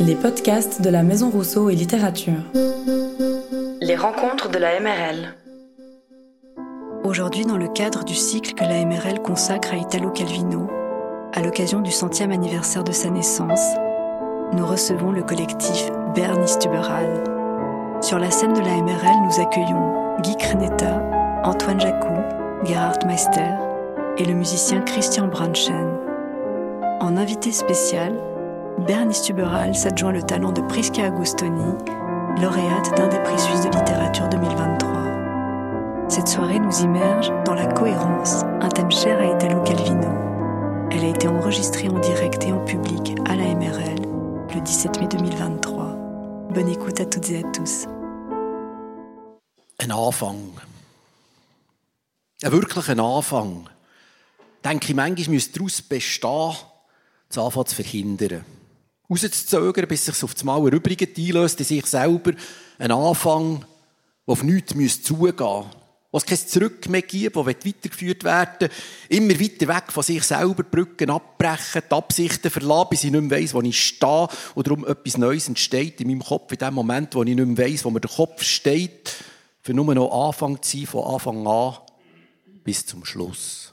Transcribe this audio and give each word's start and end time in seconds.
Les 0.00 0.14
podcasts 0.14 0.82
de 0.82 0.90
la 0.90 1.02
Maison 1.02 1.30
Rousseau 1.30 1.70
et 1.70 1.74
Littérature. 1.74 2.42
Les 3.80 3.96
rencontres 3.96 4.50
de 4.50 4.58
la 4.58 4.78
MRL. 4.80 5.34
Aujourd'hui, 7.04 7.44
dans 7.44 7.56
le 7.56 7.68
cadre 7.68 8.04
du 8.04 8.14
cycle 8.14 8.54
que 8.54 8.64
la 8.64 8.84
MRL 8.84 9.20
consacre 9.22 9.72
à 9.72 9.76
Italo 9.76 10.10
Calvino, 10.10 10.68
à 11.34 11.42
l'occasion 11.42 11.80
du 11.80 11.90
centième 11.90 12.30
anniversaire 12.30 12.84
de 12.84 12.92
sa 12.92 13.10
naissance, 13.10 13.66
nous 14.52 14.66
recevons 14.66 15.10
le 15.10 15.22
collectif 15.22 15.90
Bernie 16.14 16.48
Stuberal. 16.48 17.24
Sur 18.00 18.18
la 18.18 18.30
scène 18.30 18.52
de 18.52 18.60
la 18.60 18.76
MRL, 18.76 19.24
nous 19.24 19.40
accueillons 19.40 20.16
Guy 20.22 20.36
Crenetta, 20.36 21.02
Antoine 21.44 21.80
Jacou, 21.80 22.14
Gerhard 22.64 23.04
Meister 23.06 23.54
et 24.18 24.24
le 24.24 24.34
musicien 24.34 24.80
Christian 24.82 25.26
Brunchen. 25.26 25.98
En 27.00 27.16
invité 27.16 27.52
spécial, 27.52 28.12
Bernie 28.88 29.12
Stuberal 29.12 29.74
s'adjoint 29.74 30.12
le 30.12 30.22
talent 30.22 30.50
de 30.50 30.62
Prisca 30.62 31.04
Agustoni, 31.04 31.74
lauréate 32.40 32.96
d'un 32.96 33.08
des 33.08 33.22
prix 33.22 33.38
suisses 33.38 33.60
de 33.60 33.68
littérature 33.68 34.30
2023. 34.30 36.08
Cette 36.08 36.26
soirée 36.26 36.58
nous 36.58 36.74
immerge 36.80 37.30
dans 37.44 37.52
la 37.52 37.66
cohérence, 37.66 38.44
un 38.62 38.70
thème 38.70 38.90
cher 38.90 39.20
à 39.20 39.26
Italo 39.26 39.62
Calvino. 39.62 40.08
Elle 40.90 41.04
a 41.04 41.08
été 41.08 41.28
enregistrée 41.28 41.90
en 41.90 41.98
direct 41.98 42.44
et 42.44 42.52
en 42.52 42.64
public 42.64 43.14
à 43.26 43.36
la 43.36 43.54
MRL 43.54 44.00
le 44.54 44.60
17 44.62 45.00
mai 45.00 45.08
2023. 45.08 45.84
Bonne 46.54 46.68
écoute 46.70 46.98
à 47.00 47.04
toutes 47.04 47.28
et 47.28 47.40
à 47.40 47.42
tous. 47.52 47.84
Ein 49.80 49.90
Anfang. 49.90 50.38
Rauszuzögern, 59.10 59.88
bis 59.88 60.06
sich 60.06 60.22
auf 60.22 60.34
das 60.34 60.44
Mal 60.44 60.64
erübrigt 60.66 61.16
einlöst 61.16 61.60
in 61.60 61.66
sich 61.66 61.86
selber. 61.86 62.32
Ein 62.78 62.92
Anfang, 62.92 63.60
der 64.26 64.32
auf 64.32 64.42
nichts 64.42 64.72
zugehen 65.02 65.34
müsste 65.34 65.78
wo 66.10 66.16
es 66.18 66.24
kein 66.24 66.38
Zurück 66.38 66.88
mehr 66.88 67.02
gibt, 67.02 67.36
wo 67.36 67.44
weitergeführt 67.44 68.24
werden 68.24 68.70
immer 69.08 69.38
weiter 69.38 69.68
weg 69.68 69.92
von 69.92 70.02
sich 70.02 70.22
selber, 70.22 70.62
Brücken 70.62 71.10
abbrechen, 71.10 71.82
die 71.90 71.94
Absichten 71.94 72.50
verlassen, 72.50 72.88
bis 72.90 73.04
ich 73.04 73.10
nicht 73.10 73.22
mehr 73.22 73.38
weiss, 73.38 73.52
wo 73.52 73.60
ich 73.60 73.80
stehe 73.80 74.28
und 74.54 74.66
darum 74.66 74.86
etwas 74.86 75.18
Neues 75.18 75.48
entsteht 75.48 76.00
in 76.00 76.08
meinem 76.08 76.24
Kopf, 76.24 76.50
in 76.52 76.58
dem 76.58 76.74
Moment, 76.74 77.14
wo 77.14 77.22
ich 77.22 77.34
nicht 77.34 77.46
mehr 77.46 77.66
weiss, 77.66 77.84
wo 77.84 77.90
mir 77.90 78.00
der 78.00 78.10
Kopf 78.10 78.42
steht, 78.42 79.14
für 79.60 79.74
nur 79.74 79.94
noch 79.94 80.28
Anfang 80.28 80.62
zu 80.62 80.78
sein, 80.78 80.86
von 80.86 81.14
Anfang 81.14 81.46
an 81.46 81.76
bis 82.64 82.86
zum 82.86 83.04
Schluss. 83.04 83.67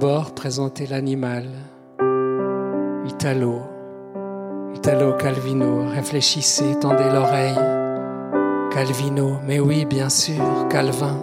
D'abord 0.00 0.30
présenter 0.30 0.86
l'animal, 0.86 1.44
Italo, 3.06 3.60
Italo 4.74 5.12
Calvino. 5.12 5.90
Réfléchissez, 5.94 6.74
tendez 6.80 7.04
l'oreille. 7.12 7.58
Calvino, 8.72 9.32
mais 9.46 9.60
oui, 9.60 9.84
bien 9.84 10.08
sûr, 10.08 10.42
Calvin. 10.70 11.18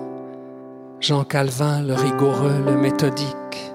Jean 0.99 1.23
Calvin, 1.23 1.81
le 1.81 1.95
rigoureux, 1.95 2.61
le 2.63 2.77
méthodique. 2.77 3.73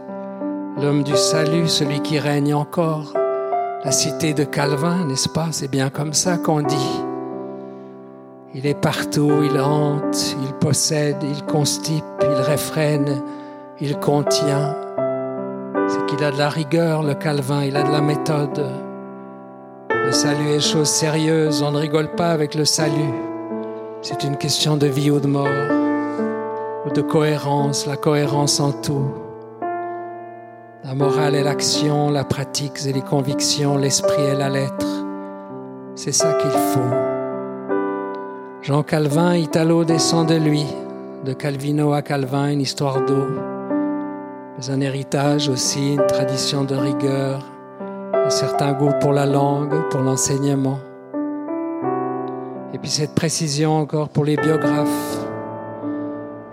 L'homme 0.81 1.03
du 1.03 1.17
salut, 1.17 1.67
celui 1.67 1.99
qui 2.00 2.21
règne 2.21 2.55
encore. 2.55 3.12
La 3.85 3.91
cité 3.91 4.35
de 4.35 4.44
Calvin, 4.44 5.05
n'est-ce 5.06 5.29
pas? 5.29 5.49
C'est 5.50 5.71
bien 5.71 5.91
comme 5.91 6.12
ça 6.12 6.37
qu'on 6.38 6.62
dit. 6.62 7.03
Il 8.55 8.67
est 8.67 8.81
partout, 8.81 9.32
il 9.43 9.61
hante, 9.61 10.37
il 10.41 10.53
possède, 10.61 11.25
il 11.25 11.43
constipe, 11.47 12.05
il 12.21 12.41
réfrène, 12.43 13.21
il 13.81 13.99
contient. 13.99 14.76
Qu'il 16.12 16.25
a 16.25 16.31
de 16.31 16.37
la 16.37 16.50
rigueur, 16.50 17.03
le 17.03 17.14
Calvin, 17.14 17.64
il 17.64 17.75
a 17.75 17.82
de 17.82 17.91
la 17.91 18.03
méthode. 18.03 18.67
Le 19.88 20.12
salut 20.12 20.50
est 20.50 20.61
chose 20.61 20.88
sérieuse, 20.88 21.62
on 21.62 21.70
ne 21.70 21.79
rigole 21.79 22.14
pas 22.14 22.32
avec 22.32 22.55
le 22.55 22.67
salut. 22.67 23.14
C'est 24.03 24.23
une 24.23 24.37
question 24.37 24.76
de 24.76 24.87
vie 24.87 25.11
ou 25.11 25.20
de 25.20 25.26
mort, 25.26 25.49
ou 26.85 26.91
de 26.91 27.00
cohérence, 27.00 27.87
la 27.87 27.97
cohérence 27.97 28.61
en 28.61 28.73
tout. 28.73 29.11
La 30.85 30.94
morale 30.94 31.35
et 31.35 31.43
l'action, 31.43 32.11
la 32.11 32.25
pratique 32.25 32.85
et 32.85 32.93
les 32.93 33.00
convictions, 33.00 33.79
l'esprit 33.79 34.23
et 34.23 34.35
la 34.35 34.50
lettre. 34.50 35.06
C'est 35.94 36.12
ça 36.12 36.35
qu'il 36.35 36.50
faut. 36.50 36.94
Jean 38.61 38.82
Calvin, 38.82 39.37
Italo 39.37 39.85
descend 39.85 40.29
de 40.29 40.35
lui, 40.35 40.67
de 41.25 41.32
Calvino 41.32 41.94
à 41.94 42.03
Calvin, 42.03 42.50
une 42.50 42.61
histoire 42.61 43.00
d'eau. 43.00 43.29
Un 44.69 44.81
héritage 44.81 45.49
aussi, 45.49 45.94
une 45.94 46.06
tradition 46.06 46.62
de 46.62 46.76
rigueur, 46.76 47.44
un 48.14 48.31
certain 48.31 48.73
goût 48.73 48.93
pour 49.00 49.12
la 49.12 49.26
langue, 49.26 49.75
pour 49.91 50.00
l'enseignement. 50.00 50.79
Et 52.73 52.79
puis 52.79 52.88
cette 52.88 53.12
précision 53.14 53.76
encore 53.76 54.09
pour 54.09 54.25
les 54.25 54.37
biographes 54.37 55.19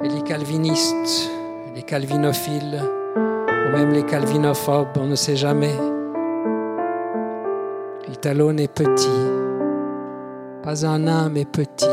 et 0.03 0.09
les 0.09 0.23
calvinistes, 0.23 1.29
les 1.75 1.83
calvinophiles, 1.83 2.81
ou 3.15 3.77
même 3.77 3.91
les 3.91 4.03
calvinophobes, 4.03 4.97
on 4.99 5.05
ne 5.05 5.15
sait 5.15 5.35
jamais. 5.35 5.75
Italo 8.11 8.51
n'est 8.51 8.67
petit, 8.67 9.07
pas 10.63 10.83
un 10.83 10.99
nain, 10.99 11.29
mais 11.29 11.45
petit. 11.45 11.85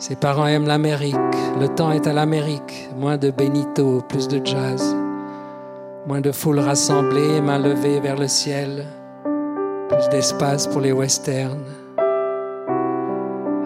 Ses 0.00 0.16
parents 0.16 0.46
aiment 0.46 0.66
l'Amérique, 0.66 1.14
le 1.60 1.68
temps 1.68 1.92
est 1.92 2.06
à 2.06 2.14
l'Amérique, 2.14 2.88
moins 2.96 3.18
de 3.18 3.30
Benito, 3.30 4.00
plus 4.08 4.28
de 4.28 4.40
jazz, 4.42 4.96
moins 6.06 6.22
de 6.22 6.32
foules 6.32 6.58
rassemblées, 6.58 7.42
mains 7.42 7.58
levées 7.58 8.00
vers 8.00 8.16
le 8.16 8.26
ciel, 8.26 8.86
plus 9.90 10.08
d'espace 10.08 10.66
pour 10.68 10.80
les 10.80 10.92
westerns. 10.92 11.66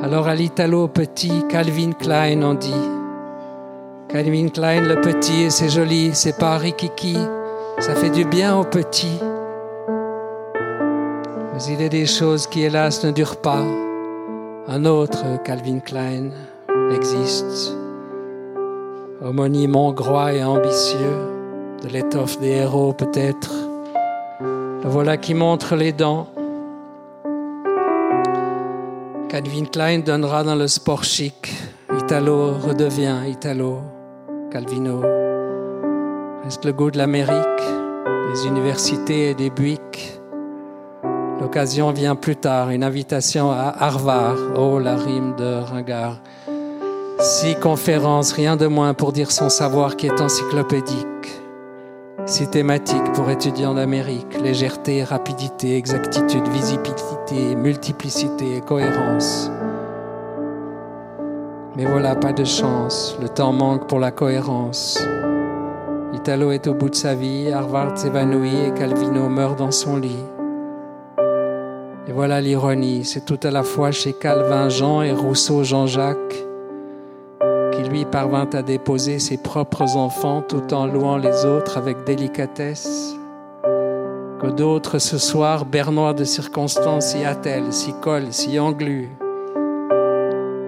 Alors 0.02 0.26
à 0.26 0.34
l'Italo 0.34 0.88
petit, 0.88 1.44
Calvin 1.48 1.92
Klein 1.92 2.42
on 2.42 2.54
dit. 2.54 2.90
Calvin 4.08 4.48
Klein 4.48 4.81
le 4.81 5.00
petit, 5.00 5.52
c'est 5.52 5.69
joli, 5.69 6.16
c'est 6.16 6.36
pas 6.36 6.58
rikiki, 6.58 7.16
ça 7.78 7.94
fait 7.94 8.10
du 8.10 8.25
bien 8.25 8.56
au 8.56 8.64
petit. 8.64 9.20
Mais 11.52 11.62
il 11.69 11.81
a 11.81 11.88
des 11.88 12.06
choses 12.06 12.48
qui 12.48 12.64
hélas 12.64 13.04
ne 13.04 13.12
durent 13.12 13.40
pas. 13.40 13.83
Un 14.66 14.87
autre 14.87 15.43
Calvin 15.44 15.81
Klein 15.81 16.31
existe. 16.90 17.76
Homonyme 19.22 19.76
hongrois 19.76 20.32
et 20.32 20.43
ambitieux, 20.43 21.19
de 21.82 21.88
l'étoffe 21.88 22.40
des 22.40 22.49
héros 22.49 22.94
peut-être. 22.94 23.52
Le 24.40 24.88
voilà 24.88 25.19
qui 25.19 25.34
montre 25.34 25.76
les 25.76 25.93
dents 25.93 26.28
Calvin 29.28 29.66
Klein 29.66 29.99
donnera 29.99 30.44
dans 30.44 30.55
le 30.55 30.67
sport 30.67 31.05
chic. 31.05 31.52
Italo 31.99 32.52
redevient 32.52 33.28
Italo. 33.28 33.81
Calvino 34.50 35.02
reste 36.44 36.64
le 36.64 36.72
goût 36.72 36.90
de 36.90 36.96
l'Amérique, 36.99 37.34
des 38.32 38.46
universités 38.46 39.31
et 39.31 39.34
des 39.34 39.50
buics. 39.50 40.20
L'occasion 41.44 41.93
vient 41.93 42.14
plus 42.14 42.37
tard, 42.37 42.70
une 42.70 42.82
invitation 42.82 43.50
à 43.52 43.75
Harvard. 43.79 44.38
Oh, 44.56 44.79
la 44.79 44.96
rime 44.96 45.37
de 45.37 45.61
Ringard. 45.61 46.17
Six 47.20 47.56
conférences, 47.56 48.32
rien 48.32 48.56
de 48.56 48.67
moins 48.67 48.94
pour 48.94 49.12
dire 49.12 49.31
son 49.31 49.50
savoir 49.50 49.96
qui 49.96 50.06
est 50.06 50.23
encyclopédique. 50.23 51.05
Six 52.25 52.49
thématiques 52.49 53.12
pour 53.12 53.29
étudiants 53.29 53.75
d'Amérique, 53.75 54.41
légèreté, 54.41 55.05
rapidité, 55.05 55.76
exactitude, 55.76 56.49
visibilité, 56.49 57.55
multiplicité 57.56 58.56
et 58.56 58.61
cohérence. 58.62 59.50
Mais 61.76 61.85
voilà, 61.85 62.17
pas 62.17 62.32
de 62.32 62.44
chance, 62.44 63.19
le 63.20 63.29
temps 63.29 63.52
manque 63.52 63.87
pour 63.87 64.00
la 64.00 64.12
cohérence. 64.12 64.99
Italo 66.14 66.52
est 66.52 66.67
au 66.69 66.73
bout 66.73 66.88
de 66.88 66.94
sa 66.94 67.14
vie, 67.14 67.52
Harvard 67.52 67.99
s'évanouit 67.99 68.64
et 68.69 68.70
Calvino 68.73 69.29
meurt 69.29 69.58
dans 69.58 69.70
son 69.70 69.99
lit. 69.99 70.25
Et 72.06 72.12
voilà 72.12 72.41
l'ironie, 72.41 73.05
c'est 73.05 73.25
tout 73.25 73.41
à 73.43 73.51
la 73.51 73.62
fois 73.62 73.91
chez 73.91 74.12
Calvin 74.12 74.69
Jean 74.69 75.03
et 75.03 75.12
Rousseau 75.12 75.65
Jean-Jacques 75.65 76.45
lui 77.95 78.05
parvint 78.05 78.49
à 78.53 78.62
déposer 78.62 79.19
ses 79.19 79.37
propres 79.37 79.97
enfants 79.97 80.43
tout 80.43 80.75
en 80.75 80.87
louant 80.87 81.17
les 81.17 81.45
autres 81.45 81.79
avec 81.79 82.05
délicatesse, 82.05 83.15
que 84.41 84.49
d'autres 84.49 84.99
ce 84.99 85.19
soir, 85.19 85.65
bernois 85.65 86.15
de 86.15 86.25
circonstances, 86.25 87.12
si 87.12 87.25
attellent, 87.25 87.73
si 87.73 87.93
collent, 88.01 88.33
si 88.33 88.59
engluent. 88.59 89.11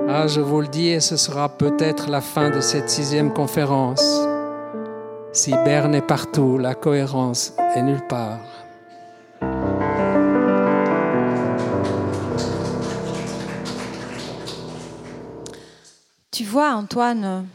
Ah, 0.09 0.29
je 0.29 0.41
vous 0.41 0.61
le 0.61 0.69
dis, 0.69 0.89
et 0.89 1.01
ce 1.01 1.17
sera 1.17 1.49
peut-être 1.49 2.09
la 2.09 2.21
fin 2.21 2.51
de 2.51 2.61
cette 2.61 2.89
sixième 2.89 3.33
conférence. 3.33 4.21
Si 5.33 5.51
Berne 5.65 5.95
est 5.95 6.07
partout, 6.07 6.59
la 6.59 6.75
cohérence 6.75 7.55
est 7.75 7.83
nulle 7.83 8.07
part. 8.09 8.66
Tu 16.37 16.45
vois, 16.45 16.69
Antoine, 16.75 17.49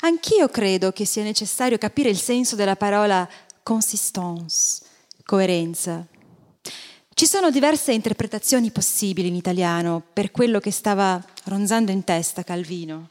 anch'io 0.00 0.46
credo 0.50 0.92
che 0.92 1.06
sia 1.06 1.22
necessario 1.22 1.78
capire 1.78 2.10
il 2.10 2.18
senso 2.18 2.54
della 2.54 2.76
parola 2.76 3.26
consistance, 3.62 4.82
coerenza. 5.24 6.06
Ci 7.14 7.24
sono 7.24 7.50
diverse 7.50 7.94
interpretazioni 7.94 8.70
possibili 8.70 9.28
in 9.28 9.36
italiano 9.36 10.02
per 10.12 10.32
quello 10.32 10.60
che 10.60 10.70
stava 10.70 11.18
ronzando 11.44 11.90
in 11.90 12.04
testa 12.04 12.42
Calvino. 12.42 13.08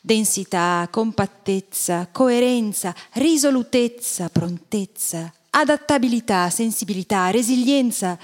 Densità, 0.00 0.88
compattezza, 0.90 2.08
coerenza, 2.10 2.94
risolutezza, 3.12 4.30
prontezza, 4.30 5.30
adattabilità, 5.50 6.48
sensibilità, 6.48 7.28
resilienza, 7.28 8.18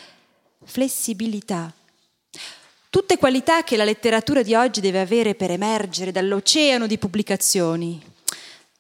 flessibilità. 0.65 1.71
Tutte 2.95 3.19
qualità 3.19 3.65
che 3.65 3.77
la 3.77 3.83
letteratura 3.83 4.45
di 4.45 4.55
oggi 4.55 4.81
deve 4.81 5.01
avere 5.01 5.35
per 5.35 5.51
emergere 5.51 6.13
dall'oceano 6.13 6.87
di 6.87 6.97
pubblicazioni. 6.97 8.01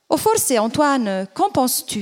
O 0.06 0.16
forse, 0.16 0.56
Antoine, 0.56 1.30
qu'en 1.32 1.50
penses-tu? 1.50 2.00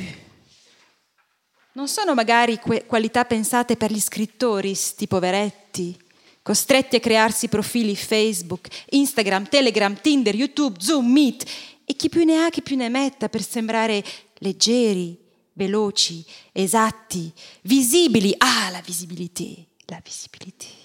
Non 1.72 1.88
sono 1.88 2.12
magari 2.12 2.58
que- 2.58 2.84
qualità 2.84 3.24
pensate 3.24 3.78
per 3.78 3.90
gli 3.90 3.98
scrittori, 3.98 4.74
sti 4.74 5.06
poveretti, 5.06 5.98
costretti 6.42 6.96
a 6.96 7.00
crearsi 7.00 7.48
profili 7.48 7.96
Facebook, 7.96 8.68
Instagram, 8.90 9.48
Telegram, 9.48 9.98
Tinder, 9.98 10.34
YouTube, 10.34 10.82
Zoom, 10.82 11.10
Meet 11.10 11.50
e 11.86 11.94
chi 11.94 12.10
più 12.10 12.24
ne 12.24 12.44
ha, 12.44 12.50
chi 12.50 12.60
più 12.60 12.76
ne 12.76 12.90
metta 12.90 13.30
per 13.30 13.42
sembrare 13.42 14.04
leggeri, 14.34 15.18
veloci, 15.54 16.22
esatti, 16.52 17.32
visibili. 17.62 18.34
Ah, 18.36 18.68
la 18.68 18.82
visibilità, 18.84 19.48
la 19.86 20.00
visibilità. 20.04 20.81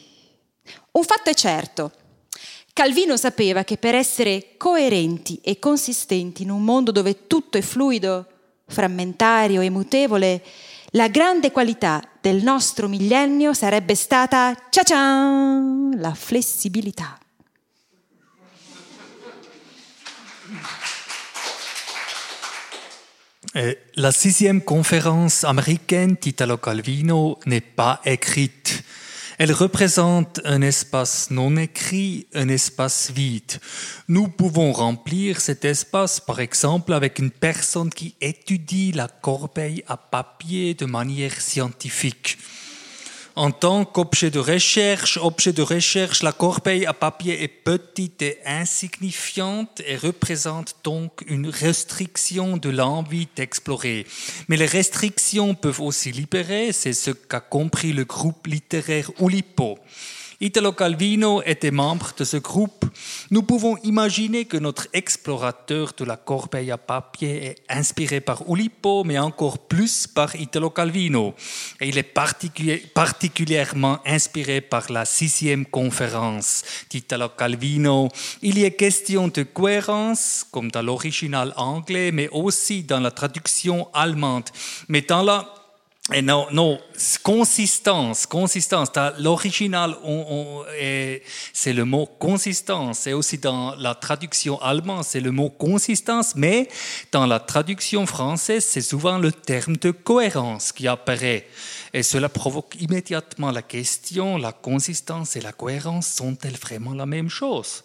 Un 0.92 1.04
fatto 1.04 1.30
è 1.30 1.34
certo. 1.34 1.92
Calvino 2.74 3.18
sapeva 3.18 3.64
che 3.64 3.78
per 3.78 3.96
essere 3.96 4.56
coerenti 4.58 5.40
e 5.44 5.58
consistenti 5.58 6.44
in 6.44 6.52
un 6.52 6.64
mondo 6.64 6.92
dove 6.92 7.25
tutto 7.25 7.58
è 7.58 7.62
fluido, 7.62 8.25
frammentario 8.68 9.62
e 9.62 9.69
mutevole, 9.69 10.44
la 10.92 11.07
grande 11.07 11.52
qualità 11.52 12.02
del 12.21 12.44
nostro 12.44 12.88
millennio 12.88 13.54
sarebbe 13.54 13.95
stata, 13.95 14.56
ciao 14.69 15.90
la 15.95 16.14
flessibilità. 16.14 17.18
La 23.95 24.12
sixième 24.12 24.62
conférence 24.62 25.44
américaine 25.44 26.16
d'Italo 26.21 26.57
Calvino 26.57 27.40
n'est 27.47 27.59
pas 27.59 28.00
écrite. 28.06 28.83
Elle 29.37 29.51
représente 29.51 30.41
un 30.45 30.63
espace 30.63 31.29
non 31.29 31.57
écrit, 31.57 32.25
un 32.33 32.49
espace 32.49 33.11
vide. 33.11 33.59
Nous 34.07 34.29
pouvons 34.29 34.71
remplir 34.71 35.41
cet 35.41 35.63
espace, 35.63 36.19
par 36.19 36.39
exemple, 36.39 36.91
avec 36.91 37.19
une 37.19 37.29
personne 37.29 37.91
qui 37.91 38.15
étudie 38.19 38.91
la 38.94 39.07
corbeille 39.07 39.83
à 39.87 39.95
papier 39.95 40.73
de 40.73 40.85
manière 40.85 41.39
scientifique. 41.39 42.39
En 43.37 43.51
tant 43.51 43.85
qu'objet 43.85 44.31
de 44.31 44.39
recherche, 44.39 45.19
objet 45.21 45.53
de 45.53 45.61
recherche, 45.61 46.23
la 46.23 46.31
corbeille 46.31 46.87
à 46.87 46.94
papier 46.94 47.44
est 47.44 47.47
petite 47.47 48.23
et 48.23 48.39
insignifiante 48.47 49.79
et 49.85 49.95
représente 49.95 50.77
donc 50.83 51.23
une 51.27 51.47
restriction 51.47 52.57
de 52.57 52.71
l'envie 52.71 53.27
d'explorer. 53.35 54.07
Mais 54.47 54.57
les 54.57 54.65
restrictions 54.65 55.53
peuvent 55.53 55.81
aussi 55.81 56.11
libérer, 56.11 56.71
c'est 56.71 56.94
ce 56.94 57.11
qu'a 57.11 57.39
compris 57.39 57.94
le 57.94 58.06
groupe 58.06 58.47
littéraire 58.47 59.11
Oulipo. 59.19 59.77
Italo 60.39 60.71
Calvino 60.71 61.41
était 61.41 61.71
membre 61.71 62.11
de 62.15 62.23
ce 62.23 62.37
groupe. 62.37 62.85
Nous 63.31 63.41
pouvons 63.41 63.75
imaginer 63.77 64.45
que 64.45 64.57
notre 64.57 64.87
explorateur 64.94 65.94
de 65.97 66.06
la 66.06 66.15
corbeille 66.15 66.69
à 66.69 66.77
papier 66.77 67.44
est 67.44 67.56
inspiré 67.69 68.21
par 68.21 68.47
Oulipo, 68.47 69.03
mais 69.03 69.17
encore 69.17 69.57
plus 69.57 70.06
par 70.06 70.35
Italo 70.35 70.69
Calvino. 70.69 71.33
Et 71.81 71.89
il 71.89 71.97
est 71.97 72.13
particulièrement 72.94 73.97
inspiré 74.06 74.61
par 74.61 74.91
la 74.91 75.06
sixième 75.06 75.65
conférence 75.65 76.63
d'Italo 76.91 77.29
Calvino. 77.29 78.09
Il 78.44 78.59
y 78.59 78.63
est 78.63 78.75
question 78.75 79.29
de 79.29 79.41
cohérence, 79.41 80.45
comme 80.51 80.69
dans 80.69 80.83
l'original 80.83 81.51
anglais, 81.57 82.11
mais 82.11 82.29
aussi 82.29 82.83
dans 82.83 82.99
la 82.99 83.09
traduction 83.09 83.87
allemande. 83.91 84.49
Mais 84.87 85.01
dans 85.01 85.23
la 85.23 85.56
Et 86.14 86.21
non, 86.21 86.47
non, 86.54 86.80
consistance, 87.21 88.26
consistance. 88.26 88.90
L'original, 89.19 89.97
c'est 91.52 91.73
le 91.73 91.83
mot 91.83 92.06
consistance. 92.06 93.07
Et 93.07 93.14
aussi 93.14 93.37
dans 93.40 93.76
la 93.76 93.94
traduction 93.94 94.61
allemande, 94.61 95.04
c'est 95.04 95.19
le 95.19 95.31
mot 95.31 95.49
consistance. 95.49 96.33
Mais 96.35 96.69
dans 97.11 97.26
la 97.26 97.42
traduction 97.42 98.06
française, 98.06 98.64
c'est 98.64 98.81
souvent 98.81 99.18
le 99.18 99.33
terme 99.33 99.76
de 99.76 99.92
cohérence 99.92 100.71
qui 100.71 100.87
apparaît. 100.87 101.45
Et 101.94 102.04
cela 102.04 102.30
provoque 102.30 102.78
immédiatement 102.80 103.52
la 103.52 103.61
question, 103.61 104.37
la 104.37 104.54
consistance 104.54 105.35
et 105.35 105.42
la 105.42 105.52
cohérence 105.52 106.07
sont-elles 106.07 106.57
vraiment 106.57 106.94
la 106.94 107.06
même 107.06 107.30
chose? 107.30 107.83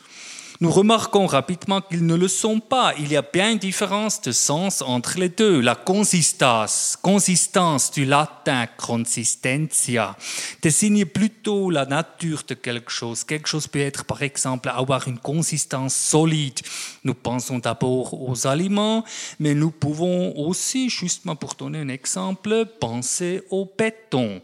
Nous 0.62 0.70
remarquons 0.70 1.26
rapidement 1.26 1.80
qu'ils 1.80 2.06
ne 2.06 2.14
le 2.14 2.28
sont 2.28 2.60
pas. 2.60 2.94
Il 2.96 3.10
y 3.10 3.16
a 3.16 3.22
bien 3.22 3.50
une 3.50 3.58
différence 3.58 4.20
de 4.20 4.30
sens 4.30 4.80
entre 4.80 5.18
les 5.18 5.28
deux. 5.28 5.60
La 5.60 5.74
consistance, 5.74 6.96
consistance 7.02 7.90
du 7.90 8.04
latin 8.04 8.68
consistentia, 8.76 10.16
désigne 10.62 11.04
plutôt 11.04 11.68
la 11.68 11.84
nature 11.84 12.44
de 12.46 12.54
quelque 12.54 12.92
chose. 12.92 13.24
Quelque 13.24 13.48
chose 13.48 13.66
peut 13.66 13.80
être, 13.80 14.04
par 14.04 14.22
exemple, 14.22 14.68
avoir 14.68 15.08
une 15.08 15.18
consistance 15.18 15.96
solide. 15.96 16.60
Nous 17.02 17.14
pensons 17.14 17.58
d'abord 17.58 18.14
aux 18.14 18.46
aliments, 18.46 19.04
mais 19.40 19.54
nous 19.54 19.72
pouvons 19.72 20.32
aussi, 20.38 20.88
justement 20.88 21.34
pour 21.34 21.54
donner 21.54 21.80
un 21.80 21.88
exemple, 21.88 22.66
penser 22.78 23.42
au 23.50 23.68
béton. 23.76 24.40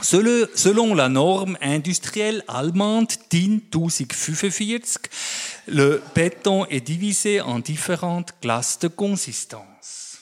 Selon 0.00 0.94
la 0.94 1.08
norme 1.08 1.58
industrielle 1.60 2.44
allemande 2.46 3.08
DIN 3.30 3.58
1045, 3.74 5.08
le 5.66 6.00
béton 6.14 6.66
est 6.66 6.80
divisé 6.80 7.40
en 7.40 7.58
différentes 7.58 8.32
classes 8.40 8.78
de 8.78 8.88
consistance. 8.88 10.18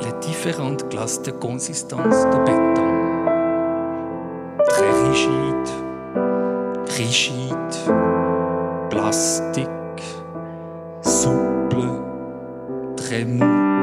Les 0.00 0.12
différentes 0.20 0.88
classes 0.88 1.22
de 1.22 1.32
consistance 1.32 2.24
de 2.26 2.38
béton. 2.44 2.92
Très 4.68 4.92
rigide, 5.08 5.68
rigide, 6.86 7.74
plastique, 8.90 9.68
souple, 11.02 11.88
très 12.96 13.24
mou 13.24 13.81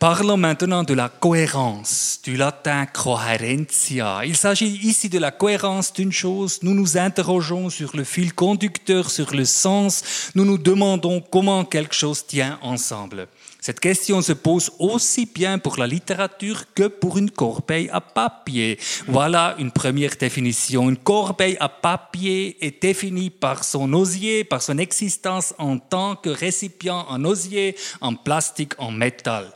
Parlons 0.00 0.38
maintenant 0.38 0.82
de 0.82 0.94
la 0.94 1.10
cohérence, 1.10 2.20
du 2.24 2.34
latin 2.34 2.86
coherentia. 2.86 4.22
Il 4.24 4.34
s'agit 4.34 4.80
ici 4.82 5.10
de 5.10 5.18
la 5.18 5.30
cohérence 5.30 5.92
d'une 5.92 6.10
chose. 6.10 6.60
Nous 6.62 6.72
nous 6.72 6.96
interrogeons 6.96 7.68
sur 7.68 7.94
le 7.94 8.04
fil 8.04 8.32
conducteur, 8.32 9.10
sur 9.10 9.34
le 9.34 9.44
sens. 9.44 10.30
Nous 10.34 10.46
nous 10.46 10.56
demandons 10.56 11.20
comment 11.20 11.66
quelque 11.66 11.94
chose 11.94 12.26
tient 12.26 12.58
ensemble. 12.62 13.28
Cette 13.60 13.78
question 13.78 14.22
se 14.22 14.32
pose 14.32 14.72
aussi 14.78 15.26
bien 15.26 15.58
pour 15.58 15.76
la 15.76 15.86
littérature 15.86 16.64
que 16.74 16.86
pour 16.86 17.18
une 17.18 17.30
corbeille 17.30 17.90
à 17.92 18.00
papier. 18.00 18.78
Voilà 19.06 19.54
une 19.58 19.70
première 19.70 20.16
définition. 20.16 20.88
Une 20.88 20.96
corbeille 20.96 21.58
à 21.60 21.68
papier 21.68 22.56
est 22.64 22.80
définie 22.80 23.28
par 23.28 23.64
son 23.64 23.92
osier, 23.92 24.44
par 24.44 24.62
son 24.62 24.78
existence 24.78 25.52
en 25.58 25.76
tant 25.76 26.16
que 26.16 26.30
récipient 26.30 27.04
en 27.10 27.22
osier, 27.26 27.76
en 28.00 28.14
plastique, 28.14 28.72
en 28.78 28.92
métal. 28.92 29.52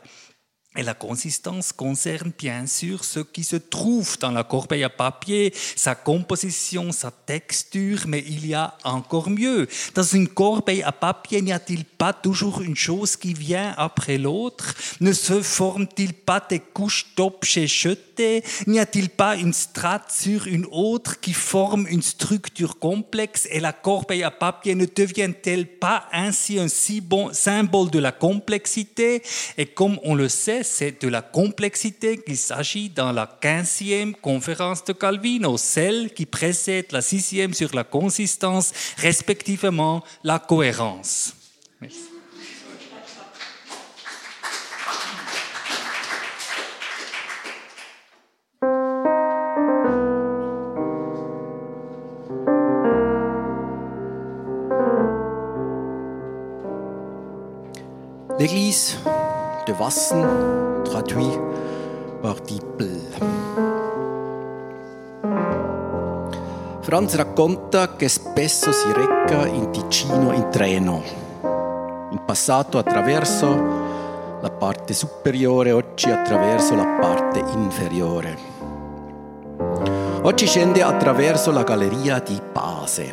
Et 0.77 0.83
la 0.83 0.93
consistance 0.93 1.71
concerne 1.71 2.31
bien 2.37 2.67
sûr 2.67 3.05
ce 3.05 3.21
qui 3.21 3.43
se 3.43 3.55
trouve 3.55 4.17
dans 4.19 4.31
la 4.31 4.43
corbeille 4.43 4.83
à 4.83 4.89
papier, 4.89 5.53
sa 5.75 5.95
composition, 5.95 6.91
sa 6.91 7.11
texture, 7.11 8.03
mais 8.07 8.23
il 8.27 8.45
y 8.45 8.53
a 8.53 8.77
encore 8.83 9.29
mieux. 9.29 9.67
Dans 9.93 10.03
une 10.03 10.27
corbeille 10.27 10.83
à 10.83 10.91
papier, 10.91 11.41
n'y 11.41 11.53
a-t-il 11.53 11.85
pas 11.85 12.11
toujours 12.11 12.61
une 12.61 12.75
chose 12.75 13.15
qui 13.15 13.33
vient 13.33 13.73
après 13.77 14.17
l'autre? 14.17 14.75
Ne 14.99 15.13
se 15.13 15.41
forme-t-il 15.41 16.13
pas 16.13 16.45
des 16.49 16.59
couches 16.59 17.05
d'objets 17.15 17.67
jetés 17.67 18.14
N'y 18.67 18.79
a-t-il 18.79 19.09
pas 19.09 19.35
une 19.35 19.53
strate 19.53 20.11
sur 20.11 20.47
une 20.47 20.65
autre 20.71 21.19
qui 21.19 21.33
forme 21.33 21.87
une 21.87 22.01
structure 22.01 22.79
complexe 22.79 23.47
Et 23.51 23.59
la 23.59 23.73
corbeille 23.73 24.23
à 24.23 24.31
papier 24.31 24.75
ne 24.75 24.85
devient-elle 24.85 25.67
pas 25.67 26.07
ainsi 26.11 26.59
un 26.59 26.67
si 26.67 27.01
bon 27.01 27.33
symbole 27.33 27.89
de 27.89 27.99
la 27.99 28.11
complexité? 28.11 29.21
Et 29.57 29.65
comme 29.65 29.99
on 30.03 30.15
le 30.15 30.29
sait, 30.29 30.63
c'est 30.63 31.01
de 31.01 31.07
la 31.07 31.21
complexité 31.21 32.17
qu'il 32.17 32.37
s'agit 32.37 32.89
dans 32.89 33.11
la 33.11 33.39
15e 33.41 34.13
conférence 34.13 34.83
de 34.85 34.93
Calvino, 34.93 35.57
celle 35.57 36.13
qui 36.13 36.25
précède 36.25 36.91
la 36.91 37.01
6e 37.01 37.53
sur 37.53 37.73
la 37.75 37.83
consistance, 37.83 38.71
respectivement 38.97 40.03
la 40.23 40.39
cohérence. 40.39 41.33
L'Église 58.45 58.99
de 59.65 59.73
Wassen, 59.73 60.23
traduit 60.83 61.35
par 62.21 62.35
Dippel. 62.41 63.01
Franz 66.81 67.15
racconta 67.15 67.95
che 67.95 68.07
spesso 68.07 68.71
si 68.71 68.91
reca 68.93 69.47
in 69.47 69.71
Ticino 69.71 70.31
in 70.31 70.47
treno, 70.51 71.01
in 72.11 72.21
passato 72.23 72.77
attraverso 72.77 73.47
la 74.39 74.51
parte 74.51 74.93
superiore, 74.93 75.71
oggi 75.71 76.11
attraverso 76.11 76.75
la 76.75 76.97
parte 77.01 77.39
inferiore. 77.39 78.37
Oggi 80.21 80.45
scende 80.45 80.83
attraverso 80.83 81.49
la 81.49 81.63
galleria 81.63 82.19
di 82.19 82.39
Pase. 82.51 83.11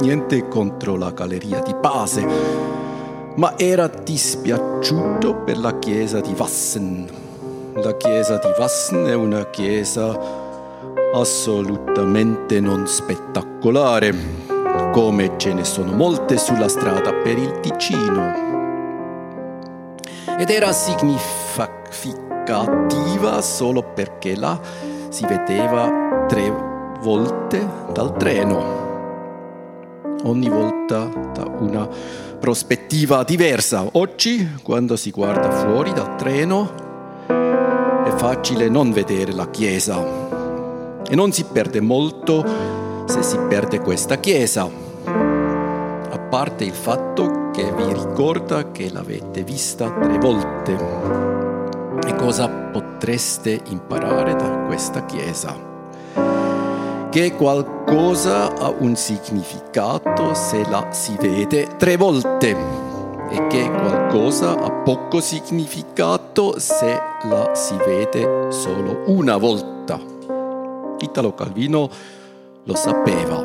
Niente 0.00 0.48
contro 0.48 0.96
la 0.96 1.10
galleria 1.10 1.60
di 1.60 1.74
Pase, 1.74 2.70
ma 3.40 3.54
era 3.56 3.88
dispiaciuto 3.88 5.36
per 5.36 5.56
la 5.56 5.78
chiesa 5.78 6.20
di 6.20 6.34
Wassen. 6.36 7.08
La 7.76 7.96
chiesa 7.96 8.36
di 8.36 8.52
Wassen 8.58 9.06
è 9.06 9.14
una 9.14 9.48
chiesa 9.48 10.14
assolutamente 11.14 12.60
non 12.60 12.86
spettacolare, 12.86 14.12
come 14.92 15.38
ce 15.38 15.54
ne 15.54 15.64
sono 15.64 15.92
molte 15.92 16.36
sulla 16.36 16.68
strada 16.68 17.14
per 17.14 17.38
il 17.38 17.60
Ticino. 17.60 18.34
Ed 20.38 20.50
era 20.50 20.70
significativa 20.72 23.40
solo 23.40 23.82
perché 23.82 24.36
là 24.36 24.60
si 25.08 25.24
vedeva 25.24 26.26
tre 26.28 26.52
volte 27.00 27.66
dal 27.90 28.14
treno, 28.18 28.62
ogni 30.24 30.50
volta 30.50 31.08
da 31.32 31.46
una 31.58 31.88
prospettiva 32.40 33.22
diversa. 33.22 33.86
Oggi, 33.92 34.56
quando 34.62 34.96
si 34.96 35.10
guarda 35.10 35.50
fuori 35.50 35.92
dal 35.92 36.16
treno, 36.16 36.88
è 37.26 38.10
facile 38.16 38.68
non 38.68 38.90
vedere 38.90 39.32
la 39.32 39.50
chiesa 39.50 40.02
e 41.06 41.14
non 41.14 41.32
si 41.32 41.44
perde 41.44 41.80
molto 41.80 42.44
se 43.06 43.22
si 43.22 43.38
perde 43.48 43.80
questa 43.80 44.18
chiesa, 44.18 44.68
a 45.04 46.18
parte 46.30 46.64
il 46.64 46.72
fatto 46.72 47.50
che 47.52 47.72
vi 47.72 47.92
ricorda 47.92 48.70
che 48.70 48.90
l'avete 48.90 49.42
vista 49.42 49.90
tre 49.90 50.18
volte. 50.18 50.78
E 52.06 52.14
cosa 52.16 52.48
potreste 52.48 53.60
imparare 53.68 54.34
da 54.34 54.64
questa 54.66 55.04
chiesa? 55.04 55.69
Che 57.10 57.34
qualcosa 57.34 58.56
ha 58.56 58.68
un 58.68 58.94
significato 58.94 60.32
se 60.32 60.64
la 60.70 60.92
si 60.92 61.16
vede 61.20 61.66
tre 61.76 61.96
volte 61.96 62.56
e 63.28 63.46
che 63.48 63.68
qualcosa 63.68 64.52
ha 64.52 64.70
poco 64.70 65.20
significato 65.20 66.60
se 66.60 67.00
la 67.24 67.52
si 67.52 67.74
vede 67.84 68.52
solo 68.52 69.02
una 69.06 69.36
volta. 69.36 69.98
Italo 71.00 71.34
Calvino 71.34 71.90
lo 72.62 72.74
sapeva. 72.76 73.44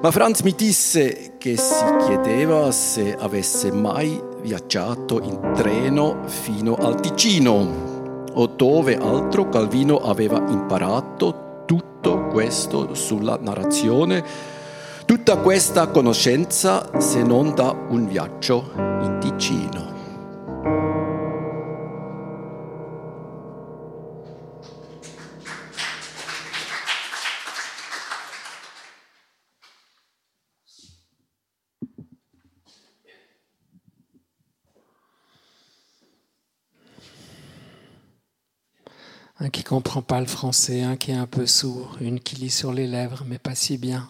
Ma 0.00 0.10
Franz 0.10 0.40
mi 0.40 0.52
disse 0.56 1.36
che 1.38 1.56
si 1.56 1.84
chiedeva 2.06 2.72
se 2.72 3.16
avesse 3.16 3.70
mai 3.70 4.20
viaggiato 4.42 5.20
in 5.22 5.52
treno 5.54 6.22
fino 6.26 6.74
al 6.74 7.00
Ticino 7.00 7.92
o 8.32 8.46
dove 8.48 8.96
altro 8.96 9.48
Calvino 9.48 9.98
aveva 9.98 10.42
imparato 10.48 11.43
tutto 11.64 12.26
questo 12.26 12.94
sulla 12.94 13.38
narrazione, 13.40 14.24
tutta 15.04 15.36
questa 15.36 15.88
conoscenza 15.88 17.00
se 17.00 17.22
non 17.22 17.54
da 17.54 17.70
un 17.70 18.06
viaggio 18.06 18.72
in 18.76 19.18
Ticino. 19.20 19.93
Un 39.44 39.50
qui 39.50 39.62
comprend 39.62 40.00
pas 40.00 40.20
le 40.20 40.26
français, 40.26 40.80
un 40.80 40.96
qui 40.96 41.10
est 41.10 41.16
un 41.16 41.26
peu 41.26 41.44
sourd, 41.44 41.98
une 42.00 42.18
qui 42.18 42.36
lit 42.36 42.48
sur 42.48 42.72
les 42.72 42.86
lèvres, 42.86 43.24
mais 43.26 43.36
pas 43.36 43.54
si 43.54 43.76
bien. 43.76 44.08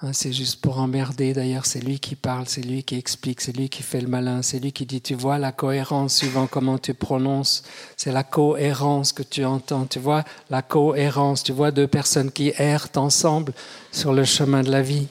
Hein, 0.00 0.14
c'est 0.14 0.32
juste 0.32 0.62
pour 0.62 0.78
emmerder 0.78 1.34
d'ailleurs, 1.34 1.66
c'est 1.66 1.80
lui 1.80 2.00
qui 2.00 2.16
parle, 2.16 2.44
c'est 2.48 2.62
lui 2.62 2.84
qui 2.84 2.96
explique, 2.96 3.42
c'est 3.42 3.54
lui 3.54 3.68
qui 3.68 3.82
fait 3.82 4.00
le 4.00 4.08
malin, 4.08 4.40
c'est 4.40 4.60
lui 4.60 4.72
qui 4.72 4.86
dit, 4.86 5.02
tu 5.02 5.14
vois 5.14 5.36
la 5.36 5.52
cohérence 5.52 6.14
suivant 6.16 6.46
comment 6.46 6.78
tu 6.78 6.94
prononces, 6.94 7.64
c'est 7.98 8.12
la 8.12 8.24
cohérence 8.24 9.12
que 9.12 9.22
tu 9.22 9.44
entends, 9.44 9.84
tu 9.84 9.98
vois 9.98 10.24
la 10.48 10.62
cohérence, 10.62 11.42
tu 11.42 11.52
vois 11.52 11.70
deux 11.70 11.86
personnes 11.86 12.32
qui 12.32 12.50
errent 12.56 12.88
ensemble 12.96 13.52
sur 13.92 14.14
le 14.14 14.24
chemin 14.24 14.62
de 14.62 14.70
la 14.70 14.80
vie. 14.80 15.06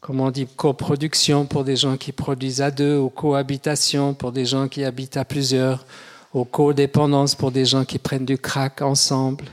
Comme 0.00 0.20
on 0.20 0.32
dit, 0.32 0.48
coproduction 0.56 1.46
pour 1.46 1.62
des 1.62 1.76
gens 1.76 1.96
qui 1.96 2.10
produisent 2.10 2.62
à 2.62 2.72
deux, 2.72 2.98
ou 2.98 3.10
cohabitation 3.10 4.12
pour 4.12 4.32
des 4.32 4.44
gens 4.44 4.66
qui 4.66 4.82
habitent 4.82 5.16
à 5.16 5.24
plusieurs, 5.24 5.86
aux 6.34 6.44
codépendances 6.44 7.34
pour 7.34 7.52
des 7.52 7.64
gens 7.64 7.84
qui 7.84 7.98
prennent 7.98 8.24
du 8.24 8.36
crack 8.36 8.82
ensemble, 8.82 9.44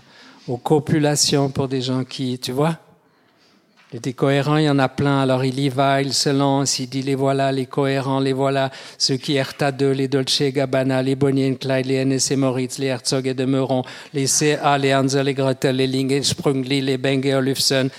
aux 0.47 0.57
copulations 0.57 1.49
pour 1.49 1.67
des 1.67 1.81
gens 1.81 2.03
qui, 2.03 2.39
tu 2.39 2.51
vois, 2.51 2.77
les 3.93 4.13
cohérents, 4.13 4.55
il 4.55 4.63
y 4.63 4.69
en 4.69 4.79
a 4.79 4.87
plein. 4.87 5.21
Alors 5.21 5.43
il 5.43 5.59
y 5.59 5.67
va, 5.67 6.01
il 6.01 6.13
se 6.13 6.29
lance, 6.29 6.79
il 6.79 6.87
dit 6.87 7.01
les 7.01 7.15
voilà, 7.15 7.51
les 7.51 7.65
cohérents, 7.65 8.21
les 8.21 8.31
voilà, 8.31 8.71
ceux 8.97 9.17
qui 9.17 9.37
à 9.37 9.71
deux, 9.71 9.91
les 9.91 10.07
Dolce 10.07 10.43
Gabbana, 10.43 11.03
les 11.03 11.15
Bonnie 11.15 11.57
Clyde, 11.57 11.85
les 11.87 12.05
NSC 12.05 12.37
Moritz, 12.37 12.77
les 12.77 12.87
Herzog 12.87 13.27
et 13.27 13.33
de 13.33 13.43
Meuron, 13.43 13.83
les 14.13 14.27
CA, 14.27 14.77
les 14.77 14.95
Hansel 14.95 15.27
et 15.27 15.33
Gretel, 15.33 15.75
les 15.75 15.87
Linge 15.87 16.23
Sprungli, 16.23 16.79
les 16.79 16.97
Benge 16.97 17.33
Olufsen, 17.33 17.89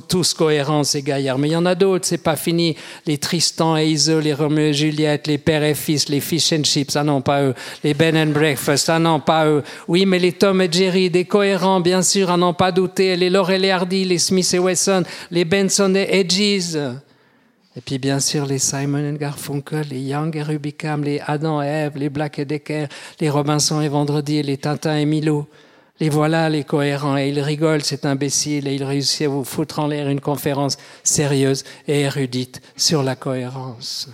tous 0.00 0.34
cohérents 0.34 0.84
ces 0.84 1.02
gaillards. 1.02 1.38
Mais 1.38 1.48
il 1.48 1.52
y 1.52 1.56
en 1.56 1.66
a 1.66 1.74
d'autres, 1.74 2.06
c'est 2.06 2.18
pas 2.18 2.36
fini. 2.36 2.76
Les 3.06 3.18
Tristan 3.18 3.76
et 3.76 3.86
Iso, 3.86 4.20
les 4.20 4.34
Romeo 4.34 4.66
et 4.66 4.72
Juliette, 4.72 5.26
les 5.26 5.38
pères 5.38 5.64
et 5.64 5.74
fils, 5.74 6.08
les 6.08 6.20
Fish 6.20 6.52
and 6.52 6.64
Chips, 6.64 6.96
ah 6.96 7.04
non, 7.04 7.20
pas 7.20 7.42
eux. 7.42 7.54
Les 7.84 7.94
Ben 7.94 8.16
and 8.16 8.32
Breakfast, 8.32 8.88
ah 8.88 8.98
non, 8.98 9.20
pas 9.20 9.46
eux. 9.46 9.62
Oui, 9.88 10.06
mais 10.06 10.18
les 10.18 10.32
Tom 10.32 10.60
et 10.60 10.68
Jerry, 10.70 11.10
des 11.10 11.24
cohérents, 11.24 11.80
bien 11.80 12.02
sûr, 12.02 12.30
à 12.30 12.36
n'en 12.36 12.54
pas 12.54 12.72
douter. 12.72 13.16
Les 13.16 13.30
Laurel 13.30 13.64
et 13.64 13.70
Hardy, 13.70 14.04
les 14.04 14.18
Smith 14.18 14.52
et 14.54 14.58
Wesson, 14.58 15.02
les 15.30 15.44
Benson 15.44 15.94
et 15.94 16.20
Edges. 16.20 16.78
Et 17.74 17.80
puis 17.80 17.98
bien 17.98 18.20
sûr 18.20 18.44
les 18.44 18.58
Simon 18.58 19.14
et 19.14 19.18
Garfunkel, 19.18 19.86
les 19.90 20.00
Young 20.00 20.36
et 20.36 20.42
Rubicam, 20.42 21.02
les 21.02 21.20
Adam 21.26 21.62
et 21.62 21.66
Eve, 21.66 21.96
les 21.96 22.10
Black 22.10 22.38
et 22.38 22.44
Decker, 22.44 22.86
les 23.18 23.30
Robinson 23.30 23.80
et 23.80 23.88
Vendredi, 23.88 24.42
les 24.42 24.58
Tintin 24.58 24.98
et 24.98 25.06
Milo. 25.06 25.48
Les 26.02 26.08
voilà, 26.08 26.48
les 26.48 26.64
cohérents, 26.64 27.16
et 27.16 27.28
il 27.28 27.38
rigole, 27.38 27.84
cet 27.84 28.04
imbécile, 28.04 28.66
et 28.66 28.74
il 28.74 28.82
réussit 28.82 29.26
à 29.26 29.28
vous 29.28 29.44
foutre 29.44 29.78
en 29.78 29.86
l'air 29.86 30.08
une 30.08 30.20
conférence 30.20 30.76
sérieuse 31.04 31.62
et 31.86 32.00
érudite 32.00 32.60
sur 32.76 33.04
la 33.04 33.14
cohérence. 33.14 34.08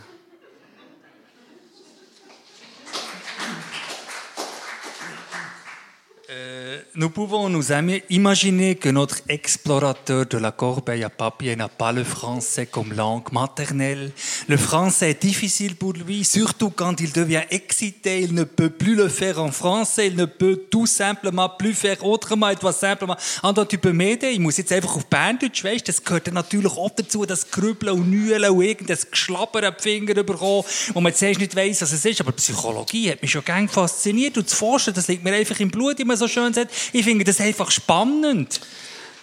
nous 6.94 7.10
pouvons 7.10 7.48
nous 7.48 7.66
imaginer 8.10 8.74
que 8.74 8.88
notre 8.88 9.20
explorateur 9.28 10.26
de 10.26 10.36
la 10.36 10.50
corbeille 10.50 11.04
à 11.04 11.10
papier 11.10 11.54
n'a 11.54 11.68
pas 11.68 11.92
le 11.92 12.02
français 12.02 12.66
comme 12.66 12.92
langue 12.92 13.32
maternelle. 13.32 14.10
Le 14.50 14.56
français 14.56 15.10
est 15.10 15.22
difficile 15.22 15.76
pour 15.76 15.92
lui, 15.92 16.24
surtout 16.24 16.70
quand 16.70 17.02
il 17.02 17.12
devient 17.12 17.42
excité. 17.50 18.22
Il 18.22 18.32
ne 18.32 18.44
peut 18.44 18.70
plus 18.70 18.94
le 18.94 19.10
faire 19.10 19.42
en 19.42 19.52
français. 19.52 20.06
Il 20.06 20.16
ne 20.16 20.24
peut 20.24 20.62
tout 20.70 20.86
simplement 20.86 21.50
plus 21.50 21.74
faire 21.74 22.02
autrement. 22.02 22.50
Doit 22.54 22.72
simplement, 22.72 23.18
Anton, 23.42 23.66
tu 23.66 23.76
peux 23.76 23.92
m'aider? 23.92 24.30
Ich 24.30 24.38
muss 24.38 24.56
jetzt 24.56 24.72
einfach 24.72 24.96
auf 24.96 25.04
Berndeutsch, 25.04 25.62
weißt, 25.62 25.86
das 25.86 26.02
gehört 26.02 26.32
natürlich 26.32 26.72
auch 26.72 26.88
dazu, 26.96 27.26
das 27.26 27.50
Grübeln 27.50 27.92
und 27.92 28.10
Nühlen 28.10 28.50
und 28.50 28.62
irgendein 28.62 28.96
Geschlappern 29.10 29.64
an 29.64 29.74
die 29.78 29.82
Finger 29.82 30.14
bekommen, 30.14 30.64
wo 30.94 31.00
man 31.02 31.14
zuerst 31.14 31.40
nicht 31.40 31.54
weiss, 31.54 31.82
was 31.82 31.92
es 31.92 32.06
ist. 32.06 32.22
Aber 32.22 32.32
Psychologie 32.32 33.10
hat 33.10 33.20
mich 33.20 33.30
schon 33.30 33.44
gern 33.44 33.68
fasziniert 33.68 34.38
und 34.38 34.46
das 34.46 34.54
Forschen, 34.54 34.94
das 34.94 35.08
liegt 35.08 35.24
mir 35.24 35.34
einfach 35.34 35.60
im 35.60 35.70
Blut, 35.70 35.98
wie 35.98 36.04
man 36.04 36.16
so 36.16 36.26
schön 36.26 36.54
sagt. 36.54 36.72
Ich 36.94 37.04
finde 37.04 37.24
das 37.24 37.38
einfach 37.42 37.70
spannend. 37.70 38.60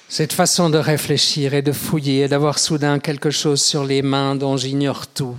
Cette 0.08 0.34
façon 0.34 0.70
de 0.70 0.78
réfléchir 0.78 1.54
et 1.54 1.62
de 1.62 1.72
fouiller 1.72 2.22
et 2.22 2.28
d'avoir 2.28 2.60
soudain 2.60 3.00
quelque 3.00 3.32
chose 3.32 3.62
sur 3.62 3.84
les 3.84 4.02
mains 4.02 4.36
dont 4.36 4.56
j'ignore 4.56 5.08
tout. 5.08 5.36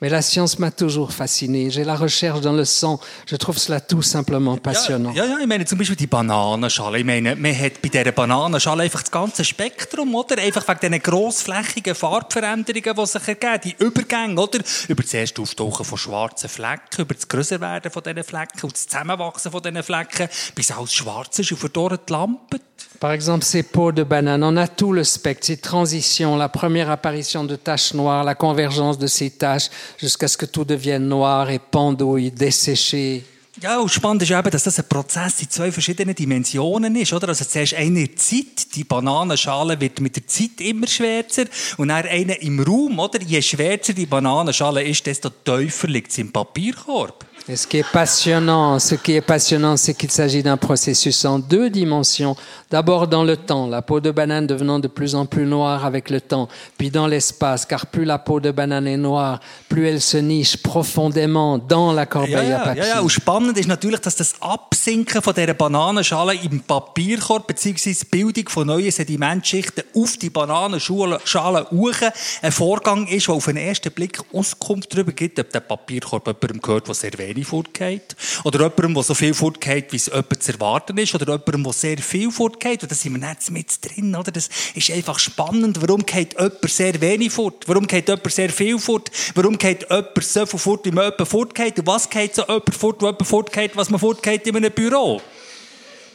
Mais 0.00 0.08
la 0.08 0.22
science 0.22 0.58
m'a 0.58 0.70
toujours 0.70 1.12
fasciné. 1.12 1.70
J'ai 1.70 1.84
la 1.84 1.94
recherche 1.94 2.40
dans 2.40 2.54
le 2.54 2.64
sang. 2.64 2.98
Je 3.26 3.36
trouve 3.36 3.58
cela 3.58 3.80
tout 3.80 4.00
simplement 4.00 4.56
passionnant. 4.56 5.12
Ja, 5.12 5.26
ja, 5.26 5.38
ich 5.38 5.46
meine 5.46 5.66
zum 5.66 5.76
Beispiel 5.76 5.96
die 5.96 6.06
Bananenschale. 6.06 7.00
Ich 7.00 7.04
meine, 7.04 7.36
man 7.36 7.54
hat 7.54 7.82
bei 7.82 7.90
dieser 7.90 8.10
Bananenschale 8.10 8.84
einfach 8.84 9.02
das 9.02 9.10
ganze 9.10 9.44
Spektrum, 9.44 10.14
oder? 10.14 10.38
Einfach 10.38 10.66
wegen 10.68 10.80
diesen 10.80 11.02
grossflächigen 11.02 11.94
Farbveränderungen, 11.94 12.96
die 12.96 13.06
sich 13.06 13.28
ergeben. 13.28 13.60
Die 13.62 13.84
Übergänge, 13.84 14.40
oder? 14.40 14.60
Über 14.88 15.02
das 15.02 15.12
erste 15.12 15.42
Auftauchen 15.42 15.84
von 15.84 15.98
schwarzen 15.98 16.48
Flecken, 16.48 17.02
über 17.02 17.14
das 17.14 17.28
Größerwerden 17.28 17.90
von 17.90 18.02
diesen 18.02 18.24
Flecken 18.24 18.62
und 18.62 18.72
das 18.72 18.86
Zusammenwachsen 18.88 19.52
von 19.52 19.60
diesen 19.60 19.82
Flecken, 19.82 20.28
bis 20.54 20.70
alles 20.70 20.94
schwarz 20.94 21.38
ist 21.38 21.52
und 21.52 21.58
verdorrt 21.58 22.08
lampen. 22.08 22.60
Par 22.98 23.12
exemple, 23.12 23.46
ces 23.46 23.62
peaux 23.62 23.92
de 23.92 24.04
banane, 24.04 24.42
on 24.42 24.56
a 24.58 24.68
tout 24.68 24.92
le 24.92 25.04
spectre, 25.04 25.46
ces 25.46 25.56
transitions, 25.56 26.36
la 26.36 26.50
première 26.50 26.90
apparition 26.90 27.44
de 27.44 27.56
taches 27.56 27.94
noires, 27.94 28.24
la 28.24 28.34
convergence 28.34 28.98
de 28.98 29.06
ces 29.06 29.30
taches, 29.30 29.70
jusqu'à 29.98 30.28
ce 30.28 30.36
que 30.36 30.46
tout 30.46 30.64
devienne 30.64 31.08
noir 31.08 31.50
et 31.50 31.58
pendouille, 31.58 32.30
desséché. 32.30 33.24
Ja, 33.62 33.78
und 33.78 33.90
spannend 33.90 34.22
ist 34.22 34.30
eben, 34.30 34.50
dass 34.50 34.62
das 34.62 34.78
ein 34.78 34.88
Prozess 34.88 35.42
in 35.42 35.50
zwei 35.50 35.70
verschiedenen 35.70 36.14
Dimensionen 36.14 36.96
ist, 36.96 37.12
oder? 37.12 37.28
Also 37.28 37.44
zuerst 37.44 37.74
eine 37.74 38.14
Zeit, 38.14 38.74
die 38.74 38.84
Bananenschale 38.84 39.78
wird 39.78 40.00
mit 40.00 40.16
der 40.16 40.26
Zeit 40.26 40.60
immer 40.60 40.86
schwärzer 40.86 41.44
und 41.76 41.88
dann 41.88 42.06
eine 42.06 42.36
im 42.36 42.60
Raum, 42.60 42.98
oder? 42.98 43.20
Je 43.20 43.42
schwärzer 43.42 43.92
die 43.92 44.06
Bananenschale 44.06 44.82
ist, 44.84 45.04
desto 45.04 45.28
tiefer 45.28 45.88
liegt 45.88 46.12
sie 46.12 46.22
im 46.22 46.32
Papierkorb. 46.32 47.26
Et 47.48 47.56
ce 47.56 47.66
qui 47.66 47.78
est 47.78 47.90
passionnant, 47.90 48.78
ce 48.78 48.94
qui 48.94 49.14
est 49.14 49.20
passionnant, 49.20 49.76
c'est 49.76 49.94
qu'il 49.94 50.10
s'agit 50.10 50.42
d'un 50.42 50.56
processus 50.56 51.24
en 51.24 51.38
deux 51.38 51.70
dimensions. 51.70 52.36
D'abord 52.70 53.08
dans 53.08 53.24
le 53.24 53.36
temps, 53.36 53.66
la 53.66 53.82
peau 53.82 54.00
de 54.00 54.10
banane 54.10 54.46
devenant 54.46 54.78
de 54.78 54.86
plus 54.86 55.14
en 55.14 55.26
plus 55.26 55.46
noire 55.46 55.84
avec 55.84 56.10
le 56.10 56.20
temps, 56.20 56.48
puis 56.78 56.90
dans 56.90 57.06
l'espace, 57.06 57.66
car 57.66 57.86
plus 57.86 58.04
la 58.04 58.18
peau 58.18 58.38
de 58.38 58.50
banane 58.52 58.86
est 58.86 58.96
noire, 58.96 59.40
plus 59.68 59.88
elle 59.88 60.00
se 60.00 60.18
niche 60.18 60.58
profondément 60.58 61.58
dans 61.58 61.92
la 61.92 62.06
corbeille 62.06 62.50
ja, 62.50 62.60
à 62.60 62.64
papier. 62.64 62.82
Ja, 62.82 62.88
ja, 62.96 63.00
und 63.00 63.10
spannend 63.10 63.58
ist 63.58 63.68
natürlich, 63.68 64.00
dass 64.00 64.14
das 64.16 64.34
Absinken 64.40 65.20
von 65.22 65.34
dieser 65.34 65.54
Bananenschale 65.54 66.34
im 66.34 66.60
Papierkorb 66.60 67.52
die 67.56 67.96
Bildung 68.10 68.48
von 68.48 68.66
neuen 68.66 68.90
Sedimentschichten 68.90 69.82
auf 69.96 70.16
die 70.16 70.30
Bananenschale 70.30 71.66
hoch 71.70 72.00
ein 72.42 72.52
Vorgang 72.52 73.06
ist, 73.08 73.26
der 73.26 73.34
auf 73.34 73.46
den 73.46 73.56
ersten 73.56 73.90
Blick 73.90 74.20
Auskunft 74.32 74.94
darüber 74.94 75.12
gibt, 75.12 75.38
ob 75.40 75.50
der 75.50 75.60
Papierkorb 75.60 76.26
jemandem 76.26 76.60
gehört, 76.60 76.86
der 76.86 76.94
sehr 76.94 77.10
wenig 77.30 77.46
fortgeht. 77.46 78.16
Oder 78.44 78.60
jemandem, 78.60 78.94
der 78.94 79.02
so 79.02 79.14
viel 79.14 79.34
fortgeht, 79.34 79.92
wie 79.92 79.96
es 79.96 80.06
jemand 80.06 80.42
zu 80.42 80.52
erwarten 80.52 80.98
ist. 80.98 81.14
Oder 81.14 81.26
jemandem, 81.26 81.64
der 81.64 81.72
sehr 81.72 81.98
viel 81.98 82.30
fortgeht. 82.30 82.82
Und 82.82 82.90
da 82.90 82.94
sind 82.94 83.20
wir 83.20 83.28
nicht 83.28 83.50
mit 83.50 83.78
drin. 83.84 84.14
Oder? 84.14 84.32
Das 84.32 84.48
ist 84.74 84.90
einfach 84.90 85.18
spannend. 85.18 85.80
Warum 85.80 86.04
geht 86.04 86.34
jemand 86.34 86.70
sehr 86.70 87.00
wenig 87.00 87.32
fort? 87.32 87.64
Warum 87.66 87.86
geht 87.86 88.08
jemand 88.08 88.32
sehr 88.32 88.50
viel 88.50 88.78
fort? 88.78 89.10
Warum 89.34 89.58
geht 89.58 89.88
jemand 89.88 90.24
so 90.24 90.46
viel 90.46 90.58
fort, 90.58 90.84
wie 90.84 90.90
man 90.90 91.04
jemand 91.04 91.28
fortgeht? 91.28 91.78
Und 91.78 91.86
was 91.86 92.08
geht 92.08 92.34
so 92.34 92.42
jemand 92.42 92.74
fort, 92.74 93.00
wo 93.00 93.06
jemand 93.06 93.26
fortgeht, 93.26 93.76
was 93.76 93.90
man 93.90 94.00
fortgeht 94.00 94.46
in 94.46 94.56
einem 94.56 94.72
Büro? 94.72 95.20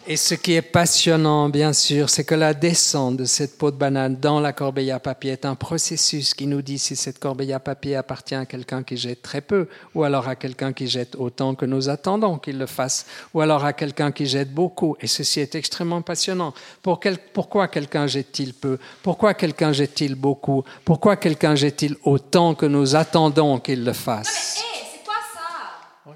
Et 0.08 0.18
ce 0.18 0.36
qui 0.36 0.54
est 0.54 0.62
passionnant, 0.62 1.50
bien 1.50 1.74
sûr, 1.74 2.12
c'est 2.12 2.24
que 2.24 2.36
la 2.36 2.54
descente 2.54 3.18
de 3.18 3.26
cette 3.26 3.58
peau 3.58 3.72
de 3.72 3.76
banane 3.76 4.18
dans 4.18 4.39
la 4.39 4.54
corbeille 4.54 4.91
à 4.91 5.00
papier 5.00 5.32
est 5.32 5.46
un 5.46 5.56
processus 5.56 6.36
qui 6.36 6.46
nous 6.46 6.62
dit 6.62 6.78
si 6.78 6.96
cette 6.96 7.18
corbeille 7.18 7.54
à 7.54 7.60
papier 7.60 7.96
appartient 7.96 8.36
à 8.36 8.46
quelqu'un 8.46 8.84
qui 8.84 8.98
jette 8.98 9.24
très 9.24 9.41
peu, 9.41 9.68
ou 9.96 10.04
alors 10.04 10.28
à 10.28 10.36
quelqu'un 10.36 10.74
qui 10.74 10.86
jette 10.86 11.15
autant 11.15 11.56
que 11.56 11.65
nous 11.65 11.89
attendons 11.89 12.38
qu'il 12.38 12.60
le 12.60 12.68
fasse, 12.68 13.08
ou 13.34 13.41
alors 13.41 13.65
à 13.65 13.74
quelqu'un 13.74 14.12
qui 14.12 14.28
jette 14.28 14.54
beaucoup. 14.54 14.96
Et 15.02 15.08
ceci 15.08 15.39
est 15.39 15.56
extrêmement 15.56 16.04
passionnant. 16.04 16.54
Pour 16.84 17.00
quel, 17.00 17.18
pourquoi 17.18 17.68
quelqu'un 17.68 18.06
jette-t-il 18.06 18.54
peu? 18.54 18.78
Pourquoi 19.02 19.34
quelqu'un 19.34 19.74
jette-t-il 19.74 20.13
beaucoup? 20.13 20.63
Pourquoi 20.84 21.15
quelqu'un 21.15 21.56
jette-t-il 21.56 21.98
autant 22.04 22.54
que 22.54 22.68
nous 22.68 22.96
attendons 22.96 23.60
qu'il 23.60 23.84
le 23.84 23.94
fasse? 23.94 24.60
C'est 24.60 25.04
quoi 25.04 25.15
ça? 25.34 26.13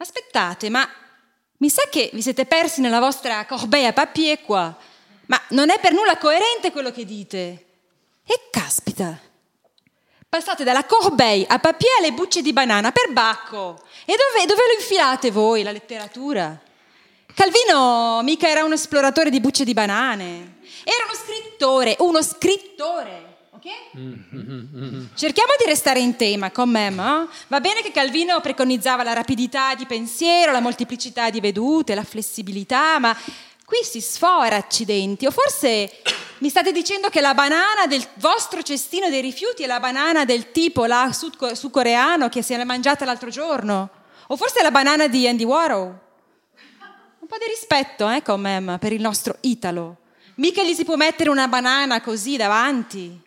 Aspettate, 0.00 0.70
ma 0.70 0.86
Mi 1.58 1.70
sa 1.70 1.82
che 1.90 2.10
vi 2.12 2.20
siete 2.20 2.44
persi 2.44 2.80
nella 2.80 3.00
vostra 3.00 3.44
corbeille 3.46 3.88
à 3.88 3.92
papier 3.92 4.42
qua. 4.42 4.76
Ma 5.26 5.40
non 5.50 5.70
è 5.70 5.80
per 5.80 5.92
nulla 5.92 6.18
coerente 6.18 6.70
quello 6.70 6.90
che 6.90 7.04
dite. 7.04 7.66
E 8.26 8.48
caspita. 8.50 9.18
Passate 10.28 10.64
dalla 10.64 10.84
corbeille 10.84 11.46
a 11.46 11.58
papier 11.58 11.98
alle 11.98 12.12
bucce 12.12 12.42
di 12.42 12.52
banana 12.52 12.92
per 12.92 13.10
bacco. 13.10 13.80
E 14.04 14.14
dove, 14.16 14.46
dove 14.46 14.62
lo 14.66 14.80
infilate 14.80 15.30
voi, 15.30 15.62
la 15.62 15.72
letteratura? 15.72 16.60
Calvino 17.32 18.20
mica 18.22 18.48
era 18.48 18.64
un 18.64 18.72
esploratore 18.72 19.30
di 19.30 19.40
bucce 19.40 19.64
di 19.64 19.72
banane. 19.72 20.58
Era 20.84 21.04
uno 21.04 21.14
scrittore, 21.14 21.96
uno 22.00 22.22
scrittore. 22.22 23.25
Cerchiamo 25.14 25.52
di 25.58 25.64
restare 25.66 26.00
in 26.00 26.16
tema 26.16 26.50
con 26.50 26.68
me, 26.68 26.90
ma 26.90 27.28
va 27.48 27.60
bene 27.60 27.82
che 27.82 27.90
Calvino 27.90 28.40
preconizzava 28.40 29.02
la 29.02 29.12
rapidità 29.12 29.74
di 29.74 29.86
pensiero, 29.86 30.52
la 30.52 30.60
molteplicità 30.60 31.30
di 31.30 31.40
vedute, 31.40 31.94
la 31.94 32.04
flessibilità, 32.04 32.98
ma 32.98 33.16
qui 33.64 33.78
si 33.82 34.00
sfora 34.00 34.56
accidenti. 34.56 35.26
O 35.26 35.30
forse 35.30 35.90
mi 36.38 36.48
state 36.48 36.70
dicendo 36.70 37.08
che 37.08 37.20
la 37.20 37.34
banana 37.34 37.86
del 37.88 38.06
vostro 38.14 38.62
cestino 38.62 39.08
dei 39.08 39.20
rifiuti 39.20 39.64
è 39.64 39.66
la 39.66 39.80
banana 39.80 40.24
del 40.24 40.52
tipo 40.52 40.84
là 40.84 41.10
sudcoreano 41.12 42.28
che 42.28 42.42
si 42.42 42.52
è 42.52 42.64
mangiata 42.64 43.04
l'altro 43.04 43.30
giorno? 43.30 43.90
O 44.28 44.36
forse 44.36 44.62
la 44.62 44.70
banana 44.70 45.08
di 45.08 45.26
Andy 45.26 45.44
Warhol? 45.44 45.86
Un 47.18 47.26
po' 47.26 47.38
di 47.38 47.46
rispetto, 47.48 48.08
eh, 48.08 48.22
quand 48.22 48.40
même, 48.40 48.78
per 48.78 48.92
il 48.92 49.00
nostro 49.00 49.38
Italo. 49.40 49.96
Mica 50.36 50.62
gli 50.62 50.74
si 50.74 50.84
può 50.84 50.94
mettere 50.96 51.30
una 51.30 51.48
banana 51.48 52.00
così 52.00 52.36
davanti. 52.36 53.24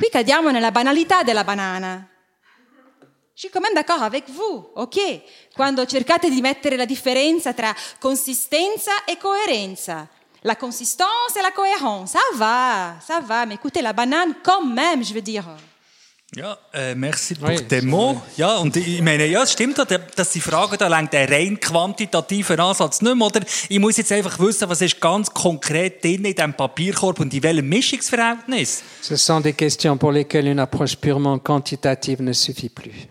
Qui 0.00 0.08
cadiamo 0.08 0.50
nella 0.50 0.70
banalità 0.70 1.22
della 1.22 1.44
banana. 1.44 2.08
Je 3.34 3.46
suis 3.46 3.50
quand 3.50 3.60
même 3.60 3.74
d'accord 3.74 4.02
avec 4.02 4.30
vous, 4.30 4.70
ok? 4.74 5.52
Quando 5.54 5.84
cercate 5.84 6.30
di 6.30 6.40
mettere 6.40 6.76
la 6.76 6.86
differenza 6.86 7.52
tra 7.52 7.74
consistenza 7.98 9.04
e 9.04 9.18
coerenza. 9.18 10.08
La 10.40 10.56
consistance 10.56 11.36
et 11.36 11.42
la 11.42 11.50
cohérence, 11.50 12.12
ça 12.12 12.18
va, 12.36 12.96
ça 12.98 13.20
va. 13.20 13.44
Mais 13.44 13.56
écoutez, 13.56 13.82
la 13.82 13.92
banane 13.92 14.36
quand 14.42 14.64
même, 14.64 15.04
je 15.04 15.12
veux 15.12 15.20
dire. 15.20 15.44
Ja, 16.36 16.56
äh, 16.72 16.94
merci 16.94 17.34
pour 17.34 17.48
oui, 17.48 17.56
den 17.56 17.88
Mots. 17.88 18.20
Ja, 18.36 18.58
und 18.58 18.76
ich 18.76 19.02
meine, 19.02 19.26
ja, 19.26 19.42
es 19.42 19.52
stimmt, 19.52 19.78
dass 20.14 20.30
die 20.30 20.40
Frage 20.40 20.76
da 20.76 20.86
lenkt 20.86 21.12
einen 21.12 21.28
rein 21.28 21.58
quantitativen 21.58 22.60
Ansatz 22.60 23.02
nicht 23.02 23.16
mehr, 23.16 23.26
oder? 23.26 23.40
Ich 23.68 23.80
muss 23.80 23.96
jetzt 23.96 24.12
einfach 24.12 24.38
wissen, 24.38 24.68
was 24.68 24.80
ist 24.80 25.00
ganz 25.00 25.28
konkret 25.34 26.04
drin 26.04 26.24
in 26.24 26.34
diesem 26.34 26.54
Papierkorb 26.54 27.18
und 27.18 27.34
in 27.34 27.42
welchem 27.42 27.68
Mischungsverhältnis? 27.68 28.84
Ce 29.02 29.16
sont 29.16 29.42
des 29.42 29.56
questions 29.56 29.98
pour 29.98 30.12
lesquelles 30.12 30.46
une 30.46 30.60
approche 30.60 30.94
purement 30.94 31.40
quantitative 31.40 32.22
ne 32.22 32.32
suffit 32.32 32.68
plus. 32.68 33.09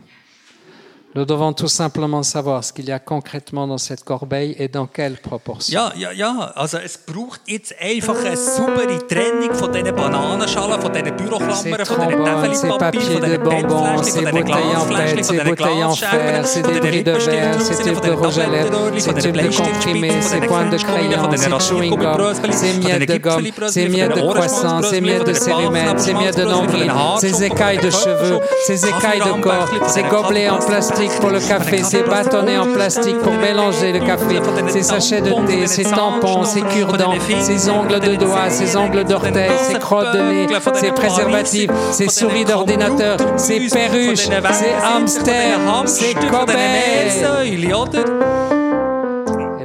Nous 1.15 1.25
devons 1.25 1.53
tout 1.53 1.67
simplement 1.67 2.21
savoir 2.21 2.63
ce 2.63 2.71
qu'il 2.71 2.85
y 2.85 2.91
a 2.91 2.99
concrètement 2.99 3.65
dans 3.65 3.79
cette 3.79 4.03
corbeille 4.03 4.55
et 4.59 4.67
dans 4.67 4.85
quelle 4.85 5.17
proportion. 5.17 5.73
Ja, 5.73 5.91
ja, 5.97 6.13
ja. 6.13 6.53
Also 6.55 6.77
es 6.77 6.99
braucht 6.99 7.41
jetzt 7.47 7.73
einfach 7.81 8.23
eine 8.23 8.37
saubere 8.37 8.99
Trennung 9.07 9.51
von 9.55 9.71
diesen 9.71 9.95
Bananenschalen, 9.95 10.79
von 10.79 10.93
diesen 10.93 11.15
Büroklammern, 11.17 11.55
von 11.55 12.49
diesen 12.51 12.69
Tafelpapier, 12.69 13.01
von 13.01 13.21
diesen 13.23 13.43
Bettfläschchen, 13.43 13.95
von 13.95 14.35
diesen 14.35 14.45
Glasfläschchen, 14.45 15.23
von 15.23 15.35
diesen 15.35 15.55
Glasscherben, 15.55 16.45
von 16.45 16.63
diesen 16.63 16.93
Lippenstiftdrüsen, 16.93 17.73
von 17.73 18.01
diesen 18.03 18.35
Tablettendörrchen, 18.37 19.01
von 19.01 19.15
diesen 19.15 19.33
Bleistiftdrüsen, 19.33 20.43
von 20.43 20.69
diesen 20.69 20.87
Grenzschuhen, 20.87 21.19
von 21.19 21.31
diesen 21.31 21.53
Rasiergummibröseli, 21.53 22.51
von 22.51 22.51
diesen 22.51 23.07
Gipfelbröseli, 23.07 23.99
von 23.99 24.13
diesen 24.13 24.27
Ohrenschmalzbröseli, 24.27 25.17
von 25.17 25.25
diesen 25.25 25.49
Bahnhofsbröseli, 25.49 26.91
ces 27.17 27.41
écailles 27.41 27.81
de 27.81 27.89
cheveux, 27.89 28.39
ces 28.67 28.85
écailles 28.85 29.23
de 29.25 29.41
corps, 29.41 29.89
ces 29.89 30.03
gobelets 30.03 30.49
en 30.49 30.59
plastique 30.99 31.21
pour 31.21 31.29
le 31.29 31.39
café, 31.39 31.83
ces 31.83 32.03
bâtonnets 32.03 32.57
en 32.57 32.73
plastique 32.73 33.17
pour 33.19 33.33
mélanger 33.33 33.93
le 33.93 33.99
café, 33.99 34.41
ces 34.67 34.83
sachets 34.83 35.21
de 35.21 35.31
thé, 35.47 35.67
ces 35.67 35.83
tampons, 35.83 36.43
ces 36.43 36.61
cure-dents, 36.61 37.13
ces 37.39 37.69
ongles 37.69 37.99
de 37.99 38.15
doigts, 38.15 38.49
ces 38.49 38.75
ongles 38.75 39.03
d'orteils, 39.05 39.51
ces 39.71 39.79
crottes 39.79 40.13
de 40.13 40.19
nez, 40.19 40.47
ces 40.75 40.91
préservatifs, 40.91 41.71
ces 41.91 42.09
souris 42.09 42.45
d'ordinateur, 42.45 43.17
ces 43.37 43.67
perruches, 43.69 44.27
ces 44.27 44.73
hamsters, 44.83 45.59
ces 45.85 46.13
cobayes 46.13 46.49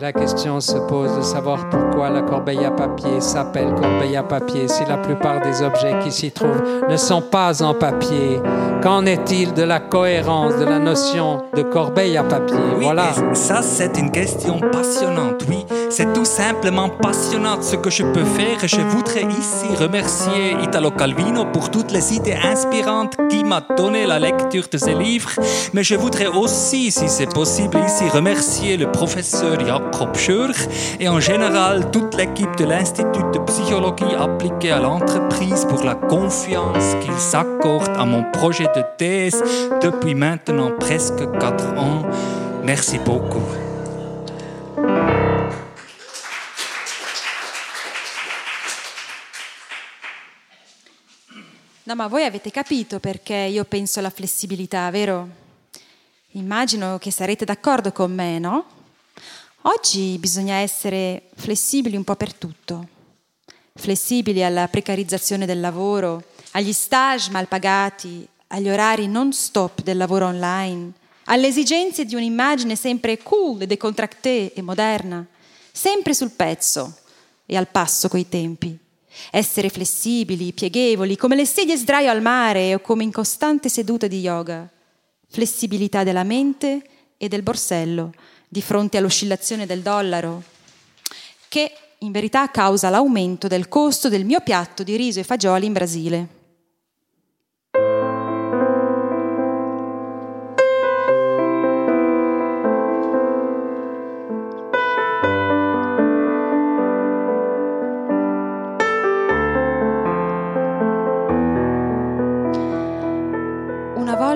la 0.04 0.12
question 0.12 0.60
se 0.60 0.76
pose 0.76 1.16
de 1.16 1.22
savoir 1.22 1.70
pourquoi 1.70 2.10
la 2.10 2.20
corbeille 2.20 2.62
à 2.62 2.70
papier 2.70 3.22
s'appelle 3.22 3.72
corbeille 3.74 4.16
à 4.16 4.22
papier 4.22 4.68
si 4.68 4.84
la 4.84 4.98
plupart 4.98 5.40
des 5.40 5.62
objets 5.62 5.98
qui 6.04 6.12
s'y 6.12 6.30
trouvent 6.30 6.62
ne 6.90 6.96
sont 6.98 7.22
pas 7.22 7.62
en 7.62 7.72
papier. 7.72 8.38
Qu'en 8.82 9.06
est-il 9.06 9.54
de 9.54 9.62
la 9.62 9.80
cohérence 9.80 10.58
de 10.58 10.66
la 10.66 10.78
notion 10.78 11.44
de 11.56 11.62
corbeille 11.62 12.18
à 12.18 12.22
papier? 12.22 12.58
Voilà. 12.82 13.14
Ça, 13.32 13.62
c'est 13.62 13.96
une 13.96 14.10
question 14.10 14.60
passionnante, 14.60 15.46
oui. 15.48 15.64
C'est 15.96 16.12
tout 16.12 16.24
simplement 16.24 16.88
passionnant 16.88 17.62
ce 17.62 17.76
que 17.76 17.88
je 17.88 18.02
peux 18.02 18.24
faire 18.24 18.64
et 18.64 18.66
je 18.66 18.80
voudrais 18.80 19.22
ici 19.22 19.68
remercier 19.78 20.56
Italo 20.60 20.90
Calvino 20.90 21.44
pour 21.44 21.70
toutes 21.70 21.92
les 21.92 22.14
idées 22.14 22.34
inspirantes 22.34 23.16
qui 23.30 23.44
m'a 23.44 23.60
donné 23.76 24.04
la 24.04 24.18
lecture 24.18 24.64
de 24.68 24.76
ses 24.76 24.94
livres. 24.94 25.30
Mais 25.72 25.84
je 25.84 25.94
voudrais 25.94 26.26
aussi, 26.26 26.90
si 26.90 27.08
c'est 27.08 27.32
possible 27.32 27.78
ici, 27.86 28.08
remercier 28.12 28.76
le 28.76 28.90
professeur 28.90 29.64
Jacob 29.64 30.16
Schürch 30.16 30.66
et 30.98 31.08
en 31.08 31.20
général 31.20 31.92
toute 31.92 32.16
l'équipe 32.16 32.56
de 32.56 32.64
l'Institut 32.64 33.30
de 33.32 33.38
psychologie 33.46 34.16
appliquée 34.18 34.72
à 34.72 34.80
l'entreprise 34.80 35.64
pour 35.68 35.84
la 35.84 35.94
confiance 35.94 36.96
qu'ils 37.04 37.20
s'accordent 37.20 37.96
à 37.96 38.04
mon 38.04 38.24
projet 38.32 38.66
de 38.74 38.82
thèse 38.98 39.40
depuis 39.80 40.16
maintenant 40.16 40.72
presque 40.76 41.22
quatre 41.38 41.68
ans. 41.78 42.02
Merci 42.64 42.98
beaucoup. 42.98 43.63
No, 51.86 51.94
ma 51.94 52.06
voi 52.06 52.24
avete 52.24 52.50
capito 52.50 52.98
perché 52.98 53.34
io 53.34 53.64
penso 53.64 53.98
alla 53.98 54.08
flessibilità, 54.08 54.88
vero? 54.88 55.28
Immagino 56.30 56.96
che 56.96 57.10
sarete 57.10 57.44
d'accordo 57.44 57.92
con 57.92 58.10
me, 58.10 58.38
no? 58.38 58.64
Oggi 59.66 60.16
bisogna 60.18 60.54
essere 60.54 61.28
flessibili 61.34 61.94
un 61.96 62.04
po' 62.04 62.16
per 62.16 62.32
tutto, 62.32 62.88
flessibili 63.74 64.42
alla 64.42 64.66
precarizzazione 64.68 65.44
del 65.44 65.60
lavoro, 65.60 66.24
agli 66.52 66.72
stage 66.72 67.30
mal 67.30 67.48
pagati, 67.48 68.26
agli 68.46 68.70
orari 68.70 69.06
non 69.06 69.34
stop 69.34 69.82
del 69.82 69.98
lavoro 69.98 70.28
online, 70.28 70.90
alle 71.24 71.48
esigenze 71.48 72.06
di 72.06 72.14
un'immagine 72.14 72.76
sempre 72.76 73.18
cool 73.18 73.60
e 73.60 73.66
decontractée 73.66 74.54
e 74.54 74.62
moderna, 74.62 75.26
sempre 75.70 76.14
sul 76.14 76.30
pezzo 76.30 76.96
e 77.44 77.58
al 77.58 77.68
passo 77.68 78.08
coi 78.08 78.26
tempi. 78.26 78.83
Essere 79.30 79.68
flessibili, 79.68 80.52
pieghevoli, 80.52 81.16
come 81.16 81.36
le 81.36 81.46
sedie 81.46 81.76
sdraio 81.76 82.10
al 82.10 82.22
mare 82.22 82.74
o 82.74 82.80
come 82.80 83.02
in 83.02 83.12
costante 83.12 83.68
seduta 83.68 84.06
di 84.06 84.20
yoga. 84.20 84.68
Flessibilità 85.28 86.04
della 86.04 86.22
mente 86.22 86.82
e 87.16 87.28
del 87.28 87.42
borsello, 87.42 88.12
di 88.48 88.62
fronte 88.62 88.96
all'oscillazione 88.96 89.66
del 89.66 89.80
dollaro, 89.80 90.42
che 91.48 91.72
in 91.98 92.12
verità 92.12 92.50
causa 92.50 92.90
l'aumento 92.90 93.48
del 93.48 93.68
costo 93.68 94.08
del 94.08 94.24
mio 94.24 94.40
piatto 94.40 94.82
di 94.82 94.96
riso 94.96 95.20
e 95.20 95.24
fagioli 95.24 95.66
in 95.66 95.72
Brasile. 95.72 96.28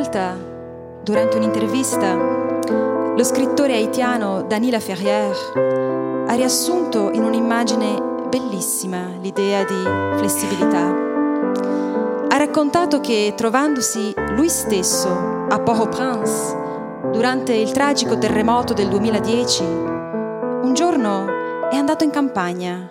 Volta, 0.09 0.39
durante 1.03 1.37
un'intervista, 1.37 2.15
lo 3.15 3.23
scrittore 3.25 3.75
haitiano 3.75 4.43
Danila 4.43 4.81
Ferrier 4.81 5.37
ha 6.27 6.33
riassunto 6.35 7.11
in 7.11 7.23
un'immagine 7.23 8.27
bellissima 8.31 9.09
l'idea 9.21 9.65
di 9.65 9.83
flessibilità. 10.17 11.07
Ha 12.29 12.37
raccontato 12.37 13.01
che 13.01 13.35
trovandosi 13.37 14.15
lui 14.31 14.49
stesso 14.49 15.09
a 15.49 15.59
Port-au-Prince 15.59 17.11
durante 17.13 17.53
il 17.53 17.71
tragico 17.73 18.17
terremoto 18.17 18.73
del 18.73 18.89
2010, 18.89 19.63
un 19.63 20.73
giorno 20.75 21.69
è 21.69 21.77
andato 21.77 22.05
in 22.05 22.11
campagna, 22.11 22.91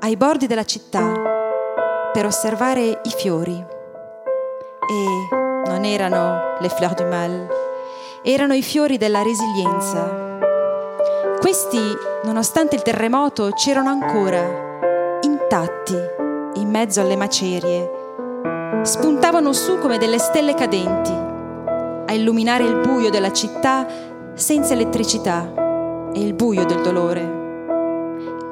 ai 0.00 0.16
bordi 0.16 0.46
della 0.46 0.64
città, 0.64 1.12
per 2.12 2.26
osservare 2.26 3.00
i 3.02 3.10
fiori. 3.10 3.72
E 4.86 5.43
non 5.66 5.84
erano 5.84 6.56
le 6.60 6.68
fleurs 6.68 6.94
du 6.94 7.06
mal, 7.06 7.48
erano 8.22 8.54
i 8.54 8.62
fiori 8.62 8.96
della 8.96 9.22
resilienza. 9.22 10.22
Questi, 11.40 11.78
nonostante 12.24 12.74
il 12.74 12.82
terremoto, 12.82 13.50
c'erano 13.50 13.90
ancora, 13.90 15.18
intatti, 15.22 15.96
in 16.54 16.70
mezzo 16.70 17.00
alle 17.00 17.16
macerie. 17.16 17.90
Spuntavano 18.82 19.52
su 19.52 19.78
come 19.78 19.98
delle 19.98 20.18
stelle 20.18 20.54
cadenti, 20.54 21.12
a 21.12 22.12
illuminare 22.12 22.64
il 22.64 22.76
buio 22.80 23.10
della 23.10 23.32
città 23.32 23.86
senza 24.34 24.74
elettricità 24.74 26.10
e 26.12 26.20
il 26.20 26.34
buio 26.34 26.64
del 26.64 26.80
dolore. 26.80 27.42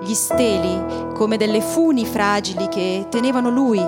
Gli 0.00 0.14
steli 0.14 1.12
come 1.14 1.36
delle 1.36 1.60
funi 1.60 2.04
fragili 2.04 2.68
che 2.68 3.06
tenevano 3.08 3.50
lui, 3.50 3.80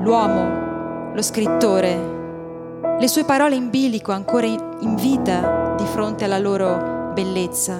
l'uomo, 0.00 1.10
lo 1.12 1.22
scrittore, 1.22 2.15
le 2.98 3.08
sue 3.08 3.24
parole 3.24 3.56
in 3.56 3.68
bilico 3.68 4.12
ancora 4.12 4.46
in 4.46 4.94
vita 4.96 5.74
di 5.76 5.84
fronte 5.84 6.24
alla 6.24 6.38
loro 6.38 7.12
bellezza. 7.12 7.78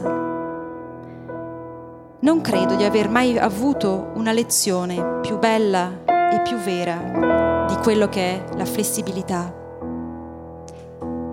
Non 2.19 2.41
credo 2.43 2.75
di 2.75 2.85
aver 2.85 3.09
mai 3.09 3.39
avuto 3.39 4.11
una 4.15 4.33
lezione 4.33 5.21
più 5.23 5.39
bella 5.39 6.05
e 6.05 6.43
più 6.43 6.57
vera 6.59 7.65
di 7.67 7.77
quello 7.77 8.09
che 8.09 8.21
è 8.21 8.45
la 8.57 8.67
flessibilità. 8.67 9.55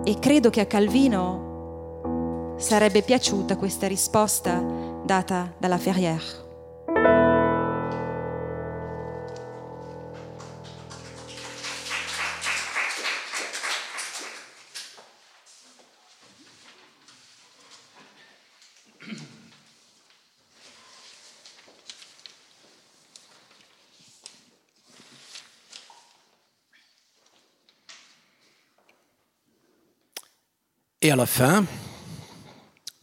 E 0.02 0.18
credo 0.18 0.48
che 0.48 0.60
a 0.60 0.66
Calvino 0.66 2.54
sarebbe 2.56 3.02
piaciuta 3.02 3.56
questa 3.56 3.86
risposta 3.86 4.62
data 5.04 5.52
dalla 5.58 5.78
Ferrière. 5.78 6.43
Et 31.04 31.10
à 31.10 31.16
la 31.16 31.26
fin, 31.26 31.66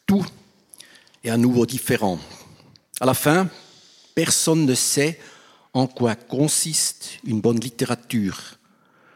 tout 0.08 0.26
est 1.24 1.30
à 1.30 1.38
nouveau 1.38 1.68
différent. 1.68 2.18
À 3.00 3.06
la 3.06 3.14
fin, 3.14 3.48
personne 4.16 4.66
ne 4.66 4.74
sait 4.74 5.20
en 5.72 5.86
quoi 5.86 6.16
consiste 6.16 7.20
une 7.24 7.42
bonne 7.42 7.60
littérature. 7.60 8.58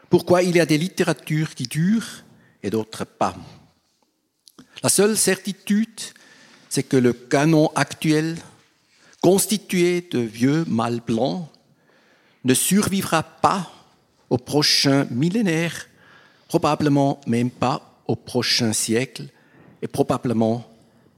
Pourquoi 0.08 0.44
il 0.44 0.54
y 0.54 0.60
a 0.60 0.66
des 0.66 0.78
littératures 0.78 1.56
qui 1.56 1.64
durent 1.64 2.22
et 2.62 2.70
d'autres 2.70 3.04
pas. 3.04 3.34
La 4.84 4.88
seule 4.88 5.16
certitude, 5.16 6.00
c'est 6.68 6.84
que 6.84 6.96
le 6.96 7.12
canon 7.12 7.72
actuel, 7.74 8.36
constitué 9.20 10.02
de 10.12 10.20
vieux 10.20 10.64
mâles 10.68 11.02
blancs, 11.04 11.48
ne 12.44 12.54
survivra 12.54 13.24
pas 13.24 13.68
au 14.30 14.38
prochain 14.38 15.08
millénaire, 15.10 15.88
probablement 16.46 17.20
même 17.26 17.50
pas 17.50 17.85
au 18.08 18.16
prochain 18.16 18.72
siècle 18.72 19.24
et 19.82 19.88
probablement 19.88 20.64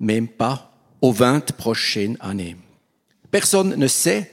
même 0.00 0.28
pas 0.28 0.72
aux 1.00 1.12
vingt 1.12 1.52
prochaines 1.52 2.16
années. 2.20 2.56
Personne 3.30 3.74
ne 3.76 3.86
sait 3.86 4.30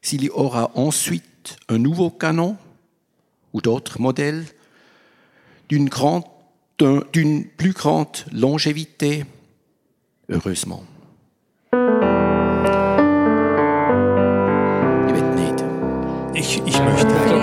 s'il 0.00 0.24
y 0.24 0.30
aura 0.30 0.70
ensuite 0.74 1.56
un 1.68 1.78
nouveau 1.78 2.10
canon 2.10 2.56
ou 3.52 3.60
d'autres 3.60 4.00
modèles 4.00 4.44
d'une 5.68 5.88
plus 5.88 7.72
grande 7.72 8.16
longévité, 8.32 9.24
heureusement. 10.28 10.84
Ich, 16.34 16.60
ich 16.66 16.80
möchte 16.80 17.41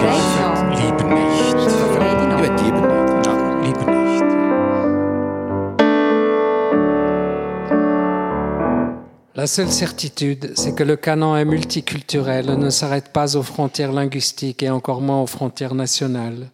La 9.39 9.47
seule 9.47 9.71
certitude, 9.71 10.51
c'est 10.55 10.75
que 10.75 10.83
le 10.83 10.97
canon 10.97 11.37
est 11.37 11.45
multiculturel 11.45 12.57
ne 12.57 12.69
s'arrête 12.69 13.13
pas 13.13 13.37
aux 13.37 13.41
frontières 13.41 13.93
linguistiques 13.93 14.63
et 14.63 14.69
encore 14.69 14.99
moins 14.99 15.21
aux 15.21 15.27
frontières 15.27 15.75
nationales. 15.75 16.49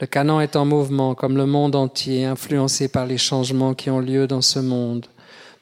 Le 0.00 0.06
canon 0.08 0.40
est 0.40 0.56
en 0.56 0.64
mouvement 0.64 1.14
comme 1.14 1.36
le 1.36 1.46
monde 1.46 1.76
entier, 1.76 2.24
influencé 2.24 2.88
par 2.88 3.06
les 3.06 3.18
changements 3.18 3.72
qui 3.72 3.88
ont 3.88 4.00
lieu 4.00 4.26
dans 4.26 4.40
ce 4.40 4.58
monde. 4.58 5.06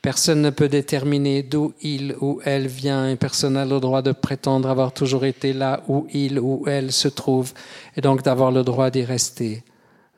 Personne 0.01 0.41
ne 0.41 0.49
peut 0.49 0.71
déterminer 0.71 1.43
d'où 1.43 1.75
il 1.83 2.17
ou 2.23 2.41
elle 2.43 2.69
vient 2.69 3.07
et 3.07 3.17
personne 3.17 3.53
n'a 3.53 3.67
le 3.67 3.79
droit 3.79 4.01
de 4.01 4.13
prétendre 4.13 4.71
avoir 4.71 4.95
toujours 4.95 5.27
été 5.27 5.53
là 5.53 5.83
où 5.89 6.07
il 6.15 6.41
ou 6.41 6.65
elle 6.67 6.91
se 6.91 7.09
trouve 7.09 7.53
et 7.99 8.01
donc 8.01 8.23
d'avoir 8.23 8.51
le 8.51 8.63
droit 8.63 8.89
d'y 8.89 9.05
rester. 9.05 9.63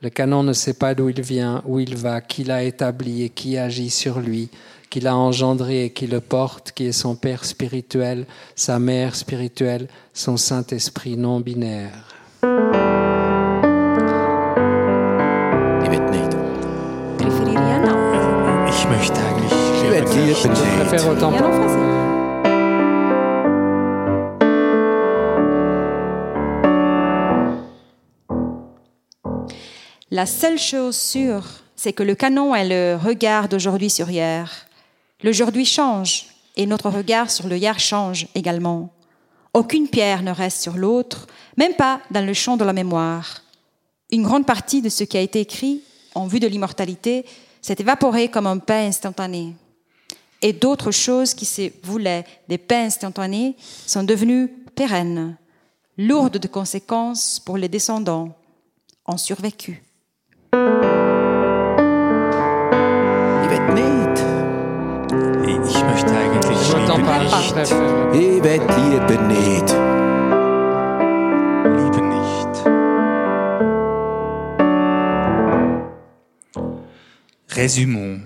Le 0.00 0.10
canon 0.10 0.44
ne 0.44 0.52
sait 0.52 0.74
pas 0.74 0.94
d'où 0.94 1.08
il 1.08 1.20
vient, 1.20 1.64
où 1.66 1.80
il 1.80 1.96
va, 1.96 2.20
qui 2.20 2.44
l'a 2.44 2.62
établi 2.62 3.24
et 3.24 3.30
qui 3.30 3.58
agit 3.58 3.90
sur 3.90 4.20
lui, 4.20 4.48
qui 4.90 5.00
l'a 5.00 5.16
engendré 5.16 5.84
et 5.84 5.90
qui 5.90 6.06
le 6.06 6.20
porte, 6.20 6.72
qui 6.72 6.86
est 6.86 6.92
son 6.92 7.14
Père 7.14 7.44
spirituel, 7.44 8.26
sa 8.54 8.78
Mère 8.78 9.14
spirituelle, 9.14 9.88
son 10.14 10.36
Saint-Esprit 10.36 11.16
non 11.16 11.40
binaire. 11.40 12.04
Je 20.30 20.48
préfère 20.48 21.08
autant. 21.08 21.32
La 30.10 30.26
seule 30.26 30.58
chose 30.58 30.96
sûre, 30.96 31.44
c'est 31.76 31.92
que 31.92 32.02
le 32.02 32.14
canon 32.14 32.54
est 32.54 32.68
le 32.68 32.96
regard 32.96 33.48
d'aujourd'hui 33.48 33.90
sur 33.90 34.10
hier. 34.10 34.67
L'aujourd'hui 35.24 35.64
change 35.64 36.26
et 36.56 36.66
notre 36.66 36.90
regard 36.90 37.30
sur 37.30 37.48
le 37.48 37.56
hier 37.56 37.78
change 37.80 38.28
également. 38.34 38.90
Aucune 39.52 39.88
pierre 39.88 40.22
ne 40.22 40.30
reste 40.30 40.62
sur 40.62 40.76
l'autre, 40.76 41.26
même 41.56 41.74
pas 41.74 42.00
dans 42.10 42.24
le 42.24 42.34
champ 42.34 42.56
de 42.56 42.64
la 42.64 42.72
mémoire. 42.72 43.42
Une 44.10 44.22
grande 44.22 44.46
partie 44.46 44.80
de 44.80 44.88
ce 44.88 45.04
qui 45.04 45.16
a 45.16 45.20
été 45.20 45.40
écrit 45.40 45.82
en 46.14 46.26
vue 46.26 46.40
de 46.40 46.46
l'immortalité 46.46 47.24
s'est 47.60 47.76
évaporé 47.78 48.28
comme 48.28 48.46
un 48.46 48.58
pain 48.58 48.86
instantané. 48.86 49.54
Et 50.40 50.52
d'autres 50.52 50.92
choses 50.92 51.34
qui 51.34 51.44
se 51.44 51.70
voulaient 51.82 52.24
des 52.48 52.58
pains 52.58 52.84
instantanés 52.84 53.56
sont 53.86 54.04
devenues 54.04 54.48
pérennes, 54.76 55.36
lourdes 55.96 56.38
de 56.38 56.48
conséquences 56.48 57.40
pour 57.40 57.56
les 57.56 57.68
descendants, 57.68 58.36
ont 59.04 59.16
survécu. 59.16 59.82
Möchte 65.88 66.10
eigentlich 66.10 66.58
nicht. 69.28 69.74
nicht. 72.02 72.58
Résumons. 77.48 78.20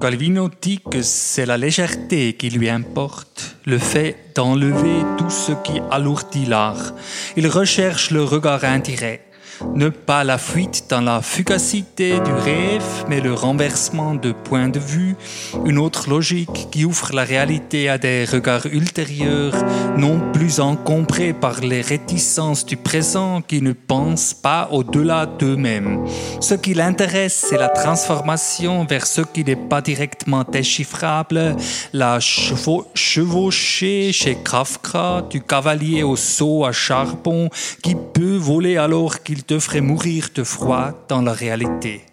Calvino 0.00 0.48
dit 0.60 0.80
que 0.90 1.02
c'est 1.02 1.46
la 1.46 1.56
légèreté 1.56 2.34
qui 2.34 2.50
lui 2.50 2.68
importe, 2.68 3.56
le 3.64 3.78
fait 3.78 4.16
d'enlever 4.34 5.04
tout 5.18 5.30
ce 5.30 5.52
qui 5.64 5.80
alourdit 5.90 6.46
l'art. 6.46 6.92
Il 7.36 7.46
recherche 7.46 8.10
le 8.10 8.24
regard 8.24 8.64
indirect, 8.64 9.31
ne 9.74 9.88
pas 9.88 10.24
la 10.24 10.38
fuite 10.38 10.84
dans 10.88 11.00
la 11.00 11.22
fugacité 11.22 12.20
du 12.20 12.32
rêve, 12.32 12.84
mais 13.08 13.20
le 13.20 13.34
renversement 13.34 14.14
de 14.14 14.32
point 14.32 14.68
de 14.68 14.78
vue, 14.78 15.16
une 15.64 15.78
autre 15.78 16.08
logique 16.08 16.68
qui 16.70 16.84
ouvre 16.84 17.10
la 17.12 17.24
réalité 17.24 17.88
à 17.88 17.98
des 17.98 18.24
regards 18.24 18.66
ultérieurs, 18.66 19.54
non 19.96 20.20
plus 20.32 20.60
encombrés 20.60 21.32
par 21.32 21.60
les 21.60 21.80
réticences 21.80 22.64
du 22.66 22.76
présent 22.76 23.42
qui 23.42 23.62
ne 23.62 23.72
pensent 23.72 24.34
pas 24.34 24.68
au-delà 24.70 25.26
d'eux-mêmes. 25.26 26.04
Ce 26.40 26.54
qui 26.54 26.74
l'intéresse, 26.74 27.46
c'est 27.48 27.58
la 27.58 27.68
transformation 27.68 28.84
vers 28.84 29.06
ce 29.06 29.20
qui 29.20 29.44
n'est 29.44 29.56
pas 29.56 29.80
directement 29.80 30.44
déchiffrable, 30.50 31.56
la 31.92 32.18
chevau- 32.18 32.86
chevauchée 32.94 34.12
chez 34.12 34.36
Kafka 34.36 35.22
du 35.30 35.40
cavalier 35.40 36.02
au 36.02 36.16
seau 36.16 36.64
à 36.64 36.72
charbon 36.72 37.48
qui 37.82 37.94
peut 37.94 38.36
voler 38.36 38.76
alors 38.76 39.22
qu'il 39.22 39.41
devrait 39.46 39.80
mourir 39.80 40.28
de 40.34 40.44
froid 40.44 40.92
dans 41.08 41.22
la 41.22 41.32
réalité. 41.32 42.04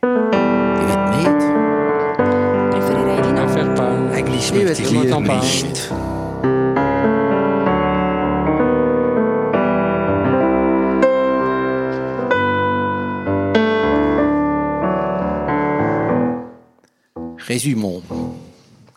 Résumons. 17.37 18.03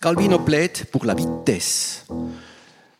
Calvino 0.00 0.38
plaide 0.38 0.84
pour 0.90 1.06
la 1.06 1.14
vitesse, 1.14 2.06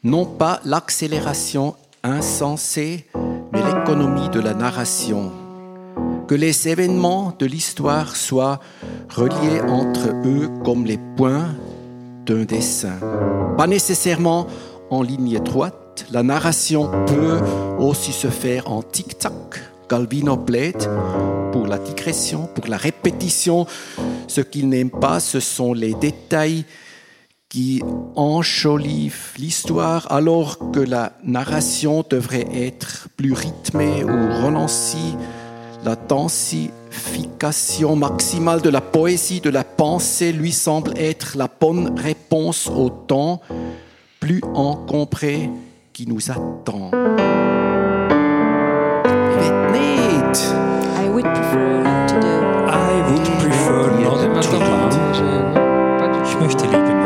non 0.03 0.25
pas 0.25 0.61
l'accélération 0.65 1.75
insensée, 2.03 3.07
mais 3.53 3.63
l'économie 3.63 4.29
de 4.31 4.41
la 4.41 4.55
narration. 4.55 5.33
Que 6.27 6.35
les 6.35 6.69
événements 6.69 7.35
de 7.39 7.47
l'histoire 7.47 8.17
soient 8.17 8.61
reliés 9.11 9.61
entre 9.69 10.09
eux 10.25 10.49
comme 10.65 10.85
les 10.85 10.99
points 11.17 11.55
d'un 12.25 12.45
dessin. 12.45 12.95
Pas 13.59 13.67
nécessairement 13.67 14.47
en 14.91 15.03
ligne 15.03 15.39
droite, 15.41 16.07
la 16.11 16.23
narration 16.23 16.91
peut 17.07 17.41
aussi 17.79 18.13
se 18.13 18.29
faire 18.29 18.71
en 18.71 18.83
tic-tac. 18.83 19.33
Calvino 19.89 20.37
plaide 20.39 20.89
pour 21.53 21.67
la 21.67 21.79
digression, 21.79 22.49
pour 22.55 22.67
la 22.67 22.79
répétition. 22.79 23.67
Ce 24.27 24.41
qu'il 24.41 24.69
n'aime 24.69 24.91
pas, 24.91 25.21
ce 25.21 25.41
sont 25.41 25.75
les 25.75 25.93
détails 25.93 26.65
qui 27.53 27.81
enjolivent 28.17 29.35
l'histoire 29.37 30.11
alors 30.11 30.57
que 30.73 30.81
la 30.81 31.13
narration 31.23 32.03
devrait 32.09 32.49
être 32.51 33.09
plus 33.19 33.35
rythmée 33.35 34.03
ou 34.05 34.43
relancie. 34.43 35.15
La 35.85 35.95
densification 35.95 37.95
maximale 37.95 38.63
de 38.63 38.71
la 38.71 38.81
poésie, 38.81 39.43
de 39.43 39.51
la 39.51 39.65
pensée 39.65 40.33
lui 40.33 40.51
semble 40.51 40.95
être 40.97 41.37
la 41.37 41.47
bonne 41.61 41.93
réponse 41.99 42.71
au 42.75 42.89
temps 42.89 43.43
plus 44.19 44.41
encombré 44.55 45.51
qui 45.93 46.07
nous 46.07 46.31
attend. 46.31 46.91
I 50.95 51.07
would 51.07 51.25
prefer 51.25 51.83
not 51.83 52.09
to 52.09 52.19
do. 52.19 52.43
I 52.67 53.03
would 53.11 53.25
prefer 53.41 53.91
not 54.01 54.23
to 54.91 54.99
do. 55.21 55.43
Ich 56.25 56.35
möchte 56.41 56.65
lieber 56.65 57.02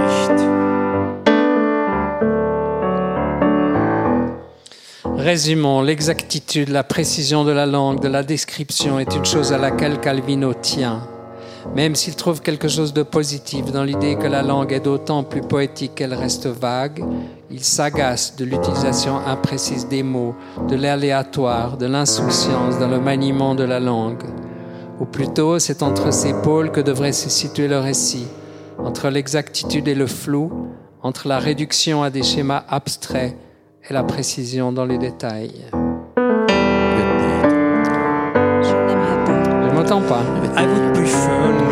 Résumons, 5.27 5.83
l'exactitude, 5.83 6.69
la 6.69 6.85
précision 6.85 7.43
de 7.43 7.51
la 7.51 7.67
langue, 7.67 7.99
de 7.99 8.07
la 8.07 8.23
description 8.23 9.01
est 9.01 9.13
une 9.13 9.25
chose 9.25 9.53
à 9.53 9.59
laquelle 9.59 9.99
Calvino 9.99 10.55
tient. 10.55 11.03
même 11.75 11.97
s'il 11.97 12.15
trouve 12.15 12.43
quelque 12.43 12.69
chose 12.69 12.93
de 12.93 13.03
positif 13.03 13.73
dans 13.73 13.83
l'idée 13.83 14.15
que 14.15 14.29
la 14.29 14.45
langue 14.45 14.73
est 14.73 14.85
d'autant 14.85 15.25
plus 15.25 15.41
poétique 15.41 15.97
qu'elle 15.97 16.15
reste 16.15 16.47
vague, 16.47 17.05
il 17.51 17.65
s'agace 17.65 18.37
de 18.37 18.45
l'utilisation 18.45 19.17
imprécise 19.17 19.89
des 19.89 20.05
mots, 20.05 20.37
de 20.69 20.77
l'aléatoire, 20.77 21.77
de 21.77 21.87
l'insouciance 21.87 22.79
dans 22.79 22.87
le 22.87 23.01
maniement 23.01 23.57
de 23.57 23.65
la 23.65 23.81
langue. 23.81 24.23
Ou 25.01 25.07
plutôt, 25.07 25.59
c'est 25.59 25.83
entre 25.83 26.13
ces 26.13 26.35
pôles 26.35 26.71
que 26.71 26.81
devrait 26.81 27.11
se 27.11 27.31
situer 27.31 27.67
le 27.67 27.81
récit, 27.81 28.29
entre 28.79 29.09
l'exactitude 29.09 29.89
et 29.89 29.97
le 29.97 30.07
flou, 30.07 30.69
entre 31.03 31.27
la 31.27 31.41
réduction 31.41 32.05
à 32.05 32.11
des 32.11 32.23
schémas 32.23 32.63
abstraits 32.69 33.37
et 33.89 33.93
la 33.93 34.03
précision 34.03 34.73
dans 34.73 34.85
les 34.85 34.99
détails. 34.99 35.65
Je 38.63 39.75
m'entends 39.75 40.03
pas. 40.03 40.23
I 40.57 40.67
would 40.67 40.95
prefer 40.95 41.66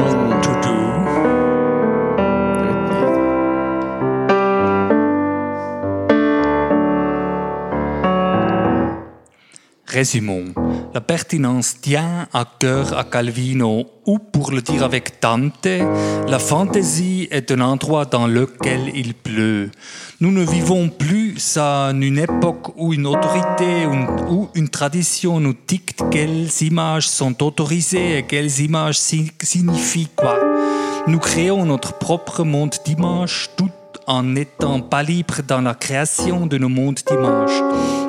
Résumons. 9.94 10.46
La 10.92 11.00
pertinence 11.00 11.80
tient 11.80 12.26
à 12.32 12.44
cœur 12.58 12.98
à 12.98 13.04
Calvino, 13.04 13.86
ou 14.06 14.18
pour 14.18 14.50
le 14.50 14.60
dire 14.60 14.82
avec 14.82 15.22
Dante, 15.22 15.68
la 16.26 16.40
fantaisie 16.40 17.28
est 17.30 17.52
un 17.52 17.60
endroit 17.60 18.04
dans 18.04 18.26
lequel 18.26 18.90
il 18.96 19.14
pleut. 19.14 19.70
Nous 20.20 20.32
ne 20.32 20.44
vivons 20.44 20.88
plus 20.88 21.56
à 21.58 21.92
une 21.92 22.18
époque 22.18 22.76
où 22.76 22.92
une 22.92 23.06
autorité 23.06 23.86
ou 24.28 24.48
une 24.56 24.68
tradition 24.68 25.38
nous 25.38 25.54
dicte 25.68 26.02
quelles 26.10 26.50
images 26.62 27.08
sont 27.08 27.40
autorisées 27.44 28.18
et 28.18 28.24
quelles 28.24 28.58
images 28.62 28.98
signifient 28.98 30.08
quoi. 30.16 30.40
Nous 31.06 31.20
créons 31.20 31.66
notre 31.66 31.98
propre 31.98 32.42
monde 32.42 32.74
d'images 32.84 33.48
tout 33.56 33.70
en 34.08 34.24
n'étant 34.24 34.80
pas 34.80 35.04
libres 35.04 35.42
dans 35.46 35.60
la 35.60 35.74
création 35.74 36.46
de 36.46 36.58
nos 36.58 36.68
mondes 36.68 36.98
d'images. 37.06 37.62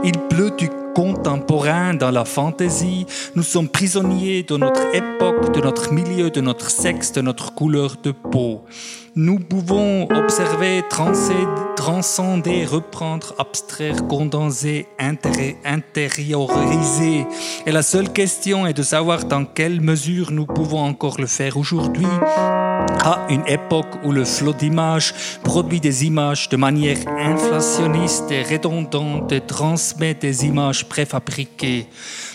Il 0.04 0.13
pleut 0.30 0.52
du 0.58 0.67
contemporain 0.95 1.93
dans 1.93 2.10
la 2.10 2.25
fantaisie. 2.25 3.05
Nous 3.36 3.43
sommes 3.43 3.67
prisonniers 3.67 4.41
de 4.43 4.58
notre 4.58 4.95
époque, 4.95 5.53
de 5.53 5.62
notre 5.62 5.91
milieu, 5.91 6.31
de 6.31 6.41
notre 6.41 6.71
sexe, 6.71 7.12
de 7.12 7.21
notre 7.21 7.53
couleur 7.53 7.97
de 8.01 8.12
peau. 8.12 8.63
Nous 9.17 9.39
pouvons 9.39 10.10
observer, 10.10 10.84
transcender, 11.75 12.65
reprendre, 12.65 13.34
abstraire, 13.38 14.08
condenser, 14.08 14.88
intérioriser. 14.97 17.25
Et 17.65 17.71
la 17.71 17.81
seule 17.81 18.12
question 18.12 18.65
est 18.65 18.73
de 18.73 18.84
savoir 18.84 19.25
dans 19.25 19.45
quelle 19.45 19.81
mesure 19.81 20.31
nous 20.31 20.45
pouvons 20.45 20.84
encore 20.84 21.19
le 21.19 21.27
faire 21.27 21.58
aujourd'hui 21.58 22.08
à 23.04 23.28
une 23.30 23.43
époque 23.48 24.04
où 24.04 24.12
le 24.12 24.26
flot 24.26 24.54
d'images 24.54 25.13
produit 25.43 25.80
des 25.80 26.06
images 26.06 26.50
de 26.50 26.58
manière 26.58 26.98
inflationniste 27.08 28.32
et 28.32 28.43
redondante 28.43 29.32
et 29.32 29.41
transmet 29.41 30.13
des 30.13 30.45
images 30.45 30.86
préfabriquées. 30.86 31.88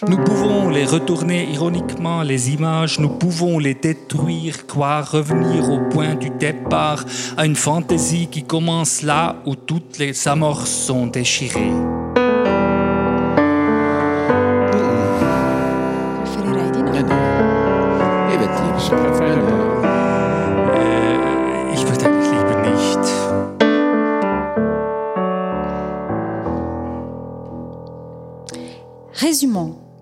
Nous 0.06 0.18
pouvons 0.18 0.70
les 0.70 0.84
retourner 0.84 1.48
ironiquement, 1.50 2.22
les 2.22 2.50
images, 2.50 2.98
nous 2.98 3.10
pouvons 3.10 3.58
les 3.58 3.74
détruire, 3.74 4.66
croire 4.66 5.10
revenir 5.10 5.70
au 5.70 5.80
point 5.90 6.14
du 6.14 6.30
départ, 6.30 7.04
à 7.36 7.46
une 7.46 7.56
fantaisie 7.56 8.28
qui 8.28 8.44
commence 8.44 9.02
là 9.02 9.36
où 9.46 9.56
toutes 9.56 9.98
les 9.98 10.28
amorces 10.28 10.70
sont 10.70 11.06
déchirées. 11.06 11.72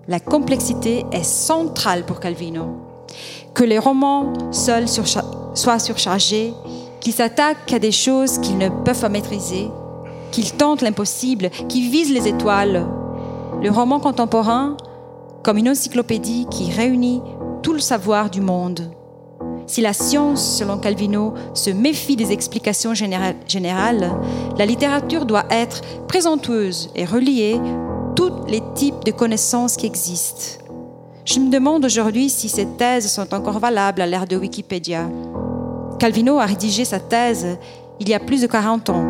La 0.09 0.19
complexité 0.19 1.05
est 1.11 1.23
centrale 1.23 2.03
pour 2.03 2.19
Calvino. 2.19 2.77
Que 3.53 3.63
les 3.63 3.77
romans 3.77 4.33
seuls 4.51 4.87
soient 4.87 5.79
surchargés, 5.79 6.51
qu'ils 6.99 7.13
s'attaquent 7.13 7.71
à 7.71 7.77
des 7.77 7.91
choses 7.91 8.39
qu'ils 8.39 8.57
ne 8.57 8.69
peuvent 8.69 8.99
pas 8.99 9.07
maîtriser, 9.07 9.69
qu'ils 10.31 10.51
tentent 10.53 10.81
l'impossible, 10.81 11.51
qu'ils 11.69 11.91
visent 11.91 12.11
les 12.11 12.27
étoiles. 12.27 12.87
Le 13.61 13.69
roman 13.69 13.99
contemporain, 13.99 14.77
comme 15.43 15.57
une 15.59 15.69
encyclopédie 15.69 16.47
qui 16.49 16.71
réunit 16.71 17.21
tout 17.61 17.73
le 17.73 17.79
savoir 17.79 18.31
du 18.31 18.41
monde. 18.41 18.91
Si 19.67 19.81
la 19.81 19.93
science, 19.93 20.57
selon 20.57 20.79
Calvino, 20.79 21.35
se 21.53 21.69
méfie 21.69 22.15
des 22.15 22.31
explications 22.31 22.95
générales, 22.95 24.11
la 24.57 24.65
littérature 24.65 25.27
doit 25.27 25.45
être 25.51 25.81
présenteuse 26.07 26.89
et 26.95 27.05
reliée 27.05 27.59
tous 28.19 28.33
les 28.49 28.61
types 28.75 29.05
de 29.05 29.11
connaissances 29.11 29.77
qui 29.77 29.85
existent. 29.85 30.61
Je 31.23 31.39
me 31.39 31.49
demande 31.49 31.85
aujourd'hui 31.85 32.29
si 32.29 32.49
ces 32.49 32.65
thèses 32.65 33.09
sont 33.09 33.33
encore 33.33 33.59
valables 33.59 34.01
à 34.01 34.05
l'ère 34.05 34.27
de 34.27 34.35
Wikipédia. 34.35 35.09
Calvino 35.99 36.37
a 36.37 36.45
rédigé 36.45 36.83
sa 36.83 36.99
thèse 36.99 37.57
il 38.01 38.09
y 38.09 38.13
a 38.13 38.19
plus 38.19 38.41
de 38.41 38.47
40 38.47 38.89
ans, 38.89 39.05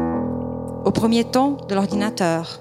au 0.85 0.91
premier 0.91 1.23
temps 1.23 1.57
de 1.67 1.73
l'ordinateur, 1.73 2.59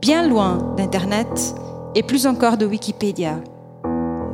bien 0.00 0.26
loin 0.26 0.74
d'Internet 0.76 1.54
et 1.94 2.02
plus 2.02 2.26
encore 2.26 2.56
de 2.56 2.66
Wikipédia. 2.66 3.36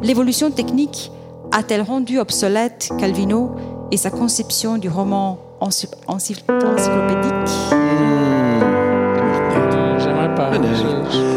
L'évolution 0.00 0.50
technique 0.50 1.12
a-t-elle 1.52 1.82
rendu 1.82 2.18
obsolète 2.18 2.88
Calvino 2.98 3.54
et 3.90 3.98
sa 3.98 4.10
conception 4.10 4.78
du 4.78 4.88
roman 4.88 5.38
encyclopédique? 5.60 6.54
Pas. 10.50 10.56
Je, 10.56 10.60
je, 10.60 11.34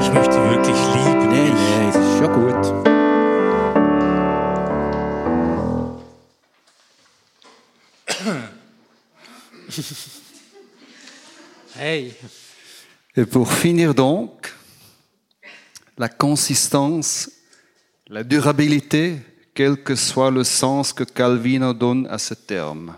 ich 0.00 0.12
möchte 0.12 0.36
wirklich 0.50 0.80
lieben. 0.94 1.28
Nee, 1.28 1.50
nee, 1.50 1.88
es 1.88 1.96
ist 1.96 2.18
schon 2.18 2.32
gut. 2.32 2.62
hey. 11.76 12.14
Et 13.16 13.26
pour 13.26 13.52
finir 13.52 13.94
donc, 13.94 14.52
la 15.98 16.08
consistance, 16.08 17.30
la 18.08 18.24
durabilité, 18.24 19.20
quel 19.54 19.82
que 19.82 19.94
soit 19.94 20.30
le 20.30 20.44
sens 20.44 20.92
que 20.92 21.04
Calvino 21.04 21.72
donne 21.72 22.06
à 22.06 22.18
ce 22.18 22.34
terme. 22.34 22.94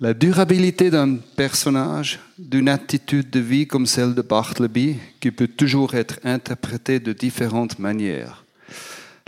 La 0.00 0.14
durabilité 0.14 0.90
d'un 0.90 1.16
personnage, 1.34 2.20
d'une 2.38 2.68
attitude 2.68 3.30
de 3.30 3.40
vie 3.40 3.66
comme 3.66 3.86
celle 3.86 4.14
de 4.14 4.22
Bartleby, 4.22 4.96
qui 5.18 5.32
peut 5.32 5.48
toujours 5.48 5.96
être 5.96 6.20
interprétée 6.22 7.00
de 7.00 7.12
différentes 7.12 7.80
manières. 7.80 8.44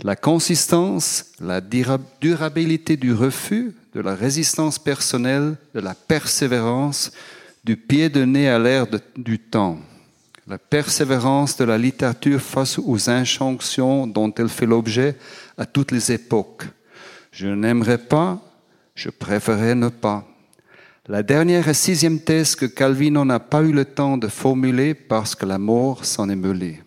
La 0.01 0.15
consistance, 0.15 1.25
la 1.41 1.59
durabilité 1.59 2.95
du 2.95 3.13
refus, 3.13 3.73
de 3.93 3.99
la 3.99 4.15
résistance 4.15 4.79
personnelle, 4.79 5.57
de 5.75 5.81
la 5.81 5.93
persévérance, 5.93 7.11
du 7.65 7.75
pied 7.75 8.07
de 8.07 8.23
nez 8.23 8.47
à 8.47 8.57
l'air 8.57 8.87
du 9.17 9.39
temps. 9.39 9.77
La 10.47 10.57
persévérance 10.57 11.57
de 11.57 11.65
la 11.65 11.77
littérature 11.77 12.39
face 12.39 12.79
aux 12.79 13.09
injonctions 13.09 14.07
dont 14.07 14.33
elle 14.37 14.47
fait 14.47 14.65
l'objet 14.65 15.17
à 15.57 15.65
toutes 15.65 15.91
les 15.91 16.13
époques. 16.13 16.63
Je 17.33 17.47
n'aimerais 17.47 17.97
pas, 17.97 18.39
je 18.95 19.09
préférerais 19.09 19.75
ne 19.75 19.89
pas. 19.89 20.30
La 21.07 21.23
dernière 21.23 21.67
et 21.67 21.73
sixième 21.73 22.19
thèse 22.19 22.55
que 22.55 22.67
Calvino 22.67 23.25
n'a 23.25 23.39
pas 23.39 23.63
eu 23.63 23.71
le 23.71 23.85
temps 23.85 24.17
de 24.17 24.27
formuler 24.27 24.93
parce 24.93 25.33
que 25.33 25.47
la 25.47 25.57
mort 25.57 26.05
s'en 26.05 26.29
est 26.29 26.35
mêlée. 26.35 26.79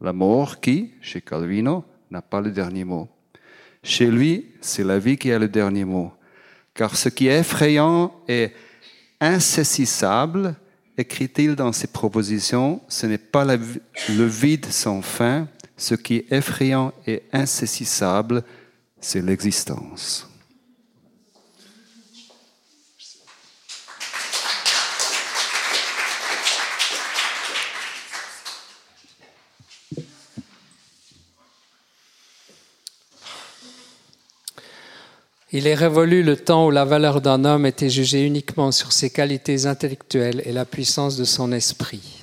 La 0.00 0.14
mort 0.14 0.58
qui, 0.58 0.94
chez 1.02 1.20
Calvino, 1.20 1.84
n'a 2.10 2.22
pas 2.22 2.40
le 2.40 2.50
dernier 2.50 2.84
mot. 2.84 3.08
Chez 3.82 4.10
lui, 4.10 4.46
c'est 4.62 4.84
la 4.84 4.98
vie 4.98 5.18
qui 5.18 5.30
a 5.30 5.38
le 5.38 5.48
dernier 5.48 5.84
mot. 5.84 6.12
Car 6.72 6.96
ce 6.96 7.10
qui 7.10 7.26
est 7.26 7.40
effrayant 7.40 8.14
et 8.26 8.52
insaisissable, 9.20 10.54
écrit-il 10.96 11.54
dans 11.54 11.72
ses 11.72 11.88
propositions, 11.88 12.80
ce 12.88 13.06
n'est 13.06 13.18
pas 13.18 13.44
le 13.44 14.24
vide 14.24 14.64
sans 14.66 15.02
fin. 15.02 15.46
Ce 15.76 15.94
qui 15.94 16.16
est 16.16 16.32
effrayant 16.32 16.94
et 17.06 17.22
insaisissable, 17.34 18.42
c'est 18.98 19.20
l'existence. 19.20 20.26
Il 35.50 35.66
est 35.66 35.74
révolu 35.74 36.22
le 36.22 36.36
temps 36.36 36.66
où 36.66 36.70
la 36.70 36.84
valeur 36.84 37.22
d'un 37.22 37.46
homme 37.46 37.64
était 37.64 37.88
jugée 37.88 38.26
uniquement 38.26 38.70
sur 38.70 38.92
ses 38.92 39.08
qualités 39.08 39.64
intellectuelles 39.64 40.42
et 40.44 40.52
la 40.52 40.66
puissance 40.66 41.16
de 41.16 41.24
son 41.24 41.52
esprit. 41.52 42.22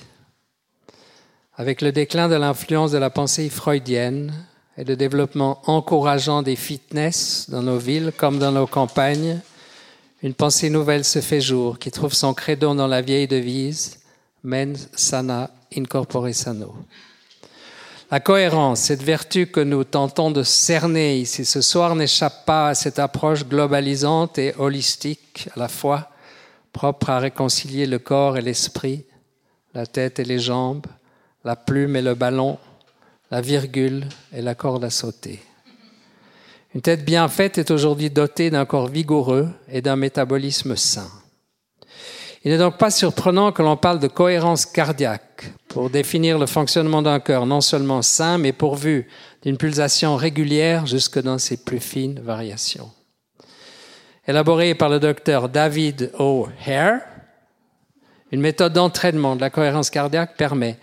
Avec 1.56 1.82
le 1.82 1.90
déclin 1.90 2.28
de 2.28 2.36
l'influence 2.36 2.92
de 2.92 2.98
la 2.98 3.10
pensée 3.10 3.48
freudienne 3.48 4.32
et 4.78 4.84
le 4.84 4.94
développement 4.94 5.60
encourageant 5.66 6.42
des 6.42 6.54
fitness 6.54 7.50
dans 7.50 7.62
nos 7.62 7.78
villes 7.78 8.12
comme 8.16 8.38
dans 8.38 8.52
nos 8.52 8.68
campagnes, 8.68 9.40
une 10.22 10.34
pensée 10.34 10.70
nouvelle 10.70 11.04
se 11.04 11.20
fait 11.20 11.40
jour 11.40 11.80
qui 11.80 11.90
trouve 11.90 12.14
son 12.14 12.32
credo 12.32 12.74
dans 12.74 12.86
la 12.86 13.02
vieille 13.02 13.26
devise 13.26 13.98
Mens 14.44 14.88
sana 14.94 15.50
incorpore 15.76 16.32
sano. 16.32 16.72
La 18.08 18.20
cohérence, 18.20 18.82
cette 18.82 19.02
vertu 19.02 19.48
que 19.48 19.58
nous 19.58 19.82
tentons 19.82 20.30
de 20.30 20.44
cerner 20.44 21.18
ici 21.18 21.44
ce 21.44 21.60
soir, 21.60 21.96
n'échappe 21.96 22.44
pas 22.44 22.68
à 22.68 22.74
cette 22.76 23.00
approche 23.00 23.44
globalisante 23.44 24.38
et 24.38 24.54
holistique 24.58 25.48
à 25.56 25.58
la 25.58 25.66
fois, 25.66 26.10
propre 26.72 27.10
à 27.10 27.18
réconcilier 27.18 27.84
le 27.86 27.98
corps 27.98 28.36
et 28.36 28.42
l'esprit, 28.42 29.04
la 29.74 29.86
tête 29.86 30.20
et 30.20 30.24
les 30.24 30.38
jambes, 30.38 30.86
la 31.44 31.56
plume 31.56 31.96
et 31.96 32.02
le 32.02 32.14
ballon, 32.14 32.58
la 33.32 33.40
virgule 33.40 34.06
et 34.32 34.40
la 34.40 34.54
corde 34.54 34.84
à 34.84 34.90
sauter. 34.90 35.42
Une 36.76 36.82
tête 36.82 37.04
bien 37.04 37.26
faite 37.26 37.58
est 37.58 37.72
aujourd'hui 37.72 38.10
dotée 38.10 38.50
d'un 38.50 38.66
corps 38.66 38.86
vigoureux 38.86 39.48
et 39.68 39.82
d'un 39.82 39.96
métabolisme 39.96 40.76
sain. 40.76 41.10
Il 42.46 42.52
n'est 42.52 42.58
donc 42.58 42.78
pas 42.78 42.92
surprenant 42.92 43.50
que 43.50 43.60
l'on 43.60 43.76
parle 43.76 43.98
de 43.98 44.06
cohérence 44.06 44.66
cardiaque 44.66 45.50
pour 45.66 45.90
définir 45.90 46.38
le 46.38 46.46
fonctionnement 46.46 47.02
d'un 47.02 47.18
cœur 47.18 47.44
non 47.44 47.60
seulement 47.60 48.02
sain, 48.02 48.38
mais 48.38 48.52
pourvu 48.52 49.08
d'une 49.42 49.56
pulsation 49.56 50.14
régulière 50.14 50.86
jusque 50.86 51.20
dans 51.20 51.38
ses 51.38 51.56
plus 51.56 51.80
fines 51.80 52.20
variations. 52.20 52.88
Élaborée 54.28 54.76
par 54.76 54.88
le 54.90 55.00
docteur 55.00 55.48
David 55.48 56.12
O. 56.20 56.46
Hare, 56.64 57.00
une 58.30 58.42
méthode 58.42 58.74
d'entraînement 58.74 59.34
de 59.34 59.40
la 59.40 59.50
cohérence 59.50 59.90
cardiaque 59.90 60.36
permet 60.36 60.78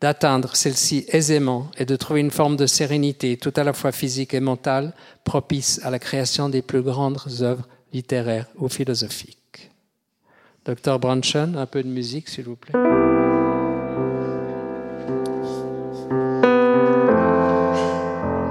d'atteindre 0.00 0.54
celle-ci 0.54 1.06
aisément 1.08 1.72
et 1.76 1.86
de 1.86 1.96
trouver 1.96 2.20
une 2.20 2.30
forme 2.30 2.54
de 2.54 2.66
sérénité 2.66 3.36
tout 3.36 3.52
à 3.56 3.64
la 3.64 3.72
fois 3.72 3.90
physique 3.90 4.32
et 4.32 4.38
mentale 4.38 4.94
propice 5.24 5.80
à 5.82 5.90
la 5.90 5.98
création 5.98 6.48
des 6.48 6.62
plus 6.62 6.82
grandes 6.82 7.18
œuvres 7.40 7.66
littéraires 7.92 8.46
ou 8.58 8.68
philosophiques. 8.68 9.39
Docteur 10.66 10.98
Brunchen, 10.98 11.56
un 11.56 11.64
peu 11.64 11.82
de 11.82 11.88
musique, 11.88 12.28
s'il 12.28 12.44
vous 12.44 12.56
plaît. 12.56 12.74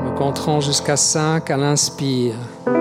Nous 0.04 0.12
compterons 0.18 0.60
jusqu'à 0.60 0.98
5 0.98 1.52
à 1.52 1.58
l'inspire. 1.58 2.34
1, 2.66 2.72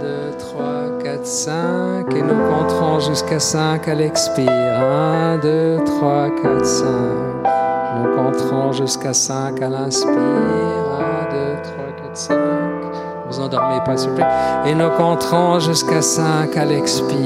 2, 0.00 0.36
3, 0.38 0.98
4, 1.02 1.26
5. 1.26 2.14
Et 2.14 2.22
nous 2.22 2.50
compterons 2.50 3.00
jusqu'à 3.00 3.40
5 3.40 3.88
à 3.88 3.94
l'expire. 3.94 4.48
1, 4.48 5.38
2, 5.38 5.78
3, 5.84 6.30
4, 6.42 6.64
5. 6.64 6.86
Nous 7.98 8.14
compterons 8.14 8.72
jusqu'à 8.72 9.12
5 9.12 9.60
à 9.60 9.68
l'inspire. 9.68 10.12
1, 10.12 10.14
2, 11.32 11.62
3, 11.62 11.84
4, 12.04 12.16
5 12.16 12.65
vous 13.28 13.40
endormez 13.40 13.80
pas, 13.84 13.96
s'il 13.96 14.10
vous 14.10 14.16
plaît. 14.16 14.26
Et 14.66 14.74
nous 14.74 14.90
compterons 14.90 15.58
jusqu'à 15.58 16.02
5 16.02 16.56
à 16.56 16.64
l'expire. 16.64 17.16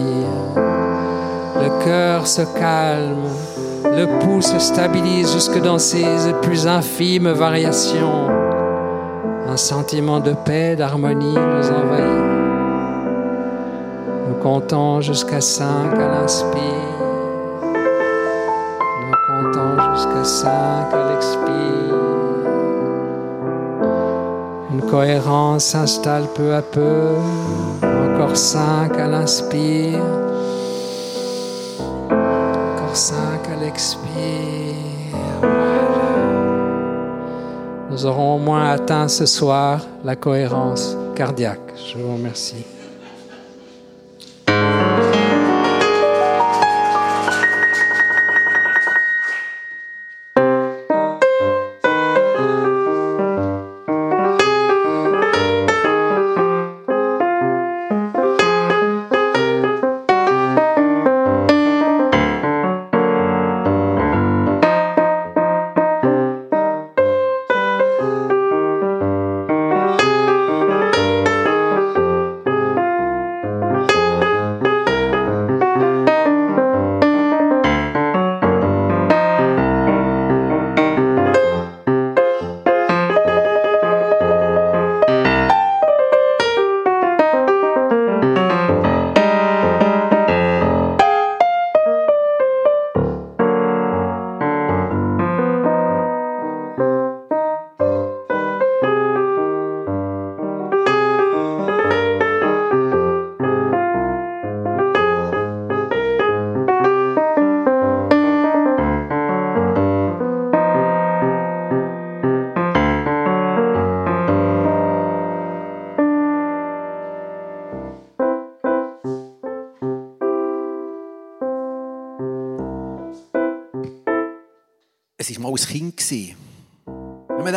Le 1.56 1.84
cœur 1.84 2.26
se 2.26 2.42
calme, 2.58 3.24
le 3.84 4.06
pouls 4.20 4.42
se 4.42 4.58
stabilise 4.58 5.32
jusque 5.32 5.60
dans 5.60 5.78
ses 5.78 6.32
plus 6.42 6.66
infimes 6.66 7.30
variations. 7.30 8.28
Un 9.46 9.56
sentiment 9.56 10.20
de 10.20 10.32
paix, 10.32 10.76
d'harmonie 10.76 11.34
nous 11.34 11.70
envahit. 11.70 12.40
Nous 14.28 14.36
comptons 14.42 15.00
jusqu'à 15.00 15.40
5 15.40 15.66
à 15.94 16.08
l'inspire. 16.08 16.60
Nous 19.02 19.16
comptons 19.26 19.94
jusqu'à 19.94 20.24
5 20.24 20.48
à 20.48 21.12
l'expire. 21.12 21.59
Une 24.80 24.86
cohérence 24.86 25.64
s'installe 25.66 26.24
peu 26.34 26.54
à 26.54 26.62
peu. 26.62 27.14
Encore 27.82 28.34
cinq 28.34 28.96
à 28.96 29.06
l'inspire. 29.08 30.00
Encore 32.08 32.96
cinq 32.96 33.40
à 33.52 33.62
l'expire. 33.62 34.08
Nous 37.90 38.06
aurons 38.06 38.36
au 38.36 38.38
moins 38.38 38.70
atteint 38.70 39.08
ce 39.08 39.26
soir 39.26 39.82
la 40.02 40.16
cohérence 40.16 40.96
cardiaque. 41.14 41.74
Je 41.76 41.98
vous 41.98 42.14
remercie. 42.14 42.64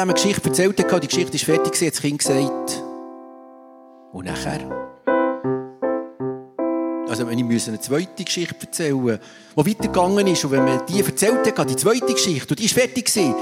Dem 0.03 0.09
eine 0.09 0.15
Geschichte 0.15 0.49
erzählt 0.49 0.91
hat, 0.91 1.01
die 1.01 1.07
Geschichte 1.07 1.33
ist 1.33 1.45
fertig, 1.45 1.81
hat 1.81 1.93
das 1.93 2.01
Kind 2.01 2.19
gesagt. 2.19 2.83
Und 4.11 4.25
nachher? 4.25 4.59
Also 7.07 7.25
wenn 7.25 7.39
ich 7.39 7.67
eine 7.69 7.79
zweite 7.79 8.25
Geschichte 8.25 8.65
erzählen 8.65 9.01
die 9.55 9.65
weitergegangen 9.65 10.27
ist, 10.27 10.43
und 10.43 10.51
wenn 10.51 10.65
man 10.65 10.85
die 10.87 10.99
erzählt 10.99 11.57
hat, 11.57 11.69
die 11.69 11.77
zweite 11.77 12.11
Geschichte, 12.11 12.49
und 12.49 12.59
die 12.59 12.65
ist 12.65 12.73
fertig 12.73 13.05
gewesen, 13.05 13.33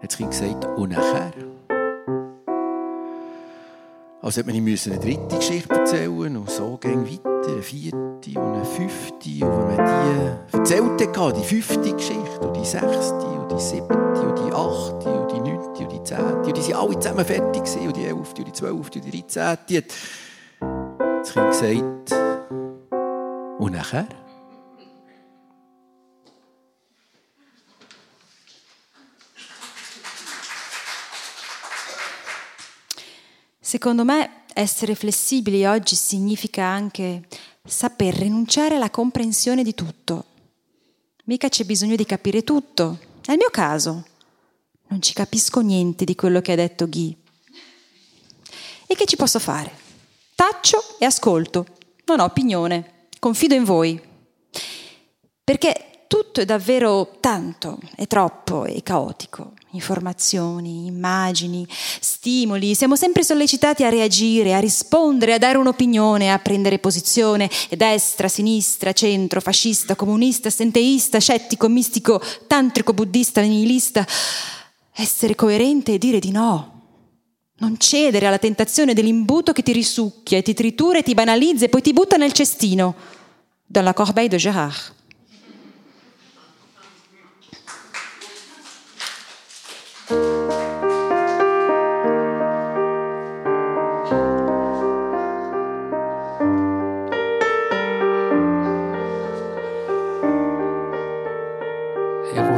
hat 0.00 0.10
das 0.10 0.16
Kind 0.16 0.30
gesagt, 0.30 0.64
und 0.78 0.92
nachher? 0.92 1.34
Also 4.24 4.38
hat 4.38 4.46
man 4.46 4.56
eine 4.56 4.74
dritte 4.74 5.36
Geschichte 5.36 5.74
erzählen 5.74 6.34
und 6.34 6.48
so 6.48 6.78
ging 6.78 7.04
weiter, 7.04 7.52
eine 7.52 7.60
vierte 7.60 7.98
und 7.98 8.54
eine 8.54 8.64
fünfte. 8.64 9.44
Und 9.44 9.68
wenn 9.68 9.76
man 9.76 10.38
die 10.50 10.56
erzählt 10.56 11.18
hat, 11.18 11.36
die 11.36 11.44
fünfte 11.44 11.92
Geschichte 11.92 12.40
und 12.40 12.56
die 12.56 12.64
sechste 12.64 13.22
und 13.22 13.52
die 13.52 13.60
siebte 13.60 13.94
und 13.94 14.38
die 14.38 14.50
achte 14.50 15.20
und 15.20 15.30
die 15.30 15.40
neunte 15.40 15.82
und 15.82 15.92
die 15.92 16.02
zehnte, 16.02 16.48
und 16.48 16.56
die 16.56 16.62
sind 16.62 16.74
alle 16.74 16.98
zusammen 16.98 17.24
fertig 17.26 17.64
gewesen, 17.64 17.86
und 17.86 17.96
die 17.98 18.04
elfte 18.06 18.40
und 18.40 18.48
die 18.48 18.52
zwölfte 18.52 18.98
und 18.98 19.04
die 19.04 19.10
dreizehnte, 19.10 19.76
hat 19.76 19.92
das 21.20 21.32
Kind 21.34 21.50
gesagt, 21.50 22.14
und 23.58 23.72
nachher? 23.72 24.06
Secondo 33.74 34.04
me 34.04 34.44
essere 34.54 34.94
flessibili 34.94 35.66
oggi 35.66 35.96
significa 35.96 36.64
anche 36.64 37.26
saper 37.64 38.14
rinunciare 38.14 38.76
alla 38.76 38.88
comprensione 38.88 39.64
di 39.64 39.74
tutto. 39.74 40.26
Mica 41.24 41.48
c'è 41.48 41.64
bisogno 41.64 41.96
di 41.96 42.06
capire 42.06 42.44
tutto. 42.44 43.00
È 43.26 43.32
il 43.32 43.38
mio 43.38 43.50
caso. 43.50 44.06
Non 44.86 45.02
ci 45.02 45.12
capisco 45.12 45.58
niente 45.58 46.04
di 46.04 46.14
quello 46.14 46.40
che 46.40 46.52
ha 46.52 46.54
detto 46.54 46.88
Guy. 46.88 47.16
E 48.86 48.94
che 48.94 49.06
ci 49.06 49.16
posso 49.16 49.40
fare? 49.40 49.72
Taccio 50.36 50.80
e 51.00 51.06
ascolto. 51.06 51.66
Non 52.04 52.20
ho 52.20 52.24
opinione. 52.26 53.08
Confido 53.18 53.56
in 53.56 53.64
voi. 53.64 54.00
Perché 55.42 56.04
tutto 56.06 56.40
è 56.40 56.44
davvero 56.44 57.16
tanto, 57.18 57.80
è 57.96 58.06
troppo, 58.06 58.66
è 58.66 58.80
caotico. 58.84 59.54
Informazioni, 59.74 60.86
immagini, 60.86 61.66
stimoli, 61.68 62.76
siamo 62.76 62.94
sempre 62.94 63.24
sollecitati 63.24 63.82
a 63.82 63.88
reagire, 63.88 64.54
a 64.54 64.60
rispondere, 64.60 65.34
a 65.34 65.38
dare 65.38 65.58
un'opinione, 65.58 66.32
a 66.32 66.38
prendere 66.38 66.78
posizione, 66.78 67.50
destra, 67.70 68.28
sinistra, 68.28 68.92
centro, 68.92 69.40
fascista, 69.40 69.96
comunista, 69.96 70.48
senteista, 70.48 71.18
scettico, 71.18 71.68
mistico, 71.68 72.22
tantrico, 72.46 72.92
buddista, 72.92 73.40
nihilista. 73.40 74.06
Essere 74.94 75.34
coerente 75.34 75.94
e 75.94 75.98
dire 75.98 76.20
di 76.20 76.30
no. 76.30 76.82
Non 77.56 77.76
cedere 77.76 78.28
alla 78.28 78.38
tentazione 78.38 78.94
dell'imbuto 78.94 79.52
che 79.52 79.62
ti 79.62 79.72
risucchia 79.72 80.40
ti 80.40 80.54
tritura 80.54 80.98
e 80.98 81.02
ti 81.02 81.14
banalizza 81.14 81.64
e 81.64 81.68
poi 81.68 81.82
ti 81.82 81.92
butta 81.92 82.16
nel 82.16 82.32
cestino. 82.32 82.94
Dans 83.66 83.84
la 83.84 83.92
corbeille 83.92 84.28
de 84.28 84.38
Gérard. 84.38 84.92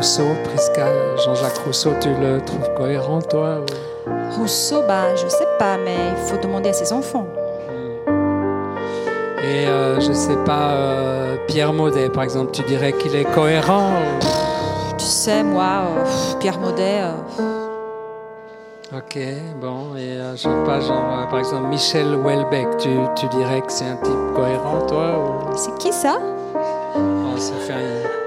Rousseau, 0.07 0.37
Prisca, 0.45 0.87
Jean-Jacques 1.25 1.59
Rousseau, 1.67 1.91
tu 2.01 2.11
le 2.11 2.41
trouves 2.41 2.73
cohérent, 2.77 3.21
toi 3.23 3.57
ou- 4.07 4.39
Rousseau, 4.39 4.83
bah, 4.87 5.17
je 5.17 5.27
sais 5.29 5.49
pas, 5.59 5.77
mais 5.85 5.97
il 6.13 6.17
faut 6.29 6.37
demander 6.41 6.69
à 6.69 6.73
ses 6.73 6.93
enfants. 6.93 7.27
Et 9.43 9.67
euh, 9.67 9.99
je 9.99 10.13
sais 10.13 10.37
pas, 10.45 10.71
euh, 10.75 11.35
Pierre 11.49 11.73
Maudet, 11.73 12.09
par 12.09 12.23
exemple, 12.23 12.53
tu 12.53 12.63
dirais 12.63 12.93
qu'il 12.93 13.17
est 13.17 13.25
cohérent 13.25 13.89
ou- 13.95 14.95
Tu 14.97 15.05
sais, 15.07 15.43
moi, 15.43 15.65
euh, 15.99 16.05
Pierre 16.39 16.61
Maudet, 16.61 17.01
euh, 17.01 17.43
Ok, 18.97 19.19
bon, 19.61 19.97
et 19.97 20.19
je 20.37 20.43
sais 20.43 20.49
pas, 20.65 20.79
genre, 20.79 21.27
par 21.29 21.41
exemple, 21.41 21.67
Michel 21.67 22.15
Houellebecq, 22.15 22.77
tu, 22.79 22.91
tu 23.17 23.27
dirais 23.37 23.61
que 23.61 23.73
c'est 23.73 23.87
un 23.87 23.97
type 23.97 24.35
cohérent, 24.37 24.83
toi 24.87 25.19
ou... 25.19 25.57
c'est 25.57 25.77
qui 25.79 25.93
ça? 25.93 26.19
Oh, 26.55 27.37
ça 27.37 27.55
fait 27.67 27.73
rien. 27.75 28.26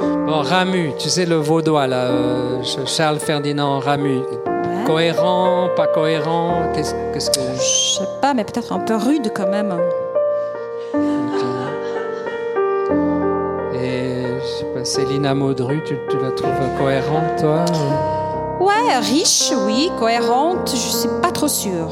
Bon, 0.00 0.42
Ramu, 0.42 0.92
tu 0.98 1.08
sais, 1.08 1.24
le 1.24 1.36
vaudois, 1.36 1.86
là, 1.86 2.04
euh, 2.06 2.62
Charles 2.86 3.18
Ferdinand 3.18 3.78
Ramu. 3.80 4.18
Ouais. 4.18 4.84
Cohérent, 4.86 5.68
pas 5.76 5.86
cohérent, 5.86 6.62
qu'est-ce 6.74 6.92
que... 7.30 7.38
Je 7.54 7.98
sais 7.98 8.08
pas, 8.20 8.34
mais 8.34 8.44
peut-être 8.44 8.72
un 8.72 8.80
peu 8.80 8.94
rude 8.96 9.32
quand 9.34 9.48
même. 9.48 9.74
Et 13.74 14.24
je 14.40 14.46
sais 14.58 14.64
pas, 14.74 14.84
Célina 14.84 15.34
Maudru, 15.34 15.82
tu, 15.84 15.96
tu 16.08 16.16
la 16.18 16.30
trouves 16.30 16.50
cohérente, 16.78 17.36
toi 17.40 17.64
ou- 18.60 18.64
Ouais, 18.64 18.98
riche, 19.00 19.52
oui, 19.66 19.90
cohérente, 19.98 20.70
je 20.70 20.76
suis 20.76 21.08
pas 21.22 21.30
trop 21.30 21.48
sûre. 21.48 21.90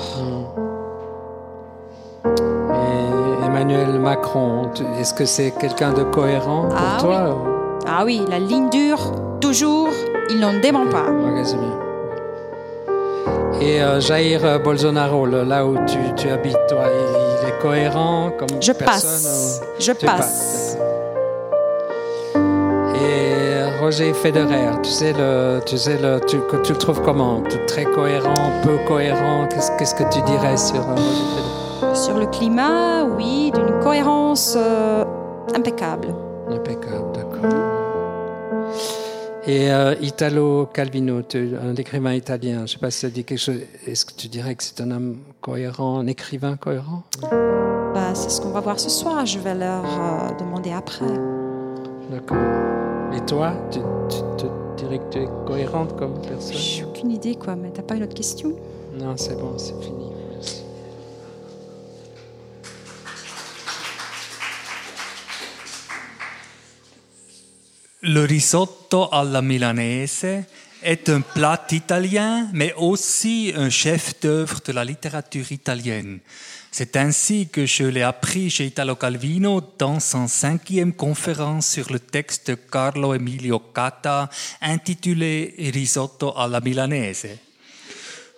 Et 2.25 3.45
Emmanuel 3.47 3.99
Macron, 3.99 4.71
est-ce 4.99 5.13
que 5.15 5.25
c'est 5.25 5.51
quelqu'un 5.53 5.93
de 5.93 6.03
cohérent 6.05 6.69
pour 6.69 6.79
Ah 6.79 7.01
toi 7.01 7.37
Ah 7.87 8.05
oui, 8.05 8.23
la 8.29 8.39
ligne 8.39 8.71
dure, 8.71 9.13
toujours, 9.41 9.89
il 10.31 10.41
n'en 10.41 10.59
dément 10.61 10.87
pas. 10.87 11.05
Ok, 11.11 11.41
c'est 11.45 11.57
bien. 11.57 11.79
Et 13.61 13.83
euh, 13.83 14.01
Jair 14.01 14.45
euh, 14.45 14.59
Bolsonaro, 14.59 15.27
là 15.27 15.65
où 15.67 15.77
tu, 15.87 15.99
tu 16.17 16.29
habites, 16.29 16.59
toi, 16.69 16.85
il, 16.87 17.49
est 17.49 17.59
cohérent 17.61 18.31
comme 18.39 18.49
Je 18.61 18.73
personne 18.73 19.11
passe, 19.11 19.61
ou- 19.63 19.83
je 19.83 19.93
Tu 19.93 20.07
passe. 20.07 20.79
Et 22.97 23.79
Roger 23.81 24.13
Federer, 24.15 24.71
tu 24.83 24.91
sais, 24.91 25.13
le, 25.13 25.61
tu, 25.65 25.77
sais 25.77 25.99
le, 25.99 26.21
tu, 26.27 26.39
que 26.41 26.57
tu 26.63 26.73
le 26.73 26.79
trouves 26.79 27.03
comment? 27.03 27.43
Très 27.67 27.85
cohérent, 27.85 28.35
peu 28.63 28.77
cohérent? 28.89 29.47
Qu'est-ce 29.79 29.95
que 29.95 30.05
tu 30.13 30.21
dirais 30.23 30.57
sur 30.57 30.81
euh, 30.81 30.95
Roger 30.95 31.03
Federer? 31.37 31.95
Sur 31.95 32.19
le 32.19 32.27
climat, 32.27 33.05
oui, 33.05 33.53
d'une 33.55 33.79
cohérence 33.83 34.55
euh, 34.57 35.05
impeccable. 35.55 36.09
Impeccable, 36.51 37.13
d'accord. 37.15 37.34
Et 39.47 39.71
euh, 39.71 39.95
Italo 40.01 40.67
Calvino, 40.73 41.21
tu- 41.23 41.53
un 41.63 41.75
écrivain 41.77 42.15
italien, 42.15 42.59
je 42.59 42.63
ne 42.63 42.67
sais 42.67 42.79
pas 42.79 42.91
si 42.91 43.01
ça 43.01 43.11
dit 43.11 43.25
quelque 43.25 43.39
chose. 43.39 43.61
Est-ce 43.87 44.07
que 44.07 44.15
tu 44.15 44.29
dirais 44.29 44.55
que 44.55 44.65
c'est 44.65 44.81
un 44.81 44.91
homme 44.91 45.19
cohérent, 45.43 45.99
un 45.99 46.07
écrivain 46.07 46.57
cohérent? 46.57 47.03
Bah, 47.93 48.15
c'est 48.15 48.31
ce 48.31 48.41
qu'on 48.41 48.49
va 48.51 48.61
voir 48.61 48.81
ce 48.81 48.89
soir, 48.89 49.27
je 49.27 49.39
vais 49.39 49.55
leur 49.55 49.85
euh, 49.85 50.35
demander 50.41 50.73
après. 50.73 51.05
D'accord. 52.11 52.39
Et 53.15 53.21
toi, 53.27 53.53
tu, 53.71 53.81
dirais 54.79 54.99
que 54.99 55.11
tu 55.11 55.19
es 55.19 55.29
cohérente 55.47 55.95
comme 55.97 56.15
personne? 56.23 56.57
J'ai 56.57 56.85
aucune 56.85 57.11
idée, 57.11 57.35
quoi, 57.35 57.55
mais 57.55 57.71
t'as 57.71 57.83
pas 57.83 57.97
une 57.97 58.03
autre 58.05 58.15
question? 58.15 58.55
Non, 58.99 59.15
c'est 59.17 59.39
bon, 59.39 59.53
c'est 59.59 59.79
fini. 59.83 60.07
Le 68.07 68.27
risotto 68.27 69.09
alla 69.09 69.41
milanese 69.41 70.45
est 70.83 71.09
un 71.09 71.23
plat 71.23 71.67
italien, 71.71 72.51
mais 72.53 72.75
aussi 72.77 73.51
un 73.57 73.71
chef-d'œuvre 73.71 74.61
de 74.63 74.73
la 74.73 74.85
littérature 74.85 75.51
italienne. 75.51 76.19
C'est 76.71 76.97
ainsi 76.97 77.49
que 77.49 77.65
je 77.65 77.85
l'ai 77.85 78.03
appris 78.03 78.51
chez 78.51 78.67
Italo 78.67 78.97
Calvino 78.97 79.63
dans 79.79 80.01
son 80.01 80.29
cinquième 80.29 80.93
conférence 80.93 81.67
sur 81.67 81.91
le 81.91 81.99
texte 81.99 82.51
de 82.51 82.57
Carlo 82.57 83.15
Emilio 83.15 83.59
Cata 83.59 84.29
intitulé 84.61 85.55
Risotto 85.73 86.35
alla 86.37 86.61
milanese. 86.61 87.39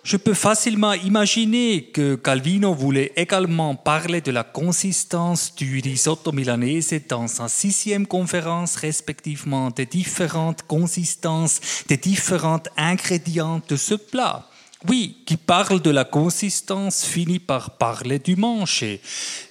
Je 0.07 0.15
peux 0.15 0.33
facilement 0.33 0.93
imaginer 0.93 1.83
que 1.83 2.15
Calvino 2.15 2.73
voulait 2.73 3.11
également 3.17 3.75
parler 3.75 4.21
de 4.21 4.31
la 4.31 4.45
consistance 4.45 5.53
du 5.53 5.81
risotto 5.81 6.31
milanese 6.31 6.93
dans 7.09 7.27
sa 7.27 7.49
sixième 7.49 8.07
conférence, 8.07 8.77
respectivement 8.77 9.69
des 9.69 9.85
différentes 9.85 10.61
consistances, 10.61 11.59
des 11.89 11.97
différents 11.97 12.63
ingrédients 12.77 13.61
de 13.67 13.75
ce 13.75 13.95
plat. 13.95 14.47
Oui, 14.87 15.17
qui 15.25 15.35
parle 15.35 15.81
de 15.81 15.89
la 15.89 16.05
consistance 16.05 17.03
finit 17.03 17.39
par 17.39 17.71
parler 17.71 18.19
du 18.19 18.37
manger. 18.37 19.01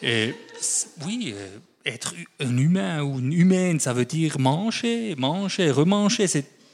Oui, 0.03 1.35
euh, 1.37 1.59
être 1.85 2.15
un 2.41 2.57
humain 2.57 3.03
ou 3.03 3.19
une 3.19 3.35
humaine, 3.35 3.79
ça 3.79 3.93
veut 3.93 4.07
dire 4.07 4.39
manger, 4.39 5.17
manger, 5.19 5.71
remanger, 5.71 6.27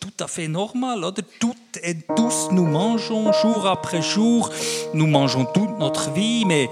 tout 0.02 0.24
à 0.24 0.26
fait 0.26 0.48
normal. 0.48 1.04
Oder? 1.04 1.22
Toutes 1.38 1.78
et 1.82 1.96
tous, 2.16 2.48
nous 2.50 2.66
mangeons 2.66 3.32
jour 3.32 3.66
après 3.68 4.02
jour, 4.02 4.50
nous 4.94 5.06
mangeons 5.06 5.44
toute 5.44 5.78
notre 5.78 6.10
vie, 6.10 6.44
mais, 6.44 6.68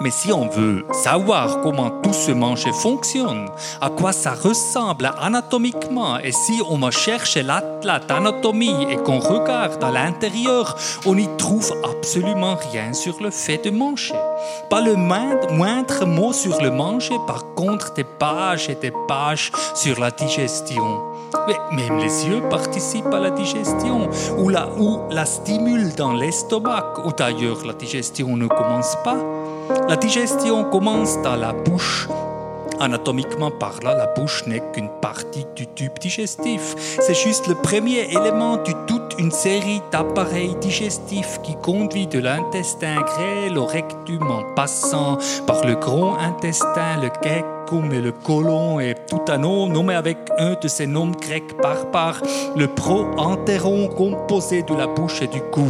mais 0.00 0.10
si 0.10 0.32
on 0.32 0.48
veut 0.48 0.86
savoir 0.92 1.60
comment 1.60 1.90
tout 2.02 2.14
ce 2.14 2.32
manger 2.32 2.72
fonctionne, 2.72 3.50
à 3.82 3.90
quoi 3.90 4.12
ça 4.12 4.32
ressemble 4.32 5.12
anatomiquement, 5.20 6.18
et 6.18 6.32
si 6.32 6.62
on 6.68 6.78
va 6.78 6.90
chercher 6.90 7.42
l'atlas 7.42 8.06
d'anatomie 8.06 8.86
et 8.90 8.96
qu'on 8.96 9.20
regarde 9.20 9.84
à 9.84 9.90
l'intérieur, 9.90 10.76
on 11.04 11.16
n'y 11.16 11.28
trouve 11.36 11.70
absolument 11.84 12.56
rien 12.72 12.94
sur 12.94 13.22
le 13.22 13.30
fait 13.30 13.58
de 13.58 13.70
manger. 13.70 14.14
Pas 14.70 14.80
le 14.80 14.96
moindre 14.96 16.06
mot 16.06 16.32
sur 16.32 16.62
le 16.62 16.70
manger, 16.70 17.16
par 17.26 17.54
contre 17.54 17.92
des 17.92 18.04
pages 18.04 18.70
et 18.70 18.74
des 18.74 18.92
pages 19.06 19.52
sur 19.74 20.00
la 20.00 20.10
digestion. 20.10 21.13
Mais 21.46 21.56
même 21.76 21.98
les 21.98 22.26
yeux 22.26 22.42
participent 22.48 23.12
à 23.12 23.20
la 23.20 23.30
digestion, 23.30 24.08
ou 24.38 24.48
la, 24.48 24.68
ou 24.78 25.00
la 25.10 25.24
stimulent 25.24 25.94
dans 25.94 26.12
l'estomac, 26.12 26.94
ou 27.04 27.12
d'ailleurs 27.12 27.64
la 27.66 27.72
digestion 27.72 28.36
ne 28.36 28.46
commence 28.46 28.96
pas. 29.04 29.18
La 29.88 29.96
digestion 29.96 30.64
commence 30.64 31.20
dans 31.22 31.36
la 31.36 31.52
bouche. 31.52 32.08
Anatomiquement 32.80 33.50
parlant, 33.50 33.94
la 33.96 34.06
bouche 34.06 34.44
n'est 34.46 34.62
qu'une 34.72 34.90
partie 35.00 35.46
du 35.54 35.66
tube 35.66 35.98
digestif. 36.00 36.74
C'est 37.00 37.14
juste 37.14 37.46
le 37.46 37.54
premier 37.54 38.10
élément 38.10 38.56
de 38.56 38.72
toute 38.86 39.14
une 39.18 39.30
série 39.30 39.80
d'appareils 39.92 40.56
digestifs 40.56 41.40
qui 41.42 41.54
conduit 41.56 42.06
de 42.06 42.18
l'intestin 42.18 42.96
grêle 43.02 43.56
au 43.58 43.64
rectum 43.64 44.22
en 44.30 44.54
passant 44.54 45.18
par 45.46 45.64
le 45.64 45.76
gros 45.76 46.14
intestin, 46.18 47.00
le 47.00 47.10
cæcum 47.22 47.92
et 47.92 48.00
le 48.00 48.12
côlon 48.12 48.80
et 48.80 48.94
tout 49.08 49.22
un 49.28 49.42
autre 49.44 49.72
nommé 49.72 49.94
avec 49.94 50.18
un 50.38 50.54
de 50.60 50.68
ces 50.68 50.86
noms 50.86 51.12
grecs 51.12 51.56
barbares, 51.62 52.22
le 52.56 52.66
pro-entéron 52.66 53.88
composé 53.88 54.62
de 54.62 54.74
la 54.74 54.86
bouche 54.86 55.22
et 55.22 55.28
du 55.28 55.40
cou. 55.40 55.68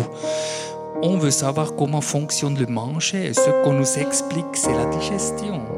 On 1.03 1.19
veut 1.19 1.31
savoir 1.31 1.75
comment 1.77 2.01
fonctionne 2.01 2.59
le 2.59 2.67
manger 2.67 3.27
et 3.27 3.35
ce 3.35 3.51
qu'on 3.63 3.75
nous 3.75 3.99
explique, 3.99 4.55
c'est 4.55 4.73
la 4.73 4.87
digestion. 4.87 5.74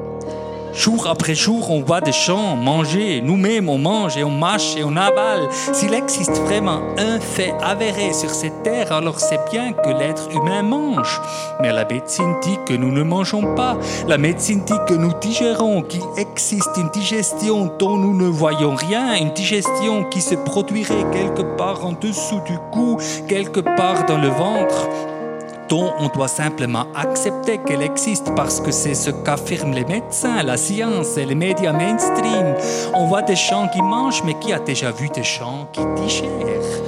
Jour 0.77 1.07
après 1.07 1.35
jour, 1.35 1.71
on 1.71 1.81
voit 1.81 2.03
des 2.03 2.13
champs 2.13 2.55
manger. 2.55 3.23
Nous-mêmes, 3.23 3.71
on 3.71 3.79
mange 3.79 4.19
et 4.19 4.25
on 4.25 4.31
mâche 4.31 4.77
et 4.77 4.85
on 4.85 4.95
avale. 4.95 5.49
S'il 5.73 5.95
existe 5.95 6.39
vraiment 6.43 6.83
un 6.99 7.19
fait 7.19 7.55
avéré 7.63 8.13
sur 8.13 8.29
cette 8.29 8.63
terre, 8.63 8.93
alors 8.93 9.19
c'est 9.19 9.41
bien 9.51 9.73
que 9.73 9.89
l'être 9.89 10.29
humain 10.31 10.63
mange. 10.63 11.19
Mais 11.63 11.73
la 11.73 11.87
médecine 11.87 12.37
dit 12.43 12.59
que 12.67 12.75
nous 12.75 12.93
ne 12.93 13.03
mangeons 13.03 13.55
pas. 13.55 13.79
La 14.07 14.19
médecine 14.19 14.65
dit 14.65 14.79
que 14.87 14.93
nous 14.93 15.15
digérons, 15.19 15.81
qu'il 15.81 16.05
existe 16.19 16.77
une 16.77 16.91
digestion 16.91 17.73
dont 17.79 17.97
nous 17.97 18.15
ne 18.15 18.29
voyons 18.29 18.75
rien, 18.75 19.15
une 19.15 19.33
digestion 19.33 20.05
qui 20.05 20.21
se 20.21 20.35
produirait 20.35 21.11
quelque 21.11 21.57
part 21.57 21.87
en 21.87 21.93
dessous 21.93 22.41
du 22.47 22.59
cou, 22.71 22.99
quelque 23.29 23.61
part 23.61 24.05
dans 24.05 24.19
le 24.19 24.29
ventre 24.29 24.89
on 25.73 26.09
doit 26.09 26.29
simplement 26.29 26.87
accepter 26.95 27.59
qu'elle 27.59 27.83
existe 27.83 28.35
parce 28.35 28.61
que 28.61 28.71
c'est 28.71 28.95
ce 28.95 29.11
qu'affirment 29.11 29.75
les 29.75 29.85
médecins, 29.85 30.43
la 30.43 30.57
science 30.57 31.17
et 31.17 31.25
les 31.25 31.35
médias 31.35 31.73
mainstream. 31.73 32.55
On 32.95 33.07
voit 33.07 33.23
des 33.23 33.37
gens 33.37 33.69
qui 33.69 33.83
mangent, 33.83 34.23
mais 34.25 34.35
qui 34.35 34.53
a 34.53 34.59
déjà 34.59 34.91
vu 34.91 35.09
des 35.09 35.23
gens 35.23 35.69
qui 35.73 35.81
digèrent? 35.97 36.83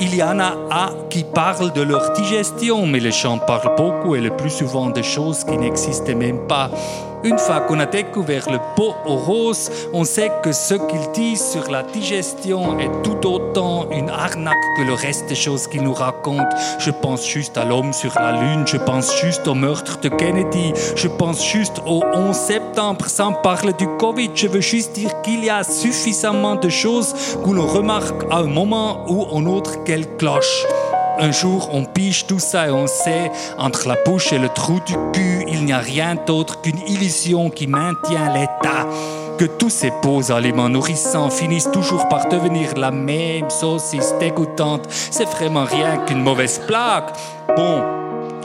Il 0.00 0.14
y 0.14 0.22
en 0.22 0.38
a 0.38 0.90
qui 1.10 1.24
parlent 1.24 1.72
de 1.72 1.82
leur 1.82 2.12
digestion, 2.12 2.86
mais 2.86 3.00
les 3.00 3.10
gens 3.10 3.38
parlent 3.38 3.74
beaucoup 3.76 4.14
et 4.14 4.20
le 4.20 4.30
plus 4.30 4.50
souvent 4.50 4.90
de 4.90 5.02
choses 5.02 5.42
qui 5.44 5.56
n'existaient 5.56 6.14
même 6.14 6.46
pas. 6.46 6.70
Une 7.24 7.38
fois 7.38 7.60
qu'on 7.62 7.80
a 7.80 7.86
découvert 7.86 8.48
le 8.48 8.58
pot 8.76 8.94
au 9.04 9.16
rose, 9.16 9.70
on 9.92 10.04
sait 10.04 10.30
que 10.42 10.52
ce 10.52 10.74
qu'ils 10.74 11.10
disent 11.12 11.50
sur 11.50 11.68
la 11.68 11.82
digestion 11.82 12.78
est 12.78 13.02
tout 13.02 13.26
autant 13.26 13.90
une 13.90 14.08
arnaque 14.08 14.54
que 14.76 14.82
le 14.82 14.94
reste 14.94 15.28
des 15.28 15.34
choses 15.34 15.66
qu'ils 15.66 15.82
nous 15.82 15.94
racontent. 15.94 16.48
Je 16.78 16.92
pense 16.92 17.26
juste 17.26 17.58
à 17.58 17.64
l'homme 17.64 17.92
sur 17.92 18.14
la 18.14 18.32
lune, 18.32 18.64
je 18.66 18.76
pense 18.76 19.20
juste 19.20 19.48
au 19.48 19.54
meurtre 19.54 19.98
de 20.00 20.08
Kennedy, 20.08 20.72
je 20.94 21.08
pense 21.08 21.44
juste 21.44 21.82
au 21.84 22.04
11 22.14 22.36
septembre 22.36 23.06
sans 23.06 23.32
parler 23.32 23.72
du 23.72 23.88
Covid. 23.98 24.30
Je 24.34 24.46
veux 24.46 24.60
juste 24.60 24.92
dire 24.92 25.20
qu'il 25.22 25.44
y 25.44 25.50
a 25.50 25.64
suffisamment 25.64 26.54
de 26.54 26.68
choses 26.68 27.14
que 27.44 27.50
l'on 27.50 27.66
remarque 27.66 28.24
à 28.30 28.38
un 28.38 28.46
moment 28.46 29.04
ou 29.08 29.26
un 29.36 29.46
autre 29.46 29.82
qu'elles 29.82 30.16
clochent. 30.16 30.66
Un 31.20 31.32
jour, 31.32 31.70
on 31.72 31.84
pige 31.84 32.26
tout 32.26 32.38
ça 32.38 32.68
et 32.68 32.70
on 32.70 32.86
sait, 32.86 33.32
entre 33.58 33.88
la 33.88 33.96
bouche 34.04 34.32
et 34.32 34.38
le 34.38 34.48
trou 34.48 34.78
du 34.86 34.94
cul, 35.12 35.44
il 35.48 35.64
n'y 35.64 35.72
a 35.72 35.78
rien 35.78 36.14
d'autre 36.14 36.60
qu'une 36.60 36.78
illusion 36.86 37.50
qui 37.50 37.66
maintient 37.66 38.32
l'état. 38.32 38.86
Que 39.36 39.44
tous 39.44 39.70
ces 39.70 39.92
beaux 40.00 40.30
aliments 40.30 40.68
nourrissants 40.68 41.30
finissent 41.30 41.70
toujours 41.72 42.08
par 42.08 42.28
devenir 42.28 42.74
la 42.76 42.92
même 42.92 43.50
saucisse 43.50 44.14
dégoûtante, 44.20 44.86
c'est 44.90 45.28
vraiment 45.28 45.64
rien 45.64 45.98
qu'une 46.06 46.22
mauvaise 46.22 46.60
plaque. 46.68 47.12
Bon, 47.56 47.82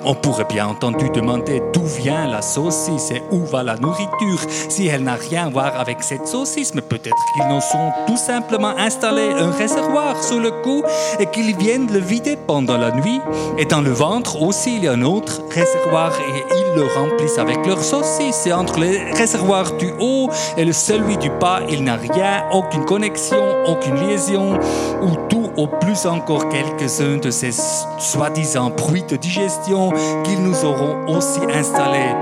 on 0.06 0.16
pourrait 0.16 0.46
bien 0.46 0.68
entendu 0.68 1.10
demander 1.10 1.62
d'où 1.74 1.86
vient 1.86 2.28
la 2.28 2.42
saucisse 2.42 3.12
et 3.12 3.22
où 3.32 3.46
va 3.46 3.64
la 3.64 3.76
nourriture 3.76 4.40
si 4.70 4.88
elle 4.88 5.04
n'a 5.04 5.16
rien 5.16 5.48
à 5.48 5.50
voir 5.50 5.80
avec 5.80 6.04
cette 6.04 6.28
saucisse, 6.28 6.74
mais 6.74 6.82
peut-être 6.82 7.16
qu'ils 7.34 7.48
nous 7.48 7.62
sont 7.62 7.92
tout 8.08 8.18
simplement 8.18 8.76
installé 8.78 9.32
un 9.38 9.52
réservoir 9.52 10.22
sous 10.22 10.40
le 10.40 10.52
cou 10.52 10.84
et 11.20 11.26
qu'ils 11.28 11.56
viennent 11.56 11.92
le 11.92 12.00
vider 12.00 12.38
pendant 12.48 12.78
la 12.78 12.92
nuit. 12.92 13.22
Et 13.58 13.66
dans 13.66 13.82
le 13.82 13.92
ventre 13.92 14.42
aussi, 14.42 14.78
il 14.78 14.84
y 14.84 14.88
a 14.88 14.94
un 14.94 15.02
autre 15.02 15.42
réservoir 15.50 16.12
et 16.20 16.44
ils 16.56 16.76
le 16.76 16.86
remplissent 16.86 17.38
avec 17.38 17.66
leur 17.66 17.84
saucisse. 17.84 18.46
Et 18.46 18.54
entre 18.54 18.80
le 18.80 19.16
réservoir 19.16 19.72
du 19.78 19.92
haut 20.00 20.30
et 20.58 20.66
le 20.66 20.74
celui 20.74 21.18
du 21.18 21.30
bas, 21.30 21.62
il 21.70 21.84
n'y 21.84 21.90
a 21.90 21.96
rien, 21.96 22.46
aucune 22.52 22.86
connexion, 22.86 23.44
aucune 23.66 23.96
liaison, 23.96 24.60
ou 25.02 25.16
tout 25.30 25.43
au 25.58 25.68
plus 25.68 26.06
encore 26.06 26.50
quelques-uns 26.50 27.18
de 27.18 27.32
ces 27.32 27.52
soi-disant 28.00 28.70
bruits 28.70 29.04
de 29.04 29.16
digestion 29.16 29.92
qu'ils 30.24 30.42
nous 30.42 30.66
auront 30.66 31.06
aussi 31.08 31.42
installés. 31.54 32.16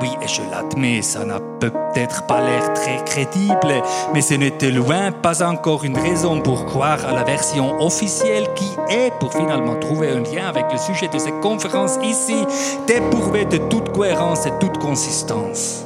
Oui, 0.00 0.08
et 0.22 0.28
je 0.28 0.40
l'admets, 0.50 1.02
ça 1.02 1.24
n'a 1.24 1.40
peut-être 1.58 2.26
pas 2.26 2.40
l'air 2.40 2.72
très 2.72 3.04
crédible, 3.04 3.82
mais 4.14 4.22
ce 4.22 4.34
n'était 4.34 4.70
loin 4.70 5.12
pas 5.12 5.42
encore 5.42 5.84
une 5.84 5.98
raison 5.98 6.40
pour 6.40 6.64
croire 6.64 7.04
à 7.06 7.12
la 7.12 7.24
version 7.24 7.80
officielle 7.82 8.46
qui 8.54 8.70
est, 8.88 9.12
pour 9.18 9.32
finalement 9.32 9.74
trouver 9.74 10.08
un 10.10 10.20
lien 10.20 10.46
avec 10.48 10.66
le 10.72 10.78
sujet 10.78 11.08
de 11.08 11.18
cette 11.18 11.40
conférence 11.40 11.98
ici, 12.02 12.46
dépourvée 12.86 13.44
de 13.44 13.58
toute 13.58 13.92
cohérence 13.92 14.46
et 14.46 14.52
toute 14.58 14.78
consistance. 14.78 15.84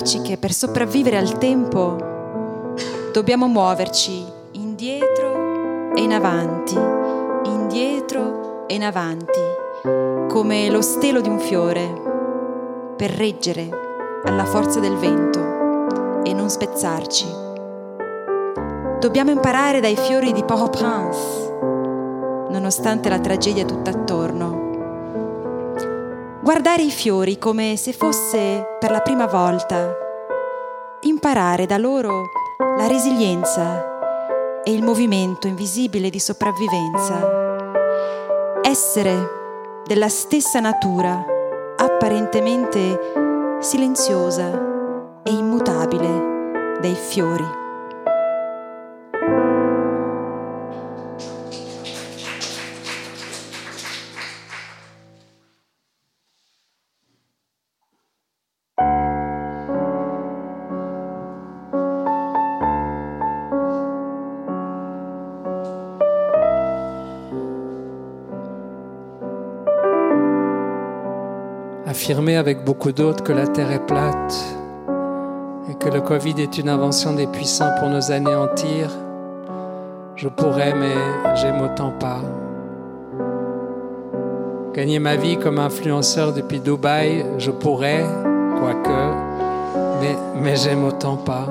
Dirci 0.00 0.22
che 0.22 0.38
per 0.38 0.52
sopravvivere 0.52 1.18
al 1.18 1.36
tempo 1.36 2.74
dobbiamo 3.12 3.48
muoverci 3.48 4.24
indietro 4.52 5.92
e 5.94 6.00
in 6.00 6.14
avanti, 6.14 6.74
indietro 7.44 8.64
e 8.66 8.76
in 8.76 8.82
avanti, 8.82 9.38
come 10.28 10.70
lo 10.70 10.80
stelo 10.80 11.20
di 11.20 11.28
un 11.28 11.38
fiore, 11.38 12.94
per 12.96 13.10
reggere 13.10 13.68
alla 14.24 14.46
forza 14.46 14.80
del 14.80 14.96
vento 14.96 16.22
e 16.24 16.32
non 16.32 16.48
spezzarci. 16.48 17.26
Dobbiamo 19.00 19.30
imparare 19.30 19.80
dai 19.80 19.96
fiori 19.96 20.32
di 20.32 20.42
Port-au-Prince, 20.42 22.48
nonostante 22.48 23.10
la 23.10 23.18
tragedia 23.18 23.66
tutt'attorno 23.66 24.69
guardare 26.50 26.82
i 26.82 26.90
fiori 26.90 27.38
come 27.38 27.76
se 27.76 27.92
fosse 27.92 28.76
per 28.80 28.90
la 28.90 28.98
prima 29.02 29.26
volta, 29.26 29.94
imparare 31.02 31.64
da 31.64 31.78
loro 31.78 32.24
la 32.76 32.88
resilienza 32.88 34.64
e 34.64 34.72
il 34.72 34.82
movimento 34.82 35.46
invisibile 35.46 36.10
di 36.10 36.18
sopravvivenza, 36.18 37.70
essere 38.62 39.82
della 39.84 40.08
stessa 40.08 40.58
natura 40.58 41.24
apparentemente 41.76 42.98
silenziosa 43.60 44.50
e 45.22 45.30
immutabile 45.30 46.78
dei 46.80 46.96
fiori. 46.96 47.59
Avec 72.40 72.64
beaucoup 72.64 72.90
d'autres 72.90 73.22
que 73.22 73.32
la 73.32 73.46
Terre 73.46 73.70
est 73.70 73.86
plate 73.86 74.34
et 75.70 75.74
que 75.74 75.90
le 75.90 76.00
Covid 76.00 76.34
est 76.38 76.56
une 76.56 76.70
invention 76.70 77.12
des 77.12 77.26
puissants 77.26 77.70
pour 77.78 77.90
nous 77.90 78.10
anéantir, 78.10 78.88
je 80.16 80.26
pourrais, 80.26 80.72
mais 80.74 80.94
j'aime 81.36 81.60
autant 81.60 81.92
pas. 82.00 82.22
Gagner 84.72 84.98
ma 84.98 85.16
vie 85.16 85.36
comme 85.36 85.58
influenceur 85.58 86.32
depuis 86.32 86.60
Dubaï, 86.60 87.26
je 87.36 87.50
pourrais, 87.50 88.06
quoique, 88.58 89.00
mais, 90.00 90.16
mais 90.40 90.56
j'aime 90.56 90.84
autant 90.84 91.16
pas. 91.16 91.46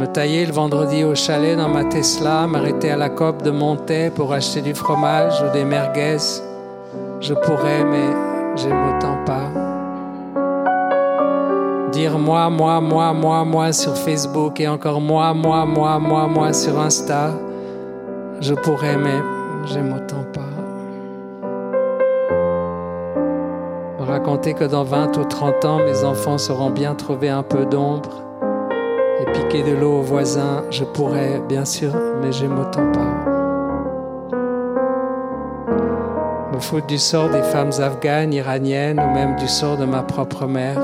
Me 0.00 0.06
tailler 0.06 0.46
le 0.46 0.52
vendredi 0.52 1.04
au 1.04 1.14
chalet 1.14 1.56
dans 1.56 1.68
ma 1.68 1.84
Tesla, 1.84 2.46
m'arrêter 2.46 2.90
à 2.90 2.96
la 2.96 3.10
COP 3.10 3.42
de 3.42 3.50
Montaix 3.50 4.10
pour 4.14 4.32
acheter 4.32 4.62
du 4.62 4.74
fromage 4.74 5.42
ou 5.42 5.52
des 5.52 5.64
merguez, 5.64 6.16
je 7.20 7.34
pourrais, 7.34 7.84
mais 7.84 8.08
j'aime 8.56 8.96
autant 8.96 9.16
pas. 9.24 9.50
Dire 11.92 12.18
moi, 12.18 12.50
moi, 12.50 12.80
moi, 12.80 13.12
moi, 13.12 13.44
moi 13.44 13.72
sur 13.72 13.96
Facebook 13.96 14.60
et 14.60 14.68
encore 14.68 15.00
moi, 15.00 15.32
moi, 15.32 15.64
moi, 15.64 15.98
moi, 15.98 16.26
moi 16.26 16.52
sur 16.52 16.78
Insta. 16.78 17.30
Je 18.40 18.54
pourrais, 18.54 18.96
mais 18.96 19.22
j'aime 19.64 19.92
autant 19.94 20.24
pas. 20.32 20.40
Me 23.98 24.04
raconter 24.04 24.52
que 24.52 24.64
dans 24.64 24.84
20 24.84 25.16
ou 25.16 25.24
30 25.24 25.64
ans, 25.64 25.78
mes 25.78 26.04
enfants 26.04 26.38
seront 26.38 26.70
bien 26.70 26.94
trouver 26.94 27.30
un 27.30 27.42
peu 27.42 27.64
d'ombre 27.64 28.22
et 29.20 29.32
piquer 29.32 29.62
de 29.62 29.74
l'eau 29.74 30.00
aux 30.00 30.02
voisins. 30.02 30.64
Je 30.70 30.84
pourrais, 30.84 31.40
bien 31.48 31.64
sûr, 31.64 31.92
mais 32.20 32.30
j'aime 32.30 32.58
autant 32.58 32.92
pas. 32.92 33.35
Me 36.56 36.60
foutre 36.60 36.86
du 36.86 36.96
sort 36.96 37.28
des 37.28 37.42
femmes 37.42 37.72
afghanes, 37.80 38.32
iraniennes 38.32 38.98
ou 38.98 39.14
même 39.14 39.36
du 39.36 39.46
sort 39.46 39.76
de 39.76 39.84
ma 39.84 40.02
propre 40.02 40.46
mère. 40.46 40.80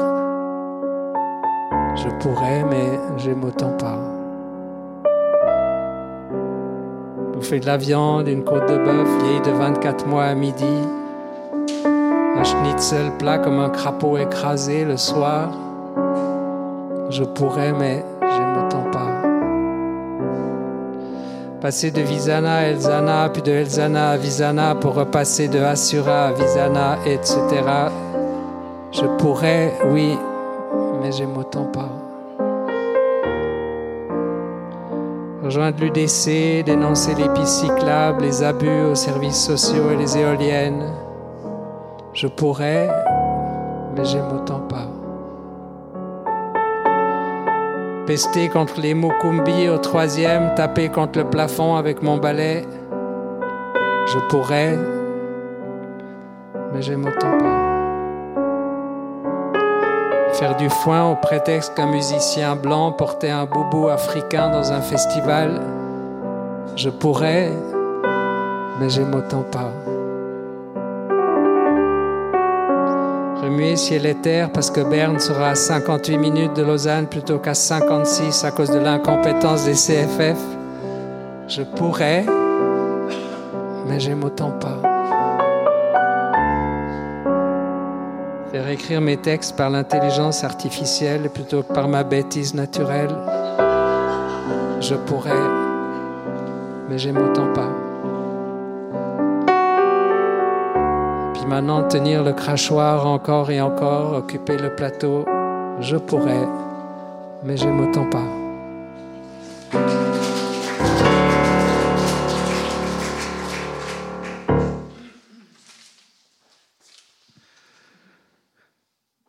Je 1.97 2.09
pourrais, 2.21 2.63
mais 2.71 3.01
j'aime 3.17 3.43
autant 3.43 3.73
pas. 3.79 3.99
Fait 7.41 7.59
de 7.59 7.67
la 7.67 7.77
viande, 7.77 8.29
une 8.29 8.45
côte 8.45 8.69
de 8.69 8.77
bœuf 8.77 9.09
vieille 9.25 9.41
de 9.41 9.51
24 9.51 10.07
mois 10.07 10.27
à 10.27 10.35
midi, 10.35 10.65
un 12.37 12.45
schnitzel 12.45 13.11
plat 13.19 13.39
comme 13.39 13.59
un 13.59 13.69
crapaud 13.69 14.17
écrasé 14.17 14.85
le 14.85 14.97
soir. 14.97 15.51
Je 17.11 17.25
pourrais, 17.25 17.73
mais 17.73 18.05
j'aime 18.21 18.65
autant 18.65 18.89
pas. 18.93 19.02
Passer 21.63 21.93
de 21.93 22.03
Visana 22.03 22.57
à 22.57 22.63
Elzana, 22.63 23.29
puis 23.29 23.41
de 23.41 23.53
Elzana 23.53 24.11
à 24.11 24.17
Visana 24.17 24.75
pour 24.75 24.95
repasser 24.95 25.47
de 25.47 25.61
Asura 25.61 26.27
à 26.27 26.33
Visana, 26.33 26.99
etc. 27.07 27.39
Je 28.91 29.05
pourrais, 29.19 29.73
oui, 29.93 30.19
mais 31.01 31.13
j'aime 31.13 31.37
autant 31.37 31.67
pas. 31.67 31.89
Rejoindre 35.45 35.79
l'UDC, 35.85 36.65
dénoncer 36.65 37.15
les 37.15 37.29
pistes 37.29 37.65
les 38.21 38.43
abus 38.43 38.83
aux 38.91 38.97
services 38.97 39.45
sociaux 39.45 39.93
et 39.93 39.97
les 39.97 40.19
éoliennes. 40.19 40.91
Je 42.13 42.27
pourrais, 42.27 42.91
mais 43.95 44.05
j'aime 44.05 44.33
autant 44.35 44.67
pas. 44.69 45.02
Pester 48.07 48.49
contre 48.49 48.81
les 48.81 48.95
Mukumbi 48.95 49.69
au 49.69 49.79
troisième, 49.79 50.55
taper 50.57 50.89
contre 50.89 51.21
le 51.21 51.25
plafond 51.25 51.77
avec 51.77 52.03
mon 52.03 52.17
balai. 52.17 52.67
Je 54.07 54.19
pourrais, 54.29 54.77
mais 56.75 56.83
j'aime 56.83 57.07
autant 57.07 57.39
pas. 57.39 57.63
Faire 60.33 60.57
du 60.57 60.69
foin 60.69 61.11
au 61.13 61.15
prétexte 61.15 61.75
qu'un 61.77 61.87
musicien 61.87 62.57
blanc 62.57 62.91
portait 62.91 63.31
un 63.31 63.45
boubou 63.45 63.89
africain 63.89 64.51
dans 64.51 64.73
un 64.73 64.81
festival. 64.81 65.61
Je 66.75 66.91
pourrais, 66.91 67.53
mais 68.81 68.91
j'aime 68.91 69.15
autant 69.15 69.43
pas. 69.43 69.71
Remuer 73.53 73.77
ciel 73.77 74.07
et 74.07 74.15
terre 74.15 74.51
parce 74.51 74.71
que 74.71 74.81
Berne 74.81 75.19
sera 75.19 75.51
à 75.51 75.55
58 75.55 76.17
minutes 76.17 76.57
de 76.57 76.63
Lausanne 76.63 77.07
plutôt 77.07 77.39
qu'à 77.39 77.53
56 77.53 78.45
à 78.45 78.51
cause 78.51 78.71
de 78.71 78.79
l'incompétence 78.79 79.67
des 79.67 79.75
CFF. 79.75 80.39
Je 81.49 81.61
pourrais, 81.61 82.25
mais 83.87 84.01
j'aime 84.01 84.25
autant 84.25 84.53
pas. 84.53 84.81
Faire 88.53 88.69
écrire 88.71 89.03
mes 89.03 89.19
textes 89.19 89.55
par 89.55 89.69
l'intelligence 89.69 90.45
artificielle 90.45 91.29
plutôt 91.29 91.63
que 91.63 91.75
par 91.75 91.89
ma 91.89 92.05
bêtise 92.05 92.55
naturelle. 92.55 93.15
Je 94.81 94.95
pourrais, 94.95 95.45
mais 96.89 96.97
j'aime 96.97 97.19
autant 97.19 97.53
pas. 97.53 97.82
Puis 101.43 101.49
maintenant 101.51 101.89
tenir 101.89 102.23
le 102.23 102.35
crachoir 102.35 103.05
encore 103.05 103.51
et 103.51 103.61
encore, 103.61 104.13
occuper 104.13 104.57
le 104.59 104.77
plateau, 104.77 105.25
je 105.81 105.97
pourrais, 105.97 106.47
mais 107.43 107.57
j'aime 107.57 107.81
autant 107.81 108.09
pas. 108.09 108.29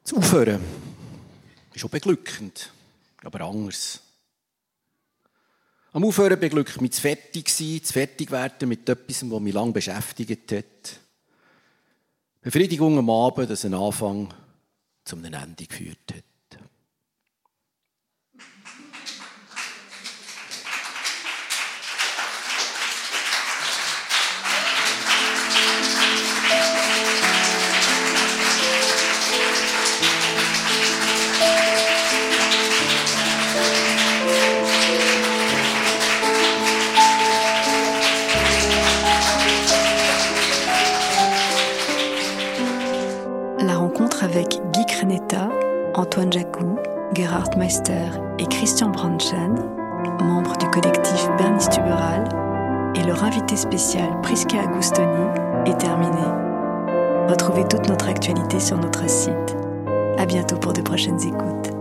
Das 0.03 0.14
Aufhören 0.16 0.61
ist 1.74 1.82
schon 1.82 1.89
beglückend, 1.89 2.72
aber 3.24 3.41
anders. 3.41 4.01
Am 5.93 6.05
Aufhören 6.05 6.39
beglückt 6.39 6.80
mich 6.80 6.91
das 6.91 6.99
Fertigsein, 6.99 7.80
das 7.82 7.91
Fertigwerden 7.91 8.70
mit 8.70 8.88
etwas, 8.88 9.28
was 9.28 9.41
mich 9.41 9.53
lange 9.55 9.72
beschäftigt 9.72 10.51
hat. 10.51 11.03
Befriedigung 12.44 12.98
am 12.98 13.10
Abend, 13.10 13.50
dass 13.50 13.64
ein 13.64 13.74
Anfang 13.74 14.34
zum 15.06 15.24
Ende 15.24 15.66
geführt 15.66 16.14
hat. 16.14 16.24
Antoine 46.14 46.32
Jacou, 46.32 46.78
Gerhard 47.16 47.57
Meister 47.57 48.05
et 48.38 48.45
Christian 48.45 48.89
Branchen, 48.89 49.55
membres 50.24 50.55
du 50.57 50.68
collectif 50.68 51.28
Bernice 51.39 51.68
Tuberal, 51.70 52.30
et 52.93 53.01
leur 53.01 53.24
invité 53.24 53.55
spécial 53.55 54.22
Prisca 54.22 54.59
Agustoni 54.61 55.07
est 55.66 55.80
terminée. 55.80 56.11
Retrouvez 57.28 57.68
toute 57.68 57.89
notre 57.89 58.09
actualité 58.09 58.59
sur 58.59 58.78
notre 58.78 59.09
site. 59.09 59.57
À 60.20 60.28
bientôt 60.28 60.57
pour 60.57 60.74
de 60.74 60.82
prochaines 60.82 61.20
écoutes. 61.20 61.72